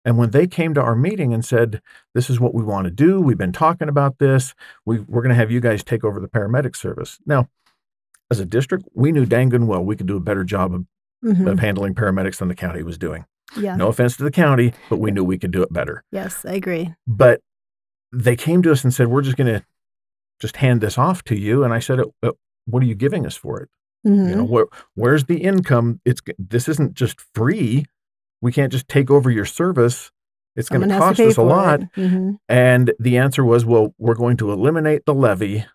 And 0.06 0.18
when 0.20 0.30
they 0.30 0.46
came 0.46 0.74
to 0.76 0.82
our 0.82 0.96
meeting 0.96 1.34
and 1.34 1.44
said, 1.44 1.82
"This 2.14 2.30
is 2.30 2.40
what 2.40 2.54
we 2.54 2.64
want 2.64 2.86
to 2.86 2.92
do. 2.92 3.20
We've 3.20 3.38
been 3.40 3.52
talking 3.52 3.90
about 3.90 4.20
this. 4.20 4.54
We, 4.86 5.00
we're 5.00 5.22
going 5.24 5.32
to 5.32 5.36
have 5.36 5.50
you 5.52 5.60
guys 5.60 5.84
take 5.84 6.04
over 6.04 6.20
the 6.20 6.28
paramedic 6.28 6.76
service." 6.76 7.18
Now, 7.26 7.50
as 8.32 8.40
a 8.40 8.46
district, 8.46 8.86
we 8.94 9.12
knew 9.12 9.26
dang 9.26 9.50
good 9.50 9.64
well 9.64 9.84
we 9.84 9.96
could 9.96 10.06
do 10.08 10.16
a 10.16 10.22
better 10.22 10.44
job 10.44 10.74
of, 10.76 10.86
mhm, 11.26 11.52
of 11.52 11.60
handling 11.60 11.96
paramedics 11.96 12.38
than 12.38 12.48
the 12.48 12.56
county 12.56 12.84
was 12.84 12.98
doing. 13.00 13.26
yeah, 13.58 13.76
No 13.76 13.88
offense 13.88 14.16
to 14.18 14.24
the 14.24 14.32
county, 14.32 14.74
but 14.90 14.98
we 14.98 15.10
knew 15.12 15.24
we 15.24 15.40
could 15.40 15.52
do 15.52 15.64
it 15.64 15.74
better. 15.74 16.04
yes, 16.12 16.46
I 16.46 16.54
agree. 16.54 16.94
But 17.08 17.42
they 18.14 18.36
came 18.36 18.62
to 18.62 18.72
us 18.72 18.84
and 18.84 18.94
said, 18.94 19.08
"We're 19.08 19.24
just 19.24 19.36
going 19.38 19.52
to 19.54 19.66
just 20.40 20.58
hand 20.58 20.82
this 20.82 20.98
off 20.98 21.24
to 21.26 21.36
you." 21.36 21.64
And 21.64 21.74
I 21.74 21.80
said, 21.80 22.00
"Uh, 22.24 22.32
"What 22.66 22.84
are 22.84 22.86
you 22.88 22.96
giving 22.96 23.26
us 23.26 23.36
for 23.36 23.60
it?" 23.62 23.70
Mhm. 24.08 24.30
You 24.30 24.36
know, 24.38 24.44
where 24.46 24.66
where's 24.96 25.26
the 25.26 25.42
income? 25.44 26.00
It's 26.06 26.22
this 26.38 26.68
isn't 26.70 26.94
just 26.94 27.20
free. 27.36 27.86
We 28.42 28.52
can't 28.52 28.72
just 28.72 28.88
take 28.88 29.12
over 29.12 29.30
your 29.30 29.46
service. 29.46 30.12
It's 30.56 30.70
going 30.70 30.82
to 30.82 30.88
cost 30.98 31.20
us 31.20 31.38
a 31.38 31.42
lot. 31.44 31.82
Mhm. 31.96 32.38
And 32.50 32.94
the 33.00 33.18
answer 33.18 33.44
was, 33.46 33.66
well, 33.66 33.94
we're 33.98 34.16
going 34.16 34.38
to 34.38 34.52
eliminate 34.52 35.06
the 35.06 35.14
levy 35.14 35.66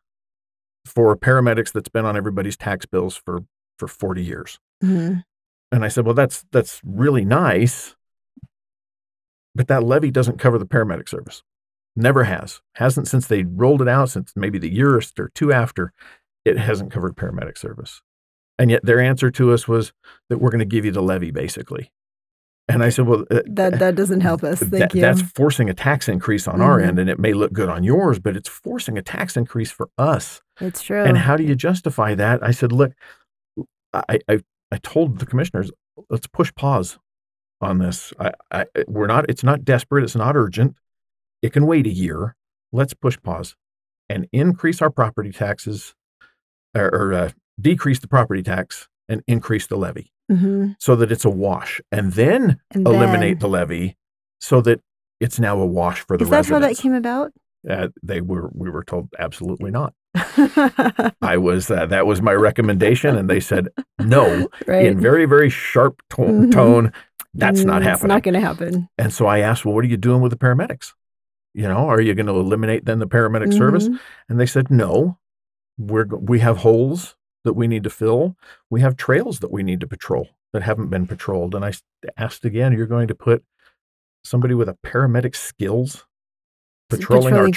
for 0.85 1.17
paramedics 1.17 1.73
that's 1.73 1.89
been 1.89 2.05
on 2.05 2.17
everybody's 2.17 2.57
tax 2.57 2.87
bills 2.87 3.17
for 3.17 3.41
for 3.79 3.89
40 3.89 4.23
years. 4.23 4.59
Mhm. 4.83 5.23
And 5.73 5.85
I 5.85 5.89
said, 5.89 6.05
well, 6.07 6.15
that's 6.15 6.45
that's 6.53 6.81
really 6.85 7.25
nice, 7.25 7.95
but 9.55 9.69
that 9.69 9.83
levy 9.85 10.11
doesn't 10.11 10.39
cover 10.39 10.59
the 10.59 10.67
paramedic 10.67 11.09
service. 11.09 11.43
Never 11.97 12.25
has. 12.25 12.61
Hasn't 12.75 13.09
since 13.09 13.27
they 13.27 13.45
rolled 13.45 13.81
it 13.83 13.89
out, 13.89 14.11
since 14.11 14.33
maybe 14.35 14.59
the 14.59 14.73
year 14.73 14.95
or 15.19 15.29
two 15.35 15.53
after, 15.53 15.93
it 16.45 16.59
hasn't 16.59 16.91
covered 16.91 17.15
paramedic 17.17 17.57
service. 17.57 18.03
And 18.59 18.71
yet 18.71 18.85
their 18.85 19.01
answer 19.01 19.31
to 19.33 19.53
us 19.53 19.67
was 19.69 19.93
that 20.29 20.39
we're 20.39 20.51
going 20.51 20.59
to 20.61 20.65
give 20.65 20.85
you 20.85 20.91
the 20.93 21.03
levy, 21.03 21.31
basically. 21.31 21.91
And 22.67 22.83
I 22.83 22.89
said, 22.89 23.07
well, 23.07 23.25
uh, 23.31 23.43
That 23.47 23.79
that 23.79 23.95
doesn't 24.01 24.23
help 24.23 24.43
us. 24.43 24.59
Thank 24.61 24.71
that- 24.73 24.95
you. 24.95 25.01
that's 25.03 25.23
forcing 25.23 25.69
a 25.69 25.75
tax 25.75 26.09
increase 26.09 26.49
on 26.49 26.61
our 26.61 26.81
Mhm. 26.81 26.87
end, 26.89 26.99
and 26.99 27.11
it 27.11 27.19
may 27.19 27.33
look 27.33 27.53
good 27.53 27.69
on 27.69 27.85
yours, 27.85 28.19
but 28.19 28.37
it's 28.37 28.49
forcing 28.49 28.97
a 28.99 29.03
tax 29.03 29.37
increase 29.37 29.71
for 29.71 29.89
us. 29.99 30.41
it's 30.61 30.83
true. 30.83 31.03
And 31.05 31.19
how 31.19 31.37
do 31.37 31.43
you 31.45 31.55
justify 31.57 32.15
that? 32.15 32.43
I 32.43 32.53
said, 32.53 32.73
look, 32.73 32.93
I, 33.93 34.19
I, 34.29 34.41
I 34.73 34.79
told 34.83 35.19
the 35.19 35.27
commissioners, 35.27 35.71
let's 36.11 36.27
push 36.27 36.53
pause 36.55 36.99
on 37.61 37.79
this. 37.79 38.13
I, 38.19 38.33
I, 38.51 38.67
we're 38.89 39.07
not, 39.09 39.29
it's 39.29 39.45
not 39.45 39.65
desperate. 39.65 40.05
It's 40.05 40.17
not 40.17 40.37
urgent. 40.37 40.77
It 41.45 41.53
can 41.53 41.67
wait 41.67 41.87
a 41.87 41.91
year. 41.91 42.37
Let's 42.73 42.95
push 42.95 43.19
pause 43.23 43.55
and 44.09 44.27
increase 44.33 44.81
our 44.81 44.89
property 44.91 45.31
taxes 45.31 45.95
or, 46.75 46.87
or 46.93 47.13
uh, 47.13 47.31
decrease 47.61 47.99
the 48.01 48.09
property 48.09 48.43
tax 48.43 48.89
and 49.11 49.23
increase 49.29 49.67
the 49.67 49.77
levy 49.77 50.11
hmm 50.31 50.69
so 50.79 50.97
that 50.97 51.13
it's 51.13 51.27
a 51.27 51.31
wash, 51.31 51.83
and 51.93 52.13
then 52.15 52.59
And 52.71 52.87
eliminate 52.89 53.35
then, 53.35 53.39
the 53.41 53.49
levy 53.49 53.97
so 54.41 54.63
that 54.63 54.81
it's 55.21 55.39
now 55.39 55.59
a 55.61 55.67
wash 55.67 56.01
for 56.01 56.17
the 56.17 56.25
is 56.25 56.31
that 56.31 56.47
how 56.47 56.59
that 56.61 56.77
came 56.79 56.95
about? 56.95 57.33
uh, 57.69 57.89
they 58.03 58.23
were 58.23 58.51
we 58.55 58.71
were 58.71 58.83
told 58.85 59.09
absolutely 59.19 59.71
not. 59.71 59.93
I 61.23 61.37
was 61.37 61.71
uh, 61.71 61.85
that 61.87 62.07
was 62.07 62.23
my 62.23 62.33
recommendation, 62.33 63.17
and 63.17 63.29
they 63.29 63.41
said 63.41 63.69
no 63.99 64.49
right. 64.67 64.87
in 64.87 64.99
very 64.99 65.27
very 65.27 65.51
sharp 65.51 66.01
to- 66.11 66.23
Mhm. 66.23 66.53
tone. 66.53 66.93
That's 67.35 67.65
not 67.65 67.83
Mm, 67.83 67.85
happening. 67.85 67.95
It's 67.95 68.15
not 68.17 68.23
going 68.23 68.35
to 68.35 68.41
happen. 68.41 68.89
and 68.97 69.13
so 69.13 69.27
I 69.27 69.41
asked, 69.41 69.65
well, 69.65 69.75
what 69.75 69.85
are 69.85 69.89
you 69.89 69.97
doing 69.97 70.21
with 70.23 70.31
the 70.31 70.39
paramedics? 70.39 70.93
You 71.55 71.69
know, 71.69 71.89
are 71.89 72.01
you 72.01 72.15
going 72.15 72.27
to 72.27 72.33
eliminate 72.39 72.85
then 72.85 72.99
the 72.99 73.07
paramedic 73.07 73.53
service? 73.57 73.89
Mhm. 73.89 73.99
And 74.29 74.41
they 74.41 74.47
said 74.47 74.71
no. 74.71 75.19
We're 75.79 76.05
we 76.07 76.41
have 76.41 76.59
holes 76.59 77.17
that 77.45 77.55
we 77.55 77.67
need 77.69 77.85
to 77.85 77.91
fill. 77.91 78.37
We 78.71 78.81
have 78.81 78.97
trails 78.97 79.39
that 79.41 79.51
we 79.53 79.63
need 79.63 79.81
to 79.81 79.87
patrol 79.87 80.29
that 80.53 80.63
haven't 80.63 80.89
been 80.89 81.07
patrolled. 81.07 81.55
And 81.55 81.65
I 81.65 81.73
asked 82.17 82.45
again, 82.45 82.73
you're 82.73 82.87
going 82.87 83.09
to 83.09 83.15
put 83.15 83.45
somebody 84.25 84.55
with 84.55 84.69
a 84.69 84.77
paramedic 84.85 85.35
skills 85.37 86.07
patrolling 86.91 87.35
our 87.35 87.49
trails. 87.51 87.55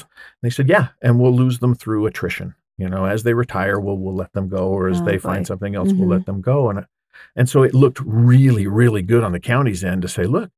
trails? 0.00 0.04
They 0.42 0.50
said, 0.50 0.68
yeah, 0.68 0.88
and 1.02 1.18
we'll 1.20 1.34
lose 1.34 1.58
them 1.58 1.74
through 1.74 2.06
attrition. 2.06 2.54
You 2.78 2.88
know, 2.88 3.04
as 3.06 3.22
they 3.22 3.32
retire, 3.34 3.80
we'll 3.80 3.96
we'll 3.98 4.14
let 4.14 4.32
them 4.32 4.48
go, 4.48 4.68
or 4.68 4.88
as 4.88 5.00
Oh, 5.00 5.04
they 5.04 5.12
boy. 5.16 5.18
find 5.20 5.46
something 5.46 5.74
else, 5.74 5.92
we'll 5.92 6.08
Mhm. 6.08 6.10
let 6.10 6.26
them 6.26 6.40
go. 6.40 6.68
And 6.70 6.84
and 7.34 7.48
so 7.48 7.62
it 7.62 7.74
looked 7.74 8.00
really, 8.00 8.66
really 8.66 9.02
good 9.02 9.24
on 9.24 9.32
the 9.32 9.40
county's 9.40 9.82
end 9.82 10.02
to 10.02 10.08
say, 10.08 10.24
look, 10.24 10.50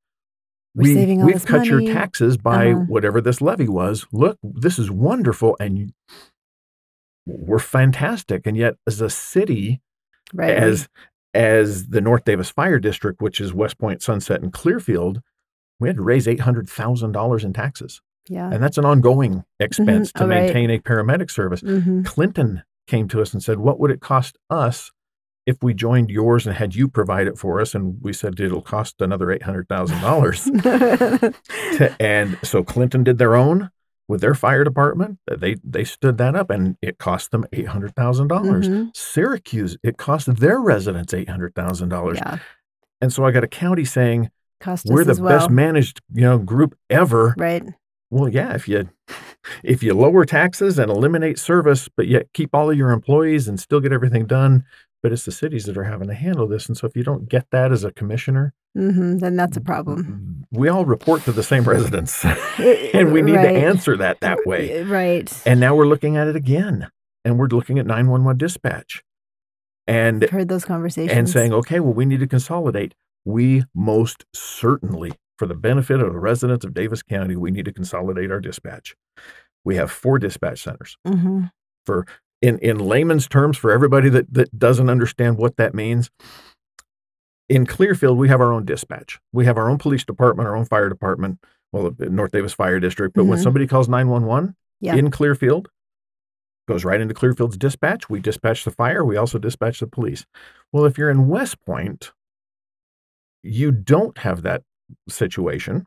we 0.74 0.94
saving 0.94 1.20
all 1.20 1.26
we've 1.26 1.44
cut 1.44 1.66
your 1.66 1.80
taxes 1.80 2.36
by 2.36 2.70
Uh-huh. 2.72 2.80
whatever 2.88 3.20
this 3.20 3.40
levy 3.40 3.68
was. 3.68 4.06
Look, 4.12 4.38
this 4.42 4.78
is 4.78 4.90
wonderful, 4.90 5.56
and 5.60 5.92
we're 7.26 7.58
fantastic. 7.58 8.46
And 8.46 8.56
yet, 8.56 8.76
as 8.86 9.00
a 9.00 9.10
city, 9.10 9.80
Right. 10.32 10.50
as 10.50 10.88
as 11.34 11.88
the 11.88 12.00
North 12.00 12.24
Davis 12.24 12.50
Fire 12.50 12.78
District, 12.78 13.20
which 13.20 13.40
is 13.40 13.52
West 13.52 13.78
Point, 13.78 14.02
Sunset, 14.02 14.42
and 14.42 14.52
Clearfield, 14.52 15.20
we 15.78 15.88
had 15.88 15.96
to 15.96 16.02
raise 16.02 16.26
eight 16.26 16.40
hundred 16.40 16.68
thousand 16.68 17.12
dollars 17.12 17.44
in 17.44 17.52
taxes, 17.52 18.00
yeah. 18.28 18.50
and 18.50 18.62
that's 18.62 18.78
an 18.78 18.84
ongoing 18.84 19.44
expense 19.60 20.12
to 20.12 20.24
Oh, 20.24 20.28
right. 20.28 20.44
maintain 20.44 20.70
a 20.70 20.78
paramedic 20.78 21.30
service. 21.30 21.60
hmm 21.60 22.02
Clinton 22.02 22.62
came 22.86 23.08
to 23.08 23.20
us 23.20 23.32
and 23.34 23.42
said, 23.42 23.58
"What 23.58 23.78
would 23.78 23.90
it 23.90 24.00
cost 24.00 24.38
us 24.48 24.90
if 25.48 25.62
we 25.62 25.72
joined 25.72 26.10
yours 26.10 26.46
and 26.46 26.54
had 26.54 26.74
you 26.74 26.86
provide 26.88 27.26
it 27.26 27.38
for 27.38 27.60
us?" 27.60 27.74
And 27.74 27.98
we 28.02 28.12
said 28.12 28.38
it'll 28.38 28.62
cost 28.62 29.00
another 29.00 29.32
eight 29.32 29.42
hundred 29.42 29.68
thousand 29.68 30.00
dollars. 30.00 30.46
and 32.00 32.38
so 32.42 32.62
Clinton 32.62 33.02
did 33.02 33.18
their 33.18 33.34
own 33.34 33.70
with 34.06 34.20
their 34.20 34.34
fire 34.34 34.64
department. 34.64 35.18
They 35.26 35.56
they 35.64 35.84
stood 35.84 36.18
that 36.18 36.34
up, 36.34 36.50
and 36.50 36.76
it 36.82 36.98
cost 36.98 37.30
them 37.30 37.46
eight 37.52 37.68
hundred 37.68 37.94
thousand 37.94 38.28
dollars. 38.28 38.68
Mhm. 38.68 38.96
Syracuse, 38.96 39.76
it 39.82 39.96
cost 39.96 40.34
their 40.36 40.60
residents 40.60 41.14
eight 41.14 41.28
hundred 41.28 41.54
thousand 41.54 41.88
dollars. 41.88 42.18
Yeah. 42.18 42.38
And 43.00 43.12
so 43.12 43.24
I 43.24 43.30
got 43.30 43.44
a 43.44 43.48
county 43.48 43.84
saying 43.84 44.30
we're 44.84 45.04
the 45.04 45.20
well. 45.20 45.38
best 45.38 45.50
managed 45.50 46.00
you 46.12 46.22
know 46.22 46.38
group 46.38 46.76
ever. 46.90 47.34
Right. 47.38 47.64
Well, 48.10 48.28
yeah, 48.28 48.54
if 48.54 48.66
you 48.66 48.88
if 49.62 49.82
you 49.82 49.94
lower 49.94 50.24
taxes 50.24 50.78
and 50.78 50.90
eliminate 50.90 51.38
service, 51.38 51.88
but 51.94 52.08
yet 52.08 52.32
keep 52.32 52.54
all 52.54 52.70
of 52.70 52.76
your 52.76 52.90
employees 52.90 53.48
and 53.48 53.60
still 53.60 53.80
get 53.80 53.92
everything 53.92 54.26
done, 54.26 54.64
but 55.02 55.12
it's 55.12 55.24
the 55.24 55.32
cities 55.32 55.64
that 55.66 55.76
are 55.78 55.84
having 55.84 56.08
to 56.08 56.14
handle 56.14 56.46
this. 56.46 56.66
And 56.68 56.76
so 56.76 56.86
if 56.86 56.96
you 56.96 57.02
don't 57.04 57.28
get 57.28 57.46
that 57.52 57.72
as 57.72 57.84
a 57.84 57.92
commissioner, 57.92 58.54
hmm 58.74 59.16
Then 59.18 59.36
that's 59.36 59.56
a 59.56 59.60
mm, 59.60 59.62
mm, 59.62 59.66
problem. 59.66 60.44
Mm. 60.52 60.58
we 60.58 60.68
all 60.68 60.84
report 60.84 61.22
to 61.24 61.32
the 61.32 61.42
same 61.42 61.64
residents, 61.74 62.24
eh, 62.24 62.90
and 62.94 63.12
we 63.12 63.22
need 63.22 63.36
Right. 63.36 63.52
to 63.52 63.58
answer 63.58 63.96
that 63.96 64.20
that 64.20 64.46
way. 64.46 64.70
Eh, 64.70 64.84
right. 64.86 65.42
And 65.46 65.58
now 65.60 65.74
we're 65.74 65.86
looking 65.86 66.16
at 66.16 66.28
it 66.28 66.36
again, 66.36 66.88
and 67.24 67.38
we're 67.38 67.46
looking 67.48 67.78
at 67.78 67.86
nine 67.86 68.08
one 68.08 68.24
one 68.24 68.36
dispatch, 68.38 69.02
and 69.86 70.22
I've 70.24 70.30
heard 70.30 70.48
those 70.48 70.64
conversations. 70.64 71.16
and 71.16 71.28
saying, 71.28 71.52
okay, 71.52 71.80
well, 71.80 71.94
we 71.94 72.04
need 72.04 72.20
to 72.20 72.26
consolidate. 72.26 72.94
We 73.24 73.64
most 73.74 74.24
certainly, 74.34 75.12
for 75.38 75.46
the 75.46 75.54
benefit 75.54 76.00
of 76.00 76.12
the 76.12 76.18
residents 76.20 76.64
of 76.64 76.72
Davis 76.74 77.02
County, 77.02 77.36
we 77.36 77.50
need 77.50 77.64
to 77.64 77.72
consolidate 77.72 78.30
our 78.30 78.40
dispatch. 78.40 78.94
We 79.64 79.76
have 79.76 79.90
four 79.90 80.18
dispatch 80.18 80.62
centers. 80.62 80.96
hmm 81.06 81.44
In 82.40 82.58
in 82.60 82.78
layman's 82.78 83.26
terms, 83.28 83.56
for 83.58 83.70
everybody 83.72 84.08
that 84.10 84.32
that 84.32 84.56
doesn't 84.58 84.88
understand 84.88 85.38
what 85.38 85.56
that 85.56 85.74
means, 85.74 86.10
in 87.48 87.66
Clearfield, 87.66 88.16
we 88.18 88.28
have 88.28 88.40
our 88.40 88.52
own 88.52 88.64
dispatch. 88.64 89.18
We 89.32 89.44
have 89.46 89.56
our 89.56 89.68
own 89.68 89.78
police 89.78 90.04
department, 90.04 90.48
our 90.48 90.54
own 90.56 90.64
fire 90.66 90.88
department. 90.88 91.38
Well, 91.72 91.90
the 91.90 92.08
North 92.10 92.30
Davis 92.32 92.52
Fire 92.54 92.78
District. 92.78 93.14
But 93.14 93.24
when 93.24 93.38
Mhm. 93.38 93.42
somebody 93.42 93.66
calls 93.66 93.88
nine 93.88 94.08
one 94.08 94.24
one 94.24 94.54
Yeah. 94.80 94.94
in 94.94 95.10
Clearfield, 95.10 95.68
goes 96.68 96.84
right 96.84 97.00
into 97.00 97.14
Clearfield's 97.14 97.56
dispatch. 97.56 98.08
We 98.08 98.20
dispatch 98.20 98.64
the 98.64 98.70
fire. 98.70 99.04
We 99.04 99.16
also 99.16 99.38
dispatch 99.38 99.80
the 99.80 99.86
police. 99.86 100.26
Well, 100.72 100.84
if 100.84 100.96
you're 100.98 101.10
in 101.10 101.26
West 101.26 101.58
Point, 101.64 102.12
you 103.42 103.72
don't 103.72 104.18
have 104.18 104.42
that 104.42 104.62
situation. 105.08 105.86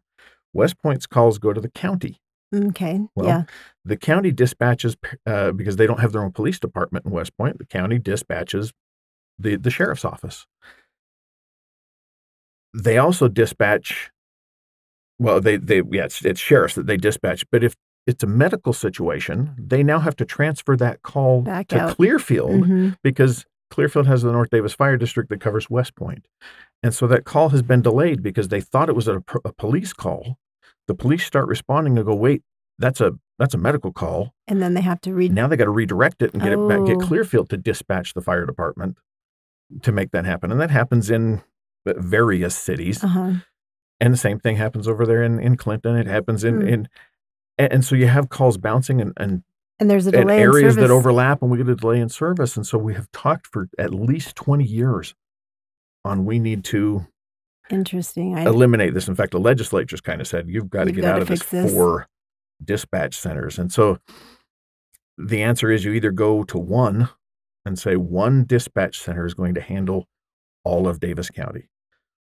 West 0.54 0.78
Point's 0.82 1.06
calls 1.08 1.38
go 1.38 1.54
to 1.54 1.62
the 1.62 1.70
county. 1.70 2.20
Okay. 2.54 3.02
Well, 3.16 3.28
yeah. 3.28 3.44
The 3.86 3.98
county 3.98 4.32
dispatches 4.32 4.96
uh, 5.26 5.52
because 5.52 5.78
they 5.78 5.88
don't 5.88 6.00
have 6.00 6.12
their 6.12 6.24
own 6.24 6.32
police 6.32 6.60
department 6.60 7.06
in 7.06 7.12
West 7.12 7.36
Point. 7.38 7.58
The 7.58 7.66
county 7.66 7.98
dispatches 7.98 8.74
the 9.40 9.56
the 9.56 9.70
sheriff's 9.70 10.06
office. 10.06 10.46
They 12.74 12.98
also 12.98 13.28
dispatch. 13.28 14.12
Well, 15.20 15.42
they 15.42 15.58
they 15.58 15.82
yeah, 15.92 16.06
it's, 16.06 16.24
it's 16.24 16.40
sheriffs 16.40 16.76
that 16.76 16.88
they 16.88 16.98
dispatch. 16.98 17.46
But 17.52 17.64
if 17.64 17.76
it's 18.08 18.24
a 18.24 18.28
medical 18.28 18.74
situation, 18.74 19.56
they 19.58 19.84
now 19.84 20.00
have 20.00 20.16
to 20.18 20.26
transfer 20.26 20.76
that 20.78 21.02
call 21.02 21.42
Back 21.42 21.70
to 21.70 21.80
out. 21.80 21.96
Clearfield 21.96 22.66
hmm 22.66 22.90
because 23.04 23.46
Clearfield 23.70 24.06
has 24.06 24.22
the 24.22 24.32
North 24.32 24.50
Davis 24.50 24.74
Fire 24.74 24.98
District 24.98 25.30
that 25.30 25.40
covers 25.40 25.70
West 25.70 25.96
Point. 25.96 26.28
And 26.84 26.94
so 26.94 27.08
that 27.08 27.24
call 27.24 27.50
has 27.50 27.62
been 27.62 27.82
delayed 27.82 28.22
because 28.22 28.50
they 28.50 28.60
thought 28.60 28.90
it 28.90 28.96
was 28.96 29.08
a, 29.08 29.24
a 29.46 29.54
police 29.54 29.94
call. 29.94 30.38
The 30.88 30.96
police 30.96 31.26
start 31.26 31.48
responding 31.48 31.98
and 31.98 32.06
go, 32.06 32.16
wait, 32.16 32.44
that's 32.80 33.02
a 33.02 33.14
that's 33.40 33.54
a 33.54 33.58
medical 33.58 33.92
call. 33.92 34.34
And 34.48 34.62
then 34.62 34.74
they 34.76 34.82
have 34.82 35.02
to 35.02 35.14
read. 35.14 35.34
Now 35.34 35.48
they 35.48 35.56
got 35.58 35.66
to 35.66 35.72
redirect 35.72 36.22
it 36.22 36.34
and 36.34 36.42
get 36.44 36.52
it 36.54 36.68
back, 36.68 36.86
get 36.86 36.98
Oh. 36.98 37.00
Clearfield 37.08 37.50
to 37.50 37.58
dispatch 37.58 38.14
the 38.14 38.22
fire 38.22 38.46
department 38.46 38.98
to 39.82 39.92
make 39.92 40.12
that 40.12 40.26
happen. 40.26 40.52
And 40.52 40.62
that 40.62 40.70
happens 40.70 41.10
in 41.10 41.42
uh, 41.88 41.94
various 41.98 42.56
cities. 42.56 43.04
Uh-huh. 43.04 43.34
And 44.00 44.14
the 44.14 44.18
same 44.18 44.40
thing 44.40 44.58
happens 44.58 44.88
over 44.88 45.06
there 45.06 45.24
in, 45.24 45.40
in 45.40 45.58
Clinton. 45.58 45.96
It 45.96 46.08
happens 46.08 46.44
in, 46.44 46.62
Hmm. 46.62 46.68
in 46.68 46.90
and, 47.58 47.74
and 47.74 47.86
so 47.86 47.96
you 47.96 48.08
have 48.08 48.30
calls 48.30 48.58
bouncing 48.58 49.02
and, 49.02 49.14
and 49.18 49.44
And 49.80 49.90
there's 49.90 50.08
a 50.08 50.12
delay 50.12 50.38
in 50.38 50.42
areas 50.44 50.76
that 50.76 50.92
overlap 50.92 51.42
and 51.42 51.50
we 51.50 51.58
get 51.58 51.68
a 51.70 51.76
delay 51.76 52.00
in 52.00 52.10
service. 52.10 52.56
And 52.58 52.66
so 52.66 52.78
we 52.78 52.94
have 52.94 53.12
talked 53.12 53.48
for 53.48 53.70
at 53.80 53.94
least 53.94 54.36
20 54.36 54.64
years 54.64 55.16
on 56.06 56.26
we 56.26 56.38
need 56.40 56.64
to 56.66 57.08
Interesting. 57.72 58.38
I, 58.38 58.44
eliminate 58.44 58.94
this. 58.94 59.08
In 59.08 59.16
fact, 59.16 59.32
the 59.32 59.40
legislature's 59.40 60.02
kind 60.02 60.22
of 60.22 60.28
said 60.28 60.50
you've 60.50 60.70
got 60.70 60.86
to 60.86 60.92
get 60.92 61.06
out 61.06 61.22
of 61.22 61.28
this, 61.28 61.44
this. 61.46 61.72
four 61.72 62.08
dispatch 62.64 63.16
centers. 63.16 63.58
And 63.58 63.72
so 63.72 64.00
the 65.18 65.42
answer 65.42 65.72
is 65.72 65.84
you 65.86 65.94
either 65.94 66.12
go 66.12 66.44
to 66.44 66.58
one 66.58 67.10
and 67.66 67.78
say 67.78 67.96
one 67.96 68.46
dispatch 68.46 69.00
center 69.00 69.26
is 69.26 69.34
going 69.34 69.54
to 69.56 69.62
handle 69.62 70.08
all 70.64 70.88
of 70.88 71.00
Davis 71.00 71.30
County. 71.30 71.70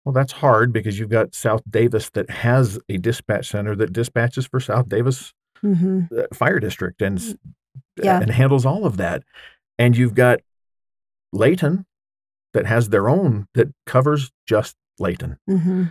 Well, 0.04 0.12
that's 0.12 0.32
hard 0.32 0.72
because 0.72 0.98
you've 0.98 1.08
got 1.10 1.34
South 1.34 1.62
Davis 1.68 2.10
that 2.10 2.28
has 2.30 2.78
a 2.88 2.98
dispatch 2.98 3.48
center 3.48 3.74
that 3.76 3.92
dispatches 3.92 4.46
for 4.46 4.60
South 4.60 4.88
Davis 4.88 5.32
hmm 5.60 6.02
uh, 6.16 6.24
Fire 6.34 6.60
District 6.60 7.00
and 7.00 7.38
Yeah. 7.96 8.20
and 8.20 8.30
handles 8.30 8.66
all 8.66 8.84
of 8.84 8.96
that. 8.98 9.22
And 9.78 9.96
you've 9.96 10.14
got 10.14 10.40
Layton 11.32 11.86
that 12.52 12.66
has 12.66 12.90
their 12.90 13.08
own 13.08 13.46
that 13.54 13.68
covers 13.86 14.30
just 14.46 14.76
Layton. 14.98 15.38
hmm 15.46 15.84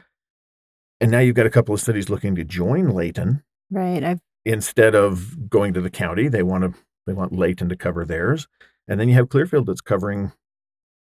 And 1.01 1.11
now 1.11 1.19
you've 1.19 1.35
got 1.35 1.45
a 1.45 1.51
couple 1.51 1.73
of 1.73 1.81
cities 1.81 2.09
looking 2.09 2.35
to 2.35 2.43
join 2.43 2.89
Layton 2.89 3.43
Right. 3.71 4.03
I've 4.03 4.21
instead 4.45 4.93
of 4.93 5.49
going 5.49 5.73
to 5.73 5.81
the 5.81 5.89
county. 5.89 6.27
They 6.27 6.43
want 6.43 6.63
to 6.63 6.79
they 7.08 7.13
want 7.13 7.33
Layton 7.33 7.69
to 7.69 7.75
cover 7.75 8.06
theirs. 8.06 8.47
And 8.87 8.99
then 8.99 9.08
you 9.08 9.15
have 9.15 9.29
Clearfield 9.29 9.65
that's 9.65 9.81
covering 9.81 10.31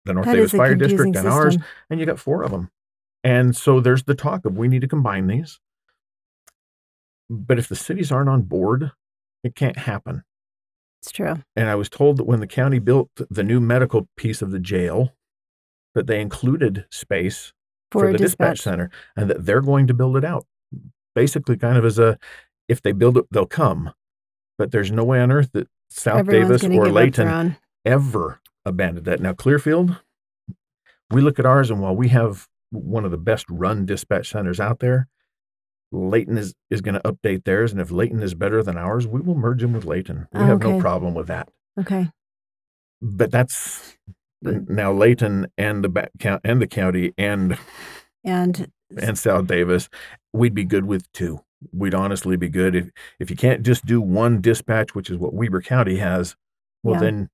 the 0.04 0.14
North 0.14 0.26
that 0.26 0.34
Davis 0.34 0.52
Fire 0.52 0.74
District 0.74 1.16
and 1.16 1.28
ours, 1.28 1.56
and 1.88 2.00
you 2.00 2.06
got 2.06 2.18
four 2.18 2.42
of 2.42 2.50
them. 2.50 2.70
And 3.22 3.56
so 3.56 3.80
there's 3.80 4.04
the 4.04 4.14
talk 4.14 4.44
of 4.44 4.56
we 4.56 4.68
need 4.68 4.80
to 4.80 4.88
combine 4.88 5.26
these. 5.26 5.60
But 7.28 7.58
if 7.58 7.68
the 7.68 7.76
cities 7.76 8.10
aren't 8.10 8.28
on 8.28 8.42
board, 8.42 8.92
it 9.44 9.54
can't 9.54 9.78
happen. 9.78 10.24
It's 11.02 11.12
true. 11.12 11.36
And 11.54 11.68
I 11.68 11.74
was 11.76 11.88
told 11.88 12.16
that 12.16 12.24
when 12.24 12.40
the 12.40 12.46
county 12.46 12.78
built 12.78 13.10
the 13.30 13.44
new 13.44 13.60
medical 13.60 14.08
piece 14.16 14.42
of 14.42 14.50
the 14.50 14.58
jail, 14.58 15.14
that 15.94 16.06
they 16.06 16.20
included 16.20 16.86
space 16.90 17.52
For, 17.90 18.06
for, 18.06 18.12
the 18.12 18.18
dispatch. 18.18 18.56
dispatch. 18.56 18.60
center 18.60 18.90
and 19.16 19.28
that 19.30 19.44
they're 19.44 19.60
going 19.60 19.86
to 19.88 19.94
build 19.94 20.16
it 20.16 20.24
out. 20.24 20.46
Basically, 21.14 21.56
kind 21.56 21.76
of 21.76 21.84
as 21.84 21.98
a 21.98 22.18
if 22.68 22.80
they 22.82 22.92
build 22.92 23.16
it, 23.16 23.26
they'll 23.30 23.46
come. 23.46 23.92
But 24.58 24.70
there's 24.70 24.92
no 24.92 25.04
way 25.04 25.20
on 25.20 25.32
earth 25.32 25.50
that 25.54 25.68
South 25.90 26.20
Everyone's 26.20 26.60
Davis 26.60 26.64
or 26.64 26.68
give 26.68 26.78
up 26.78 26.84
their 26.84 26.92
Layton 26.92 27.56
ever 27.84 28.40
abandoned 28.64 29.06
that. 29.06 29.20
Now, 29.20 29.32
Clearfield, 29.32 29.96
we 31.10 31.20
look 31.20 31.38
at 31.38 31.46
ours, 31.46 31.70
and 31.70 31.80
while 31.80 31.96
we 31.96 32.08
have 32.08 32.46
one 32.70 33.04
of 33.04 33.10
the 33.10 33.18
best 33.18 33.46
run 33.48 33.86
dispatch 33.86 34.30
centers 34.30 34.60
out 34.60 34.78
there, 34.78 35.08
Layton 35.90 36.38
is, 36.38 36.54
is 36.70 36.80
going 36.80 36.94
to 36.94 37.00
update 37.00 37.44
theirs. 37.44 37.72
And 37.72 37.80
if 37.80 37.90
Layton 37.90 38.22
is 38.22 38.34
better 38.34 38.62
than 38.62 38.76
ours, 38.76 39.06
we 39.06 39.20
will 39.20 39.34
merge 39.34 39.62
them 39.62 39.72
with 39.72 39.84
Layton. 39.84 40.28
We 40.32 40.40
Oh, 40.40 40.44
have 40.44 40.60
no 40.60 40.78
problem 40.80 41.14
with 41.14 41.26
that. 41.26 41.48
Okay. 41.78 42.10
But 43.02 43.32
that's 43.32 43.96
Now 44.42 44.92
Layton 44.92 45.46
and 45.58 45.84
the 45.84 46.10
and 46.44 46.62
the 46.62 46.66
county 46.66 47.12
and 47.18 47.58
and 48.24 48.70
and 49.00 49.18
South 49.18 49.46
Davis, 49.46 49.88
we'd 50.32 50.54
be 50.54 50.64
good 50.64 50.84
with 50.86 51.10
two. 51.12 51.40
We'd 51.72 51.94
honestly 51.94 52.36
be 52.36 52.48
good 52.48 52.74
if 52.74 52.90
if 53.18 53.30
you 53.30 53.36
can't 53.36 53.62
just 53.62 53.84
do 53.84 54.00
one 54.00 54.40
dispatch, 54.40 54.94
which 54.94 55.10
is 55.10 55.18
what 55.18 55.34
Weber 55.34 55.60
County 55.60 55.96
has. 55.98 56.36
Well, 56.82 56.94
Yeah. 56.94 57.00
then 57.00 57.28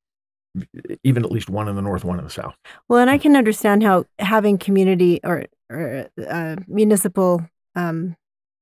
even 1.04 1.22
at 1.24 1.30
least 1.30 1.50
one 1.50 1.68
in 1.68 1.76
the 1.76 1.82
north, 1.82 2.02
one 2.04 2.18
in 2.18 2.24
the 2.24 2.30
south. 2.30 2.54
well, 2.88 2.98
and 3.00 3.10
I 3.10 3.18
can 3.18 3.36
understand 3.36 3.82
how 3.82 4.04
having 4.18 4.58
community 4.58 5.20
or 5.22 5.44
or 5.70 6.08
uh, 6.28 6.56
municipal 6.66 7.46
um, 7.74 8.16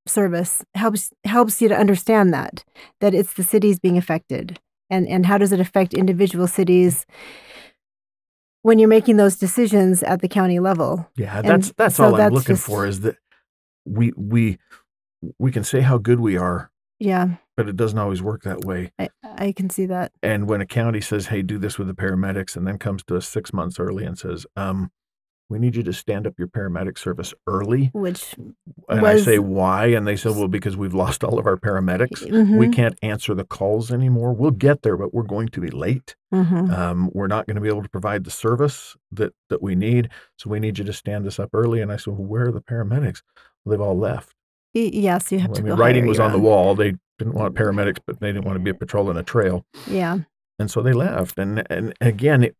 service 0.06 0.64
helps 0.74 1.12
helps 1.24 1.62
you 1.62 1.68
to 1.68 1.76
understand 1.76 2.34
that 2.34 2.64
that 3.00 3.14
it's 3.14 3.34
the 3.34 3.42
cities 3.44 3.78
being 3.78 3.96
affected, 3.96 4.58
and 4.90 5.08
and 5.08 5.24
how 5.26 5.38
does 5.38 5.52
it 5.52 5.60
affect 5.60 5.94
individual 5.94 6.46
cities 6.48 7.06
when 8.64 8.78
you're 8.78 8.88
making 8.88 9.18
those 9.18 9.36
decisions 9.36 10.02
at 10.02 10.22
the 10.22 10.28
county 10.28 10.58
level. 10.58 11.06
Yeah, 11.16 11.36
And 11.38 11.46
that's 11.46 11.72
that's 11.76 11.96
so 11.96 12.04
all 12.04 12.14
I'm 12.14 12.18
that's 12.18 12.32
looking 12.34 12.56
just- 12.56 12.66
for 12.66 12.86
is 12.86 13.00
that 13.02 13.16
we 13.84 14.12
we 14.16 14.58
we 15.38 15.52
can 15.52 15.62
say 15.64 15.80
how 15.82 15.98
good 15.98 16.18
we 16.20 16.36
are, 16.38 16.70
Yeah, 16.98 17.36
but 17.56 17.68
it 17.68 17.76
doesn't 17.76 17.98
always 17.98 18.22
work 18.22 18.42
that 18.44 18.64
way. 18.64 18.90
I 18.98 19.08
I 19.22 19.52
can 19.52 19.68
see 19.68 19.84
that. 19.86 20.12
And 20.22 20.48
when 20.48 20.60
a 20.62 20.66
county 20.66 21.00
says, 21.02 21.26
"Hey, 21.26 21.42
do 21.42 21.58
this 21.58 21.78
with 21.78 21.88
the 21.88 21.94
paramedics," 21.94 22.56
and 22.56 22.66
then 22.66 22.78
comes 22.78 23.04
to 23.04 23.16
us 23.16 23.28
six 23.28 23.52
months 23.52 23.78
early 23.78 24.04
and 24.04 24.18
says, 24.18 24.46
um, 24.56 24.90
"We 25.54 25.60
need 25.60 25.76
you 25.76 25.82
to 25.84 25.92
stand 25.92 26.26
up 26.26 26.34
your 26.38 26.48
paramedic 26.48 26.98
service 26.98 27.32
early," 27.46 27.90
Which 27.92 28.34
and 28.88 29.06
I 29.06 29.16
say, 29.16 29.38
"Why?" 29.38 29.86
And 29.86 30.06
they 30.06 30.16
said, 30.16 30.32
"Well, 30.36 30.48
because 30.48 30.76
we've 30.76 30.92
lost 30.94 31.22
all 31.22 31.38
of 31.38 31.46
our 31.46 31.56
paramedics. 31.56 32.22
We 32.58 32.66
Mhm, 32.68 32.72
can't 32.72 32.98
answer 33.02 33.34
the 33.34 33.44
calls 33.44 33.90
anymore. 33.92 34.32
We'll 34.32 34.50
get 34.50 34.82
there, 34.82 34.96
but 34.96 35.14
we're 35.14 35.22
going 35.36 35.48
to 35.48 35.60
be 35.60 35.70
late. 35.70 36.16
mhm. 36.32 36.68
Um, 36.76 37.10
we're 37.14 37.28
not 37.28 37.46
going 37.46 37.54
to 37.54 37.60
be 37.60 37.68
able 37.68 37.84
to 37.84 37.88
provide 37.88 38.24
the 38.24 38.30
service 38.32 38.96
that 39.12 39.32
that 39.48 39.62
we 39.62 39.74
need. 39.76 40.08
So 40.36 40.50
we 40.50 40.58
need 40.58 40.78
you 40.78 40.84
to 40.84 40.92
stand 40.92 41.24
this 41.24 41.38
up 41.38 41.50
early." 41.54 41.80
And 41.80 41.92
I 41.92 41.96
said, 41.96 42.14
"Well, 42.14 42.26
where 42.26 42.48
are 42.48 42.52
the 42.52 42.60
paramedics? 42.60 43.22
Well, 43.64 43.70
they've 43.72 43.80
all 43.88 43.96
left." 43.96 44.34
Yes, 44.74 45.30
you 45.30 45.38
have 45.38 45.52
I 45.52 45.54
to. 45.54 45.62
mean, 45.62 45.76
go 45.76 45.80
writing 45.80 46.06
was 46.06 46.18
on 46.18 46.32
the 46.32 46.38
wall. 46.40 46.74
They 46.74 46.94
didn't 47.18 47.34
want 47.34 47.54
paramedics, 47.54 47.98
but 48.04 48.18
they 48.18 48.32
didn't 48.32 48.44
want 48.44 48.56
to 48.56 48.60
be 48.64 48.72
patrolling 48.72 49.16
a 49.16 49.22
trail, 49.22 49.64
Yeah, 49.86 50.18
and 50.58 50.68
so 50.68 50.82
they 50.82 50.92
left. 50.92 51.38
And 51.38 51.64
and 51.70 51.94
again, 52.00 52.42
it, 52.42 52.56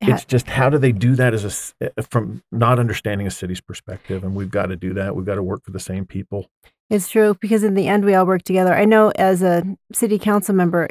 it's 0.00 0.24
just 0.24 0.46
how 0.48 0.68
do 0.68 0.78
they 0.78 0.92
do 0.92 1.14
that 1.14 1.34
as 1.34 1.74
a 1.80 1.86
uh, 1.98 2.02
from 2.02 2.42
not 2.52 2.78
understanding 2.78 3.26
a 3.26 3.30
city's 3.30 3.60
perspective, 3.60 4.24
and 4.24 4.34
we've 4.34 4.50
got 4.50 4.66
to 4.66 4.76
do 4.76 4.94
that. 4.94 5.16
We've 5.16 5.26
got 5.26 5.36
to 5.36 5.42
work 5.42 5.64
for 5.64 5.70
the 5.70 5.80
same 5.80 6.06
people. 6.06 6.46
It's 6.90 7.08
true 7.08 7.34
because 7.40 7.64
in 7.64 7.74
the 7.74 7.88
end 7.88 8.04
we 8.04 8.14
all 8.14 8.26
work 8.26 8.42
together. 8.42 8.74
I 8.74 8.84
know 8.84 9.10
as 9.16 9.42
a 9.42 9.64
city 9.92 10.18
council 10.18 10.54
member, 10.54 10.88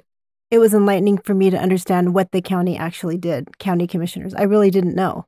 it 0.50 0.58
was 0.58 0.74
enlightening 0.74 1.20
for 1.20 1.34
me 1.34 1.50
to 1.50 1.58
understand 1.58 2.14
what 2.14 2.32
the 2.32 2.42
county 2.42 2.78
actually 2.78 3.18
did, 3.18 3.58
county 3.60 3.88
commissioners. 3.88 4.34
I 4.34 4.44
really 4.44 4.72
didn't 4.72 4.96
know. 4.96 5.26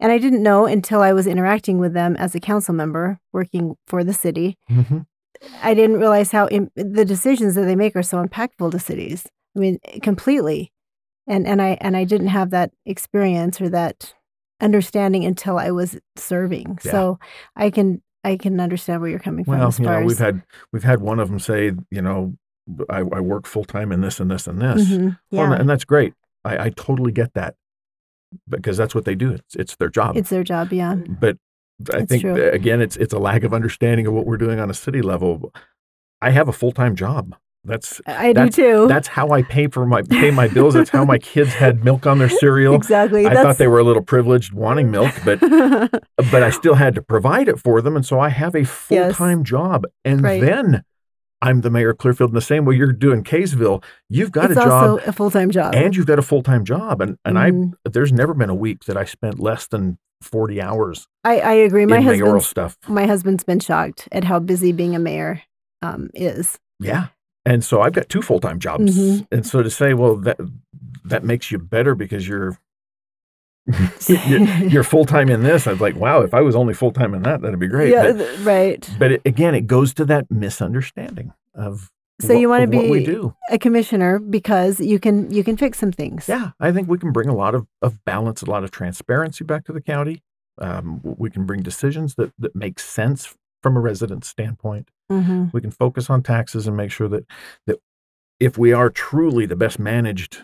And 0.00 0.10
I 0.10 0.18
didn't 0.18 0.42
know 0.42 0.64
until 0.64 1.02
I 1.02 1.12
was 1.12 1.26
interacting 1.26 1.78
with 1.78 1.92
them 1.92 2.16
as 2.16 2.34
a 2.34 2.40
council 2.40 2.74
member 2.74 3.18
working 3.32 3.76
for 3.86 4.02
the 4.02 4.14
city. 4.14 4.56
I 5.62 5.74
didn't 5.74 5.98
realize 5.98 6.32
how 6.32 6.48
Im- 6.48 6.70
the 6.74 7.04
decisions 7.04 7.54
that 7.54 7.62
they 7.62 7.76
make 7.76 7.94
are 7.94 8.02
so 8.02 8.24
impactful 8.24 8.70
to 8.70 8.78
cities. 8.78 9.26
I 9.54 9.60
mean, 9.60 9.78
completely. 10.02 10.72
And 11.28 11.46
and 11.46 11.60
I 11.60 11.76
and 11.80 11.96
I 11.96 12.04
didn't 12.04 12.28
have 12.28 12.50
that 12.50 12.72
experience 12.86 13.60
or 13.60 13.68
that 13.68 14.14
understanding 14.60 15.24
until 15.24 15.58
I 15.58 15.70
was 15.70 15.98
serving. 16.16 16.78
Yeah. 16.84 16.90
So 16.90 17.18
I 17.54 17.70
can 17.70 18.02
I 18.24 18.36
can 18.36 18.58
understand 18.60 19.00
where 19.00 19.10
you're 19.10 19.18
coming 19.20 19.44
from 19.44 19.58
Well, 19.58 19.74
you 19.78 19.84
know, 19.84 20.02
we've 20.02 20.18
had 20.18 20.42
we've 20.72 20.84
had 20.84 21.00
one 21.00 21.20
of 21.20 21.28
them 21.28 21.38
say, 21.38 21.72
you 21.90 22.02
know, 22.02 22.34
I, 22.90 22.98
I 22.98 23.20
work 23.20 23.46
full 23.46 23.64
time 23.64 23.92
in 23.92 24.00
this 24.00 24.20
and 24.20 24.30
this 24.30 24.46
and 24.46 24.60
this. 24.60 24.88
Mhm, 24.88 25.18
Well, 25.30 25.50
yeah. 25.50 25.56
and 25.60 25.68
that's 25.68 25.84
great. 25.84 26.14
I, 26.44 26.66
I 26.66 26.70
totally 26.70 27.12
get 27.12 27.34
that 27.34 27.54
because 28.48 28.76
that's 28.76 28.94
what 28.94 29.04
they 29.04 29.14
do. 29.14 29.32
It's 29.32 29.54
it's 29.54 29.76
their 29.76 29.88
job. 29.88 30.16
It's 30.16 30.30
their 30.30 30.44
job, 30.44 30.72
yeah. 30.72 30.94
but 30.94 31.36
I 31.92 31.98
That's 32.00 32.06
think 32.10 32.22
true. 32.22 32.48
again, 32.50 32.80
it's 32.80 32.96
it's 32.96 33.14
a 33.14 33.18
lack 33.18 33.44
of 33.44 33.54
understanding 33.54 34.06
of 34.06 34.12
what 34.12 34.26
we're 34.26 34.36
doing 34.36 34.58
on 34.60 34.70
a 34.70 34.74
city 34.74 35.00
level. 35.02 35.52
I 36.20 36.30
have 36.30 36.48
a 36.48 36.52
full 36.52 36.72
time 36.72 36.96
job. 36.96 37.36
That's 37.68 38.00
I 38.06 38.32
do 38.32 38.48
too. 38.48 38.86
that's 38.88 39.06
how 39.08 39.30
I 39.30 39.42
pay 39.42 39.66
for 39.68 39.86
my 39.86 40.02
pay 40.02 40.30
my 40.30 40.48
bills. 40.48 40.74
That's 40.74 40.90
how 40.90 41.04
my 41.04 41.18
kids 41.18 41.52
had 41.54 41.84
milk 41.84 42.06
on 42.06 42.18
their 42.18 42.28
cereal. 42.28 42.74
exactly. 42.74 43.26
I 43.26 43.34
thought 43.34 43.58
they 43.58 43.68
were 43.68 43.78
a 43.78 43.84
little 43.84 44.02
privileged 44.02 44.52
wanting 44.52 44.90
milk, 44.90 45.12
but 45.24 45.38
but 46.30 46.42
I 46.42 46.50
still 46.50 46.74
had 46.74 46.94
to 46.96 47.02
provide 47.02 47.48
it 47.48 47.58
for 47.58 47.80
them, 47.82 47.94
and 47.94 48.04
so 48.04 48.18
I 48.18 48.30
have 48.30 48.54
a 48.54 48.64
full 48.64 49.12
time 49.12 49.44
job. 49.44 49.84
And 50.04 50.22
Right. 50.22 50.40
then 50.40 50.82
I'm 51.40 51.60
the 51.60 51.70
mayor 51.70 51.90
of 51.90 51.98
Clearfield 51.98 52.30
in 52.30 52.34
the 52.34 52.40
same 52.40 52.64
way 52.64 52.74
you're 52.74 52.92
doing 52.92 53.22
Kaysville. 53.22 53.84
You've 54.08 54.32
got 54.32 54.50
it's 54.50 54.58
a 54.60 54.64
job 54.64 54.72
also 54.90 55.08
a 55.08 55.12
full 55.12 55.30
time 55.30 55.50
job. 55.50 55.74
and 55.74 55.94
you've 55.94 56.06
got 56.06 56.18
a 56.18 56.22
full 56.22 56.42
time 56.42 56.64
job, 56.64 57.00
and 57.00 57.16
and 57.24 57.36
Mhm. 57.36 57.74
I 57.86 57.90
there's 57.90 58.12
never 58.12 58.34
been 58.34 58.50
a 58.50 58.54
week 58.56 58.84
that 58.86 58.96
I 58.96 59.04
spent 59.04 59.38
less 59.38 59.66
than 59.66 59.98
forty 60.20 60.60
hours 60.60 61.06
I, 61.22 61.38
I 61.38 61.52
agree. 61.52 61.86
My 61.86 62.00
husband's 62.00 62.46
stuff. 62.46 62.76
my 62.88 63.06
husband's 63.06 63.44
been 63.44 63.60
shocked 63.60 64.08
at 64.10 64.24
how 64.24 64.40
busy 64.40 64.72
being 64.72 64.96
a 64.96 64.98
mayor 64.98 65.42
um, 65.82 66.10
is. 66.12 66.58
Yeah. 66.80 67.08
And 67.48 67.64
so 67.64 67.80
I've 67.80 67.92
got 67.94 68.08
two 68.08 68.20
full 68.22 68.40
time 68.40 68.58
jobs. 68.58 68.98
Mhm. 68.98 69.26
And 69.32 69.46
so 69.46 69.62
to 69.62 69.70
say, 69.70 69.94
well, 69.94 70.16
that 70.16 70.38
that 71.04 71.24
makes 71.24 71.50
you 71.50 71.58
better 71.58 71.94
because 71.94 72.28
you're 72.28 72.58
you're, 74.08 74.40
you're 74.68 74.84
full 74.94 75.04
time 75.04 75.28
in 75.28 75.42
this. 75.42 75.66
I 75.66 75.72
was 75.72 75.80
like, 75.80 75.96
wow, 75.96 76.20
if 76.22 76.32
I 76.34 76.40
was 76.40 76.56
only 76.56 76.74
full 76.74 76.92
time 76.92 77.14
in 77.14 77.22
that, 77.22 77.40
that'd 77.42 77.58
be 77.58 77.66
great. 77.66 77.90
yeah, 77.92 78.12
But, 78.12 78.38
right. 78.40 78.90
but 78.98 79.12
it, 79.12 79.22
again, 79.24 79.54
it 79.54 79.66
goes 79.66 79.92
to 79.94 80.04
that 80.06 80.30
misunderstanding 80.30 81.32
of 81.54 81.90
So 82.20 82.32
you 82.32 82.48
wanna 82.48 82.64
of 82.64 82.70
we 82.70 83.00
be- 83.00 83.06
do. 83.06 83.34
A 83.50 83.58
commissioner 83.58 84.18
because 84.18 84.80
you 84.80 84.98
can 84.98 85.30
you 85.30 85.44
can 85.44 85.56
fix 85.56 85.78
some 85.78 85.92
things. 85.92 86.28
Yeah, 86.28 86.50
I 86.60 86.72
think 86.72 86.88
we 86.88 86.98
can 86.98 87.12
bring 87.12 87.28
a 87.28 87.34
lot 87.34 87.54
of, 87.54 87.66
of 87.82 88.04
balance, 88.04 88.42
a 88.42 88.46
lot 88.50 88.64
of 88.64 88.70
transparency 88.70 89.44
back 89.44 89.64
to 89.66 89.72
the 89.72 89.80
county. 89.82 90.22
Um, 90.60 91.00
we 91.02 91.30
can 91.30 91.46
bring 91.46 91.62
decisions 91.62 92.16
that, 92.16 92.32
that 92.38 92.54
make 92.56 92.78
sense 92.80 93.34
from 93.62 93.76
a 93.76 93.80
resident 93.80 94.24
standpoint. 94.24 94.88
Hmm 95.08 95.46
We 95.52 95.60
can 95.60 95.70
focus 95.70 96.10
on 96.10 96.22
taxes 96.22 96.66
and 96.66 96.76
make 96.76 96.90
sure 96.90 97.08
that 97.08 97.24
that 97.66 97.78
if 98.40 98.56
we 98.58 98.72
are 98.72 98.90
truly 98.90 99.46
the 99.46 99.56
best 99.56 99.78
managed 99.78 100.42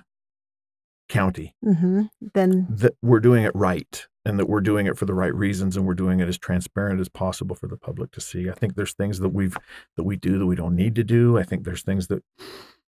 county, 1.09 1.55
hmm 1.63 2.03
Then 2.35 2.67
that 2.71 2.95
we're 3.03 3.21
doing 3.21 3.45
it 3.45 3.53
right 3.55 4.07
and 4.25 4.39
that 4.39 4.49
we're 4.49 4.63
doing 4.63 4.87
it 4.87 4.97
for 4.97 5.05
the 5.05 5.13
right 5.15 5.35
reasons 5.35 5.77
and 5.77 5.87
we're 5.87 5.95
doing 5.95 6.21
it 6.21 6.29
as 6.29 6.39
transparent 6.39 6.99
as 7.01 7.09
possible 7.11 7.55
for 7.55 7.69
the 7.69 7.77
public 7.77 8.11
to 8.13 8.21
see. 8.23 8.49
I 8.49 8.53
think 8.55 8.75
there's 8.75 8.95
things 8.95 9.19
that 9.21 9.29
we've 9.29 9.57
that 9.97 10.05
we 10.05 10.17
do 10.17 10.39
that 10.39 10.47
we 10.47 10.57
don't 10.57 10.75
need 10.75 10.95
to 10.97 11.05
do. 11.05 11.37
I 11.39 11.43
think 11.43 11.65
there's 11.65 11.83
things 11.83 12.07
that, 12.09 12.23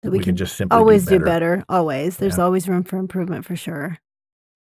that 0.02 0.10
we, 0.10 0.18
we 0.18 0.24
can 0.24 0.36
just 0.36 0.56
simply 0.56 0.78
always 0.78 1.04
do 1.04 1.18
do 1.18 1.24
better. 1.24 1.56
better. 1.58 1.64
Always. 1.68 2.16
There's 2.16 2.38
Yeah. 2.38 2.44
always 2.44 2.66
room 2.68 2.82
for 2.82 2.96
improvement 2.96 3.44
for 3.44 3.56
sure. 3.56 3.98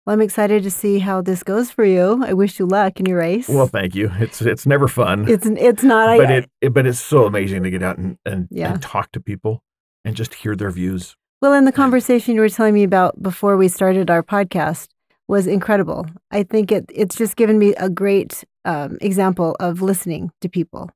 Well, 0.06 0.12
I'm 0.12 0.20
excited 0.20 0.62
to 0.64 0.70
see 0.70 0.98
how 0.98 1.22
this 1.22 1.42
goes 1.42 1.70
for 1.70 1.84
you. 1.84 2.22
I 2.24 2.34
wish 2.34 2.58
you 2.58 2.66
luck 2.66 3.00
in 3.00 3.06
your 3.06 3.18
race. 3.18 3.48
Well, 3.48 3.66
thank 3.66 3.94
you. 3.94 4.10
It's 4.18 4.42
it's 4.42 4.66
never 4.66 4.86
fun, 4.88 5.26
it's 5.28 5.46
it's 5.46 5.82
not. 5.82 6.08
I, 6.10 6.18
but 6.18 6.30
it, 6.30 6.50
it 6.60 6.74
but 6.74 6.86
it's 6.86 7.00
so 7.00 7.24
amazing 7.24 7.62
to 7.62 7.70
get 7.70 7.82
out 7.82 7.96
and 7.98 8.18
and, 8.26 8.48
Yeah. 8.50 8.72
and 8.74 8.82
talk 8.82 9.12
to 9.12 9.20
people 9.20 9.62
and 10.04 10.14
just 10.14 10.34
hear 10.34 10.54
their 10.54 10.70
views. 10.70 11.16
Well, 11.40 11.52
and 11.54 11.66
the 11.66 11.72
conversation 11.72 12.34
you 12.34 12.40
were 12.42 12.48
telling 12.50 12.74
me 12.74 12.84
about 12.84 13.22
before 13.22 13.56
we 13.56 13.68
started 13.68 14.10
our 14.10 14.22
podcast 14.22 14.88
was 15.26 15.46
incredible. 15.46 16.06
I 16.30 16.42
think 16.42 16.70
it 16.70 16.84
it's 16.94 17.16
just 17.16 17.36
given 17.36 17.58
me 17.58 17.74
a 17.76 17.88
great 17.88 18.44
um, 18.66 18.98
example 19.00 19.56
of 19.58 19.80
listening 19.80 20.32
to 20.42 20.48
people 20.50 20.90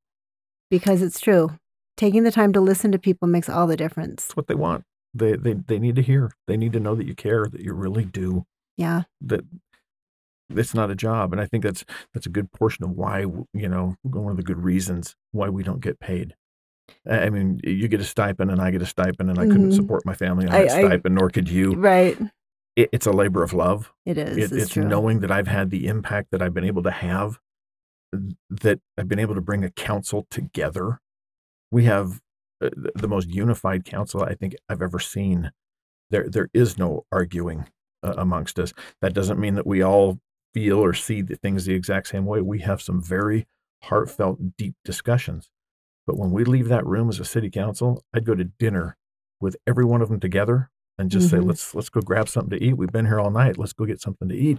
because 0.70 1.00
it's 1.00 1.20
true. 1.20 1.50
Taking 1.96 2.24
the 2.24 2.30
time 2.30 2.52
to 2.52 2.60
listen 2.60 2.92
to 2.92 2.98
people 2.98 3.26
makes 3.26 3.48
all 3.48 3.66
the 3.66 3.76
difference. 3.76 4.26
It's 4.26 4.36
what 4.36 4.48
they 4.48 4.54
want. 4.54 4.84
They 5.14 5.32
they 5.36 5.54
they 5.54 5.78
need 5.78 5.96
to 5.96 6.02
hear. 6.02 6.30
They 6.46 6.58
need 6.58 6.74
to 6.74 6.80
know 6.80 6.94
that 6.94 7.06
you 7.06 7.14
care, 7.14 7.46
that 7.46 7.60
you 7.62 7.72
really 7.72 8.04
do. 8.04 8.44
Yeah. 8.78 9.02
that 9.20 9.44
it's 10.50 10.72
not 10.72 10.90
a 10.90 10.94
job 10.94 11.32
and 11.32 11.40
i 11.42 11.46
think 11.46 11.62
that's 11.62 11.84
that's 12.14 12.24
a 12.24 12.30
good 12.30 12.50
portion 12.52 12.82
of 12.84 12.90
why 12.92 13.20
you 13.52 13.68
know 13.68 13.96
one 14.02 14.30
of 14.30 14.38
the 14.38 14.42
good 14.42 14.56
reasons 14.58 15.14
why 15.32 15.50
we 15.50 15.62
don't 15.62 15.80
get 15.82 16.00
paid 16.00 16.34
i 17.10 17.28
mean 17.28 17.60
you 17.64 17.86
get 17.86 18.00
a 18.00 18.04
stipend 18.04 18.50
and 18.50 18.58
i 18.62 18.70
get 18.70 18.80
a 18.80 18.86
stipend 18.86 19.28
and 19.28 19.38
i 19.38 19.44
couldn't 19.44 19.70
Mhm. 19.72 19.74
support 19.76 20.06
my 20.06 20.14
family 20.14 20.46
on 20.46 20.52
that 20.52 20.70
stipend 20.70 21.14
nor 21.16 21.28
could 21.28 21.50
you 21.50 21.74
Right. 21.74 22.18
it, 22.76 22.88
it's 22.92 23.04
a 23.06 23.12
labor 23.12 23.42
of 23.42 23.52
love 23.52 23.92
It 24.06 24.16
is. 24.16 24.36
it, 24.38 24.42
it's, 24.44 24.52
it's 24.52 24.76
knowing 24.78 25.20
that 25.20 25.30
i've 25.30 25.48
had 25.48 25.68
the 25.70 25.86
impact 25.86 26.28
that 26.30 26.40
i've 26.40 26.54
been 26.54 26.64
able 26.64 26.82
to 26.84 26.90
have 26.92 27.38
that 28.48 28.80
i've 28.96 29.08
been 29.08 29.18
able 29.18 29.34
to 29.34 29.42
bring 29.42 29.64
a 29.64 29.70
council 29.70 30.26
together 30.30 31.00
we 31.70 31.84
have 31.84 32.20
uh, 32.62 32.70
the- 32.74 32.92
the 32.94 33.08
most 33.08 33.28
unified 33.28 33.84
council 33.84 34.22
i 34.22 34.34
think 34.34 34.56
i've 34.70 34.80
ever 34.80 34.98
seen 34.98 35.52
there 36.10 36.26
there 36.26 36.48
is 36.54 36.78
no 36.78 37.04
arguing 37.12 37.66
uh, 38.02 38.14
amongst 38.16 38.58
us. 38.58 38.72
That 39.02 39.14
doesn't 39.14 39.38
mean 39.40 39.54
that 39.54 39.66
we 39.66 39.82
all 39.82 40.18
feel 40.54 40.78
or 40.78 40.94
see 40.94 41.22
the 41.22 41.36
things 41.36 41.64
the 41.64 41.74
exact 41.74 42.08
same 42.08 42.24
way. 42.26 42.40
We 42.40 42.60
have 42.60 42.80
some 42.82 43.02
very 43.02 43.46
heartfelt 43.82 44.56
deep 44.56 44.74
discussions. 44.84 45.50
But 46.06 46.16
when 46.18 46.30
we 46.30 46.44
leave 46.44 46.68
that 46.68 46.86
room 46.86 47.08
as 47.10 47.20
a 47.20 47.24
city 47.24 47.50
council 47.50 48.02
i'd 48.14 48.24
go 48.24 48.34
to 48.34 48.44
dinner 48.44 48.96
with 49.40 49.56
every 49.66 49.84
one 49.84 50.00
of 50.02 50.08
them 50.08 50.18
together 50.20 50.70
and 50.98 51.10
just 51.10 51.28
say 51.30 51.36
Mhm. 51.36 51.46
let's 51.48 51.74
let's 51.74 51.90
go 51.90 52.00
grab 52.00 52.28
something 52.28 52.58
to 52.58 52.64
eat. 52.64 52.76
We've 52.78 52.90
been 52.90 53.06
here 53.06 53.20
all 53.20 53.30
night. 53.30 53.56
Let's 53.58 53.72
go 53.74 53.84
get 53.84 54.00
something 54.00 54.28
to 54.28 54.34
eat. 54.34 54.58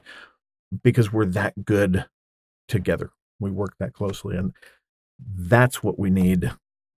Because 0.84 1.12
we're 1.12 1.26
that 1.26 1.66
good 1.66 2.06
together. 2.68 3.12
We 3.40 3.50
work 3.52 3.74
that 3.80 3.94
closely. 3.94 4.38
And 4.38 4.54
that's 5.20 5.84
what 5.84 5.98
we 6.00 6.10
need 6.10 6.52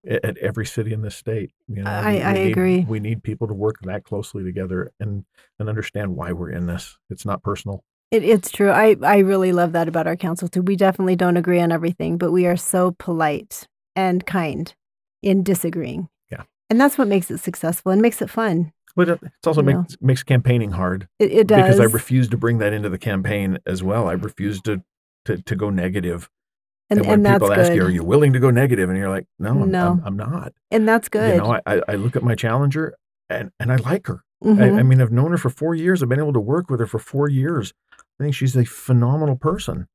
at, 0.08 0.36
every 0.38 0.66
city 0.66 0.92
in 0.92 1.02
this 1.02 1.16
state. 1.16 1.52
You 1.68 1.82
know, 1.82 1.90
I- 1.90 2.12
we- 2.12 2.22
I 2.22 2.32
need- 2.32 2.50
agree. 2.52 2.84
We 2.88 3.00
need 3.00 3.22
people 3.22 3.46
to 3.48 3.54
work 3.54 3.76
that 3.82 4.04
closely 4.04 4.42
together 4.44 4.92
and 5.00 5.24
and 5.58 5.68
understand 5.68 6.16
why 6.16 6.32
we're 6.32 6.50
in 6.50 6.66
this. 6.66 6.98
It's 7.10 7.24
not 7.24 7.42
personal. 7.42 7.84
It, 8.10 8.24
it's 8.24 8.50
true. 8.50 8.70
I, 8.70 8.96
I 9.02 9.18
really 9.18 9.52
love 9.52 9.72
that 9.72 9.88
about 9.88 10.06
our 10.06 10.16
council 10.16 10.46
too. 10.48 10.60
We 10.62 10.76
definitely 10.76 11.16
don't 11.16 11.36
agree 11.38 11.60
on 11.60 11.72
everything, 11.72 12.18
but 12.18 12.30
we 12.32 12.46
are 12.46 12.56
so 12.56 12.94
polite 12.98 13.66
and 13.96 14.26
kind 14.26 14.74
in 15.22 15.42
disagreeing. 15.42 16.08
Yeah. 16.30 16.42
And 16.68 16.80
that's 16.80 16.98
what 16.98 17.08
makes 17.08 17.30
it 17.30 17.38
successful 17.38 17.90
and 17.92 18.02
makes 18.02 18.20
it 18.20 18.28
fun. 18.28 18.72
But 18.94 19.08
it 19.08 19.18
it's 19.22 19.46
also 19.46 19.62
You 19.62 19.72
know. 19.72 19.78
makes 19.80 19.96
makes 20.02 20.22
campaigning 20.22 20.72
hard 20.72 21.08
It, 21.18 21.32
it 21.32 21.46
does. 21.46 21.62
because 21.62 21.80
I 21.80 21.84
refuse 21.84 22.28
to 22.28 22.36
bring 22.36 22.58
that 22.58 22.74
into 22.74 22.90
the 22.90 22.98
campaign 22.98 23.58
as 23.64 23.82
well. 23.82 24.08
I 24.08 24.12
refuse 24.12 24.60
to 24.62 24.82
to, 25.24 25.40
to 25.40 25.56
go 25.56 25.70
negative. 25.70 26.28
And, 26.90 26.98
And, 27.00 27.08
when 27.08 27.26
and 27.26 27.34
people 27.34 27.48
good. 27.48 27.58
ask 27.58 27.72
you, 27.72 27.82
"Are 27.84 27.90
you 27.90 28.04
willing 28.04 28.32
to 28.34 28.38
go 28.40 28.50
negative?" 28.50 28.88
and 28.90 28.98
you're 28.98 29.08
like, 29.10 29.26
"No, 29.38 29.50
I'm, 29.62 29.70
No. 29.70 29.92
I'm, 29.92 30.02
I'm 30.04 30.16
not." 30.16 30.52
and 30.70 30.86
that's 30.88 31.08
good. 31.08 31.34
You 31.36 31.40
know, 31.40 31.54
I, 31.54 31.60
I 31.76 31.80
I 31.88 31.94
look 31.94 32.16
at 32.16 32.22
my 32.22 32.34
challenger 32.34 32.94
and 33.30 33.50
and 33.60 33.72
I 33.72 33.76
like 33.76 34.06
her. 34.08 34.22
I, 34.42 34.46
Mhm. 34.46 34.78
I 34.78 34.82
mean, 34.82 35.00
I've 35.00 35.12
known 35.12 35.30
her 35.30 35.38
for 35.38 35.50
four 35.50 35.74
years. 35.74 36.02
I've 36.02 36.08
been 36.08 36.18
able 36.18 36.32
to 36.32 36.40
work 36.40 36.68
with 36.68 36.80
her 36.80 36.86
for 36.86 36.98
four 36.98 37.28
years. 37.28 37.72
I 37.94 38.24
think 38.24 38.34
she's 38.34 38.56
a 38.56 38.64
phenomenal 38.64 39.36
person. 39.36 39.86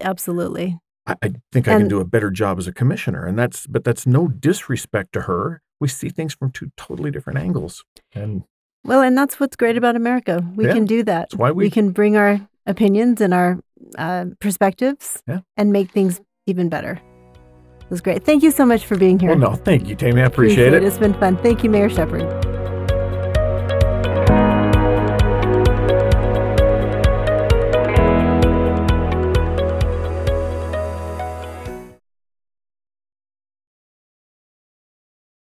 Absolutely. 0.00 0.78
I, 1.06 1.16
I 1.22 1.32
think 1.52 1.68
I 1.68 1.76
can 1.78 1.88
do 1.88 2.00
a 2.00 2.04
better 2.04 2.30
job 2.30 2.58
as 2.58 2.66
a 2.66 2.72
commissioner, 2.72 3.26
and 3.26 3.38
that's 3.38 3.66
but 3.66 3.84
that's 3.84 4.06
no 4.06 4.28
disrespect 4.28 5.12
to 5.14 5.22
her. 5.22 5.60
We 5.80 5.88
see 5.88 6.08
things 6.08 6.34
from 6.34 6.50
two 6.50 6.70
totally 6.76 7.10
different 7.10 7.38
angles, 7.38 7.84
and 8.14 8.44
Well, 8.84 9.02
and 9.02 9.16
that's 9.18 9.38
what's 9.38 9.56
great 9.56 9.76
about 9.76 9.96
America. 9.96 10.42
We 10.54 10.66
Yeah. 10.66 10.72
can 10.74 10.84
do 10.86 11.02
that. 11.02 11.30
That's 11.30 11.36
why 11.36 11.50
we- 11.50 11.68
can 11.70 11.90
bring 11.90 12.16
our 12.16 12.40
opinions 12.66 13.20
and 13.20 13.34
our 13.34 13.58
uh, 13.98 14.26
perspectives 14.40 15.22
Yeah. 15.28 15.40
and 15.56 15.72
make 15.72 15.90
things 15.90 16.20
even 16.46 16.68
better. 16.68 17.00
It 17.80 17.90
was 17.90 18.00
great. 18.00 18.24
Thank 18.24 18.42
you 18.42 18.50
so 18.50 18.64
much 18.64 18.86
for 18.86 18.96
being 18.96 19.18
here. 19.18 19.30
well, 19.30 19.38
no, 19.50 19.54
thank 19.56 19.88
you, 19.88 19.94
Tammy. 19.94 20.22
I 20.22 20.26
appreciate, 20.26 20.72
it. 20.72 20.82
It's 20.82 20.98
been 20.98 21.14
fun. 21.14 21.36
Thank 21.38 21.62
you, 21.62 21.70
Mayor 21.70 21.90
Shepherd. 21.90 22.22